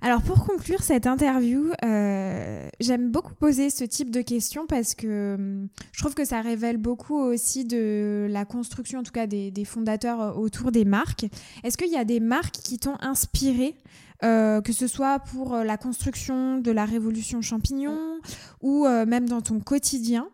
Alors 0.00 0.20
pour 0.22 0.44
conclure 0.44 0.82
cette 0.82 1.06
interview, 1.06 1.70
euh, 1.84 2.68
j'aime 2.80 3.12
beaucoup 3.12 3.34
poser 3.34 3.70
ce 3.70 3.84
type 3.84 4.10
de 4.10 4.20
questions 4.20 4.66
parce 4.66 4.96
que 4.96 5.36
hum, 5.36 5.68
je 5.92 6.00
trouve 6.00 6.14
que 6.14 6.24
ça 6.24 6.40
révèle 6.40 6.76
beaucoup 6.76 7.16
aussi 7.16 7.64
de 7.64 8.26
la 8.28 8.44
construction, 8.44 9.00
en 9.00 9.02
tout 9.04 9.12
cas 9.12 9.28
des, 9.28 9.52
des 9.52 9.64
fondateurs 9.64 10.38
autour 10.38 10.72
des 10.72 10.84
marques. 10.84 11.26
Est-ce 11.62 11.76
qu'il 11.76 11.92
y 11.92 11.96
a 11.96 12.04
des 12.04 12.18
marques 12.18 12.56
qui 12.56 12.78
t'ont 12.78 12.96
inspiré 13.00 13.76
euh, 14.24 14.60
que 14.60 14.72
ce 14.72 14.86
soit 14.86 15.18
pour 15.18 15.52
euh, 15.52 15.64
la 15.64 15.76
construction 15.76 16.58
de 16.58 16.70
la 16.70 16.84
révolution 16.84 17.42
champignon 17.42 18.20
ou 18.60 18.86
euh, 18.86 19.04
même 19.04 19.28
dans 19.28 19.40
ton 19.40 19.58
quotidien, 19.58 20.28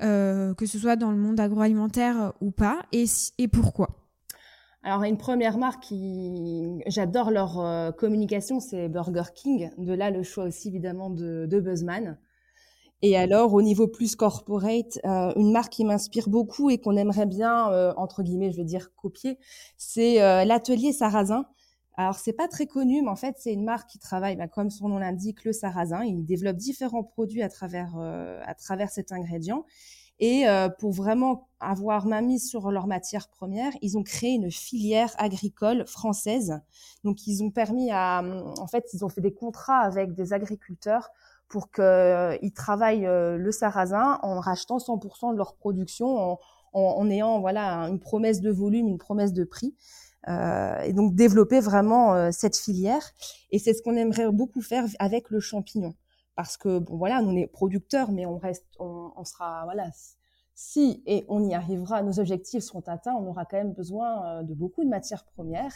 que 0.00 0.66
ce 0.66 0.78
soit 0.78 0.96
dans 0.96 1.12
le 1.12 1.16
monde 1.16 1.38
agroalimentaire 1.38 2.32
ou 2.40 2.50
pas, 2.50 2.80
et, 2.92 3.04
et 3.38 3.46
pourquoi? 3.46 3.90
Alors 4.82 5.04
une 5.04 5.18
première 5.18 5.58
marque 5.58 5.84
qui 5.84 6.80
j'adore 6.86 7.30
leur 7.30 7.94
communication, 7.96 8.58
c'est 8.58 8.88
Burger 8.88 9.30
King. 9.34 9.70
De 9.78 9.92
là 9.92 10.10
le 10.10 10.22
choix 10.22 10.44
aussi 10.44 10.68
évidemment 10.68 11.10
de, 11.10 11.60
Buzzman. 11.60 12.18
Et 13.02 13.16
alors 13.16 13.54
au 13.54 13.62
niveau 13.62 13.86
plus 13.86 14.16
corporate, 14.16 14.98
une 15.04 15.52
marque 15.52 15.72
qui 15.72 15.84
m'inspire 15.84 16.28
beaucoup 16.28 16.70
et 16.70 16.78
qu'on 16.78 16.96
aimerait 16.96 17.26
bien 17.26 17.92
entre 17.96 18.22
guillemets, 18.22 18.50
je 18.50 18.56
vais 18.56 18.64
dire 18.64 18.94
copier, 18.96 19.38
c'est 19.76 20.16
l'atelier 20.44 20.92
Sarrasin. 20.92 21.44
Alors 21.98 22.14
c'est 22.14 22.32
pas 22.32 22.46
très 22.46 22.66
connu, 22.66 23.02
mais 23.02 23.08
en 23.08 23.16
fait 23.16 23.34
c'est 23.40 23.52
une 23.52 23.64
marque 23.64 23.90
qui 23.90 23.98
travaille, 23.98 24.36
bah, 24.36 24.46
comme 24.46 24.70
son 24.70 24.88
nom 24.88 24.98
l'indique, 24.98 25.44
le 25.44 25.52
sarrasin. 25.52 26.04
Il 26.04 26.24
développe 26.24 26.56
différents 26.56 27.02
produits 27.02 27.42
à 27.42 27.48
travers 27.48 27.94
euh, 27.98 28.40
à 28.46 28.54
travers 28.54 28.88
cet 28.90 29.10
ingrédient. 29.12 29.64
Et 30.20 30.48
euh, 30.48 30.68
pour 30.68 30.92
vraiment 30.92 31.48
avoir 31.60 32.06
main 32.06 32.22
mise 32.22 32.48
sur 32.48 32.70
leurs 32.70 32.86
matières 32.86 33.28
premières, 33.28 33.72
ils 33.82 33.98
ont 33.98 34.04
créé 34.04 34.30
une 34.30 34.50
filière 34.50 35.12
agricole 35.18 35.86
française. 35.86 36.60
Donc 37.04 37.26
ils 37.26 37.42
ont 37.42 37.50
permis 37.50 37.90
à, 37.92 38.22
en 38.58 38.66
fait, 38.68 38.84
ils 38.94 39.04
ont 39.04 39.08
fait 39.08 39.20
des 39.20 39.34
contrats 39.34 39.80
avec 39.80 40.14
des 40.14 40.32
agriculteurs 40.32 41.10
pour 41.48 41.70
qu'ils 41.72 41.84
euh, 41.84 42.50
travaillent 42.54 43.06
euh, 43.06 43.36
le 43.36 43.50
sarrasin 43.52 44.20
en 44.22 44.38
rachetant 44.40 44.78
100% 44.78 45.32
de 45.32 45.36
leur 45.38 45.54
production, 45.56 46.16
en, 46.16 46.38
en, 46.72 46.80
en, 46.80 47.10
ayant 47.10 47.40
voilà 47.40 47.88
une 47.88 48.00
promesse 48.00 48.40
de 48.40 48.50
volume, 48.50 48.86
une 48.88 48.98
promesse 48.98 49.32
de 49.32 49.44
prix. 49.44 49.74
Euh, 50.26 50.80
et 50.80 50.92
donc 50.92 51.14
développer 51.14 51.60
vraiment 51.60 52.14
euh, 52.14 52.30
cette 52.32 52.56
filière. 52.56 53.02
Et 53.50 53.58
c'est 53.58 53.72
ce 53.72 53.82
qu'on 53.82 53.96
aimerait 53.96 54.30
beaucoup 54.30 54.60
faire 54.60 54.84
avec 54.98 55.30
le 55.30 55.40
champignon 55.40 55.94
parce 56.34 56.56
que 56.56 56.78
bon 56.78 56.96
voilà, 56.96 57.22
nous 57.22 57.30
on 57.30 57.36
est 57.36 57.46
producteurs, 57.46 58.12
mais 58.12 58.26
on 58.26 58.38
reste, 58.38 58.66
on, 58.78 59.24
sera 59.24 59.64
voilà, 59.64 59.90
si 60.54 61.02
et 61.04 61.24
on 61.28 61.42
y 61.42 61.52
arrivera, 61.52 62.02
nos 62.02 62.20
objectifs 62.20 62.62
seront 62.62 62.82
atteints, 62.86 63.14
on 63.14 63.26
aura 63.26 63.44
quand 63.44 63.56
même 63.56 63.72
besoin 63.72 64.24
euh, 64.24 64.42
de 64.44 64.54
beaucoup 64.54 64.84
de 64.84 64.88
matières 64.88 65.24
premières, 65.24 65.72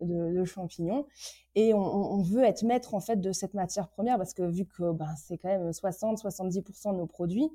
de, 0.00 0.44
champignons, 0.44 1.06
et 1.56 1.74
on, 1.74 2.22
veut 2.22 2.44
être 2.44 2.62
maître 2.62 2.94
en 2.94 3.00
fait 3.00 3.16
de 3.16 3.32
cette 3.32 3.52
matière 3.52 3.88
première 3.88 4.16
parce 4.16 4.32
que 4.32 4.44
vu 4.44 4.64
que 4.64 4.92
ben 4.92 5.12
c'est 5.16 5.36
quand 5.38 5.48
même 5.48 5.70
60-70% 5.70 6.92
de 6.92 6.98
nos 6.98 7.06
produits. 7.06 7.50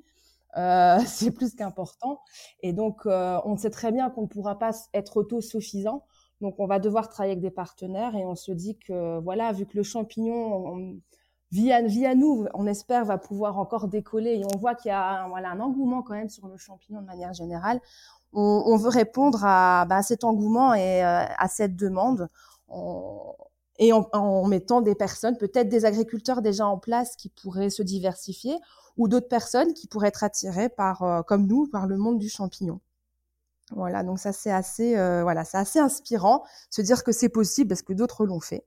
C'est 1.06 1.32
plus 1.32 1.56
qu'important 1.56 2.20
et 2.60 2.72
donc 2.72 3.06
on 3.06 3.56
sait 3.56 3.70
très 3.70 3.90
bien 3.90 4.08
qu'on 4.08 4.22
ne 4.22 4.26
pourra 4.28 4.56
pas 4.56 4.70
être 4.92 5.16
autosuffisant 5.16 6.04
donc 6.44 6.60
on 6.60 6.66
va 6.66 6.78
devoir 6.78 7.08
travailler 7.08 7.32
avec 7.32 7.42
des 7.42 7.50
partenaires 7.50 8.14
et 8.14 8.24
on 8.24 8.34
se 8.34 8.52
dit 8.52 8.76
que 8.78 9.18
voilà 9.20 9.52
vu 9.52 9.64
que 9.66 9.76
le 9.76 9.82
champignon 9.82 10.66
on, 10.66 10.96
via, 11.54 11.82
via 11.82 12.14
nous, 12.14 12.46
on 12.52 12.66
espère, 12.66 13.04
va 13.04 13.16
pouvoir 13.16 13.58
encore 13.58 13.88
décoller. 13.88 14.32
Et 14.32 14.44
on 14.44 14.58
voit 14.58 14.74
qu'il 14.74 14.88
y 14.88 14.92
a 14.92 15.24
un, 15.24 15.28
voilà, 15.28 15.50
un 15.50 15.60
engouement 15.60 16.02
quand 16.02 16.14
même 16.14 16.28
sur 16.28 16.48
le 16.48 16.56
champignon 16.56 17.00
de 17.00 17.06
manière 17.06 17.32
générale. 17.32 17.80
On, 18.32 18.76
veut 18.76 18.88
répondre 18.88 19.44
à, 19.44 19.86
bah, 19.88 19.98
à, 19.98 20.02
cet 20.02 20.24
engouement 20.24 20.74
et 20.74 21.04
euh, 21.04 21.24
à 21.38 21.46
cette 21.46 21.76
demande 21.76 22.28
et 23.78 23.92
en, 23.92 24.08
en, 24.12 24.48
mettant 24.48 24.80
des 24.80 24.96
personnes, 24.96 25.36
peut-être 25.38 25.68
des 25.68 25.84
agriculteurs 25.84 26.42
déjà 26.42 26.66
en 26.66 26.76
place 26.76 27.14
qui 27.14 27.28
pourraient 27.28 27.70
se 27.70 27.84
diversifier 27.84 28.56
ou 28.96 29.06
d'autres 29.06 29.28
personnes 29.28 29.72
qui 29.72 29.86
pourraient 29.86 30.08
être 30.08 30.24
attirées 30.24 30.68
par, 30.68 31.02
euh, 31.02 31.22
comme 31.22 31.46
nous, 31.46 31.68
par 31.68 31.86
le 31.86 31.96
monde 31.96 32.18
du 32.18 32.28
champignon. 32.28 32.80
Voilà, 33.74 34.02
donc 34.02 34.18
ça 34.18 34.32
c'est 34.32 34.50
assez, 34.52 34.96
euh, 34.96 35.22
voilà, 35.22 35.44
c'est 35.44 35.58
assez 35.58 35.78
inspirant, 35.78 36.44
se 36.70 36.80
dire 36.82 37.02
que 37.04 37.12
c'est 37.12 37.28
possible 37.28 37.68
parce 37.68 37.82
que 37.82 37.92
d'autres 37.92 38.24
l'ont 38.26 38.40
fait. 38.40 38.64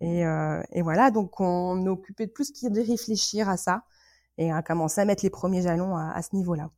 Et, 0.00 0.26
euh, 0.26 0.62
et, 0.72 0.82
voilà, 0.82 1.10
donc 1.10 1.40
on 1.40 1.84
est 1.84 1.88
occupé 1.88 2.26
de 2.26 2.30
plus 2.30 2.52
de 2.52 2.80
réfléchir 2.80 3.48
à 3.48 3.56
ça 3.56 3.84
et 4.38 4.52
à 4.52 4.62
commencer 4.62 5.00
à 5.00 5.04
mettre 5.04 5.24
les 5.24 5.30
premiers 5.30 5.62
jalons 5.62 5.96
à, 5.96 6.10
à 6.10 6.22
ce 6.22 6.36
niveau-là. 6.36 6.70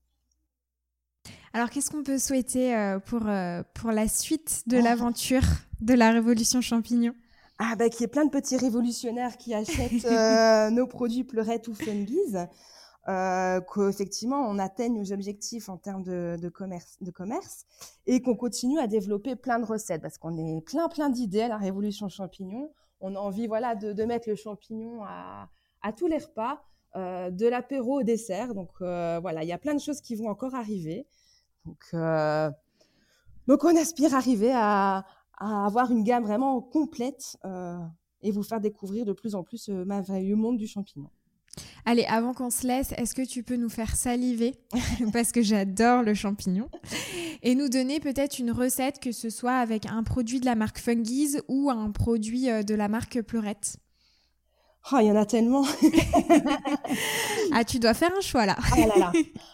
Alors, 1.52 1.70
qu'est-ce 1.70 1.90
qu'on 1.90 2.02
peut 2.02 2.18
souhaiter 2.18 2.76
euh, 2.76 2.98
pour, 2.98 3.26
euh, 3.26 3.62
pour 3.74 3.90
la 3.90 4.06
suite 4.06 4.62
de 4.66 4.78
oh. 4.78 4.82
l'aventure 4.82 5.42
de 5.80 5.94
la 5.94 6.10
révolution 6.10 6.60
champignon? 6.60 7.14
Ah 7.58 7.74
bah 7.76 7.88
qu'il 7.88 8.02
y 8.02 8.04
ait 8.04 8.08
plein 8.08 8.24
de 8.24 8.30
petits 8.30 8.56
révolutionnaires 8.56 9.36
qui 9.36 9.52
achètent 9.52 10.04
euh, 10.04 10.70
nos 10.70 10.86
produits 10.86 11.24
pleurettes 11.24 11.66
ou 11.66 11.74
fungies, 11.74 12.36
euh, 13.08 13.60
qu'effectivement 13.60 14.40
on 14.48 14.58
atteigne 14.58 14.94
nos 14.94 15.12
objectifs 15.12 15.68
en 15.70 15.78
termes 15.78 16.02
de, 16.02 16.48
commerce, 16.50 17.66
et 18.06 18.20
qu'on 18.20 18.36
continue 18.36 18.78
à 18.78 18.86
développer 18.86 19.34
plein 19.34 19.58
de 19.58 19.64
recettes 19.64 20.02
parce 20.02 20.18
qu'on 20.18 20.36
est 20.36 20.60
plein 20.60 20.88
plein 20.88 21.08
d'idées 21.08 21.42
à 21.42 21.48
la 21.48 21.56
révolution 21.56 22.08
champignon 22.08 22.70
on 23.00 23.14
a 23.14 23.18
envie 23.18 23.46
voilà 23.46 23.74
de, 23.76 24.04
mettre 24.04 24.28
le 24.28 24.34
champignon 24.34 25.04
à, 25.04 25.48
tous 25.96 26.06
les 26.06 26.18
repas, 26.18 26.62
euh, 26.96 27.30
de 27.30 27.46
l'apéro 27.46 28.00
au 28.00 28.02
dessert. 28.02 28.54
Donc 28.54 28.70
euh, 28.82 29.20
voilà, 29.20 29.44
il 29.44 29.48
y 29.48 29.52
a 29.52 29.58
plein 29.58 29.74
de 29.74 29.80
choses 29.80 30.00
qui 30.00 30.16
vont 30.16 30.28
encore 30.28 30.54
arriver. 30.54 31.06
Donc, 31.64 31.94
donc 33.46 33.64
on 33.64 33.76
aspire 33.76 34.14
à 34.14 34.18
arriver 34.18 34.52
à, 34.52 35.04
avoir 35.38 35.92
une 35.92 36.02
gamme 36.02 36.24
vraiment 36.24 36.60
complète 36.60 37.38
et 38.22 38.32
vous 38.32 38.42
faire 38.42 38.60
découvrir 38.60 39.04
de 39.04 39.12
plus 39.12 39.36
en 39.36 39.44
plus 39.44 39.58
ce 39.58 39.72
merveilleux 39.84 40.36
monde 40.36 40.58
du 40.58 40.66
champignon. 40.66 41.10
Allez, 41.84 42.04
avant 42.04 42.34
qu'on 42.34 42.50
se 42.50 42.66
laisse, 42.66 42.92
est-ce 42.96 43.14
que 43.14 43.26
tu 43.26 43.42
peux 43.42 43.56
nous 43.56 43.68
faire 43.68 43.96
saliver? 43.96 44.54
Parce 45.12 45.32
que 45.32 45.42
j'adore 45.42 46.02
le 46.02 46.14
champignon. 46.14 46.68
Et 47.42 47.54
nous 47.54 47.68
donner 47.68 48.00
peut-être 48.00 48.38
une 48.38 48.50
recette, 48.50 49.00
que 49.00 49.12
ce 49.12 49.30
soit 49.30 49.56
avec 49.56 49.86
un 49.86 50.02
produit 50.02 50.40
de 50.40 50.46
la 50.46 50.54
marque 50.54 50.78
Fungies 50.78 51.38
ou 51.48 51.70
un 51.70 51.90
produit 51.90 52.50
euh, 52.50 52.62
de 52.62 52.74
la 52.74 52.88
marque 52.88 53.22
Pleurette. 53.22 53.76
Oh, 54.92 54.96
il 55.00 55.06
y 55.06 55.10
en 55.10 55.16
a 55.16 55.26
tellement. 55.26 55.64
ah, 57.52 57.64
tu 57.64 57.78
dois 57.78 57.94
faire 57.94 58.10
un 58.16 58.20
choix 58.20 58.46
là. 58.46 58.56
ah 58.72 58.86
là 58.86 58.98
là. 58.98 59.12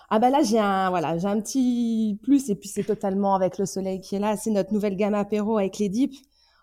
Ah 0.08 0.18
bah 0.20 0.30
là, 0.30 0.42
j'ai 0.42 0.60
un, 0.60 0.90
voilà, 0.90 1.18
j'ai 1.18 1.26
un 1.26 1.40
petit 1.40 2.20
plus 2.22 2.50
et 2.50 2.54
puis 2.54 2.68
c'est 2.68 2.84
totalement 2.84 3.34
avec 3.34 3.58
le 3.58 3.66
soleil 3.66 4.00
qui 4.00 4.14
est 4.14 4.20
là. 4.20 4.36
C'est 4.36 4.50
notre 4.50 4.72
nouvelle 4.72 4.96
gamme 4.96 5.14
apéro 5.14 5.58
avec 5.58 5.78
les 5.78 5.88
dips. 5.88 6.18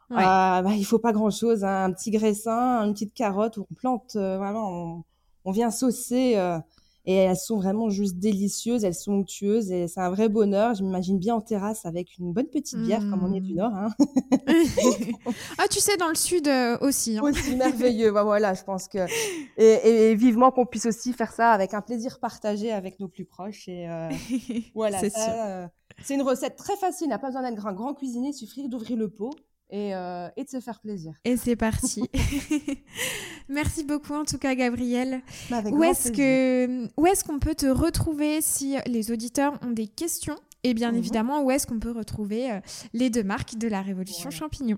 Ouais. 0.10 0.18
Euh, 0.18 0.62
bah, 0.62 0.72
il 0.76 0.86
faut 0.86 1.00
pas 1.00 1.12
grand 1.12 1.32
chose, 1.32 1.64
hein. 1.64 1.86
un 1.86 1.92
petit 1.94 2.12
graissin, 2.12 2.86
une 2.86 2.94
petite 2.94 3.14
carotte, 3.14 3.58
on 3.58 3.74
plante 3.76 4.16
euh, 4.18 4.38
vraiment, 4.38 4.70
on, 4.70 5.04
on 5.46 5.52
vient 5.52 5.72
saucer 5.72 6.38
euh, 6.38 6.60
Et 7.06 7.16
elles 7.16 7.38
sont 7.38 7.58
vraiment 7.58 7.90
juste 7.90 8.18
délicieuses, 8.18 8.84
elles 8.84 8.94
sont 8.94 9.14
onctueuses 9.14 9.72
et 9.72 9.88
c'est 9.88 10.00
un 10.00 10.12
vrai 10.12 10.30
bonheur. 10.30 10.76
Je 10.76 10.84
m'imagine 10.84 11.18
bien 11.18 11.36
en 11.36 11.42
terrasse 11.42 11.86
avec 11.86 12.18
une 12.20 12.32
bonne 12.32 12.48
petite 12.48 12.80
bière, 12.80 13.00
comme 13.00 13.24
on 13.24 13.34
est 13.34 13.40
du 13.40 13.54
mmh. 13.54 13.58
Nord. 13.58 13.74
Hein. 13.74 13.90
ah, 15.58 15.68
tu 15.70 15.80
sais, 15.80 15.98
dans 15.98 16.10
le 16.10 16.16
Sud 16.16 16.48
euh, 16.48 16.78
aussi. 16.82 17.18
Hein. 17.18 17.24
Aussi 17.24 17.56
merveilleux. 17.56 18.12
bah, 18.12 18.24
voilà, 18.24 18.54
je 18.54 18.64
pense 18.64 18.88
que. 18.88 19.00
Et, 19.58 20.14
vivement 20.16 20.52
qu'on 20.52 20.66
puisse 20.66 20.86
aussi 20.86 21.14
faire 21.14 21.32
ça 21.32 21.52
avec 21.52 21.74
un 21.74 21.82
plaisir 21.82 22.20
partagé 22.20 22.72
avec 22.72 23.00
nos 23.00 23.08
plus 23.08 23.26
proches. 23.26 23.68
Et 23.68 23.90
euh, 23.90 24.10
voilà, 24.76 25.00
c'est 25.00 25.12
euh, 25.18 25.68
c'est 26.04 26.16
une 26.16 26.22
recette 26.22 26.56
très 26.56 26.76
facile, 26.78 27.08
il 27.08 27.10
n'a 27.10 27.20
pas 27.20 27.28
besoin 27.28 27.50
d'être 27.50 27.66
un 27.66 27.74
grand 27.74 27.94
cuisinier, 27.94 28.30
il 28.30 28.34
suffit 28.34 28.68
d'ouvrir 28.68 28.98
le 28.98 29.10
pot 29.10 29.32
euh, 29.74 30.30
et, 30.36 30.44
de 30.44 30.50
se 30.50 30.60
faire 30.60 30.80
plaisir. 30.80 31.14
Et 31.24 31.38
c'est 31.38 31.56
parti. 31.56 32.04
Merci 33.50 33.84
beaucoup 33.84 34.14
en 34.14 34.26
tout 34.26 34.38
cas 34.38 34.56
Gabrielle. 34.56 35.22
Bah, 35.50 35.62
où 35.72 35.84
est-ce 35.84 36.12
que 36.12 36.88
où 36.98 37.08
est-ce 37.08 37.24
qu'on 37.24 37.40
peut 37.40 37.56
te 37.56 37.68
retrouver 37.68 38.42
si 38.42 38.76
les 38.86 39.12
auditeurs 39.12 39.54
ont 39.62 39.72
des 39.72 39.88
questions? 39.88 40.36
Et 40.64 40.74
bien 40.74 40.92
mhm. 40.92 40.98
évidemment 40.98 41.42
où 41.44 41.52
est-ce 41.52 41.66
qu'on 41.66 41.80
peut 41.80 41.92
retrouver 41.92 42.52
euh, 42.52 42.60
les 42.94 43.10
deux 43.10 43.24
marques 43.24 43.58
de 43.58 43.68
la 43.68 43.82
Révolution 43.82 44.30
Champignon? 44.30 44.78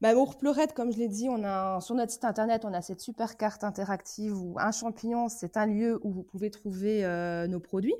Bah, 0.00 0.14
pour 0.14 0.36
Pleurette, 0.36 0.74
comme 0.74 0.92
je 0.92 0.98
l'ai 0.98 1.08
dit, 1.08 1.28
on 1.30 1.44
a 1.44 1.80
sur 1.80 1.94
notre 1.94 2.10
site 2.10 2.24
internet, 2.24 2.64
on 2.64 2.74
a 2.74 2.82
cette 2.82 3.00
super 3.00 3.36
carte 3.36 3.62
interactive 3.62 4.36
où 4.36 4.56
un 4.58 4.72
champignon, 4.72 5.28
c'est 5.28 5.56
un 5.56 5.66
lieu 5.66 6.00
où 6.02 6.10
vous 6.10 6.24
pouvez 6.24 6.50
trouver 6.50 7.04
euh, 7.04 7.46
nos 7.46 7.60
produits. 7.60 7.94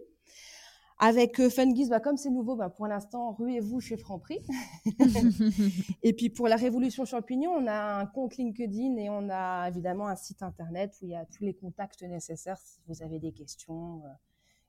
Avec 1.04 1.40
euh, 1.40 1.50
Fungiz, 1.50 1.88
bah, 1.88 1.98
comme 1.98 2.16
c'est 2.16 2.30
nouveau, 2.30 2.54
bah, 2.54 2.70
pour 2.70 2.86
l'instant, 2.86 3.32
ruez-vous 3.32 3.80
chez 3.80 3.96
Franprix. 3.96 4.38
et 6.04 6.12
puis 6.12 6.30
pour 6.30 6.46
la 6.46 6.54
Révolution 6.54 7.04
Champignon, 7.04 7.50
on 7.50 7.66
a 7.66 8.00
un 8.00 8.06
compte 8.06 8.36
LinkedIn 8.36 8.96
et 8.98 9.10
on 9.10 9.28
a 9.28 9.66
évidemment 9.68 10.06
un 10.06 10.14
site 10.14 10.44
internet 10.44 10.96
où 11.02 11.06
il 11.06 11.10
y 11.10 11.16
a 11.16 11.24
tous 11.26 11.42
les 11.42 11.54
contacts 11.54 12.04
nécessaires 12.04 12.58
si 12.58 12.78
vous 12.86 13.02
avez 13.02 13.18
des 13.18 13.32
questions 13.32 14.02
euh, 14.04 14.08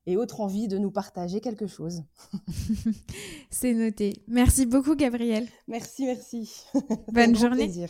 et 0.08 0.18
autre 0.18 0.42
envie 0.42 0.68
de 0.68 0.80
nous 0.80 0.90
partager 0.90 1.40
quelque 1.40 1.68
chose. 1.68 2.04
c'est 3.52 3.76
noté. 3.76 4.24
Merci 4.28 4.66
beaucoup, 4.66 4.96
Gabriel. 4.96 5.48
Merci, 5.68 6.06
merci. 6.08 6.66
Bonne 7.10 7.36
journée. 7.36 7.66
Plaisir. 7.66 7.90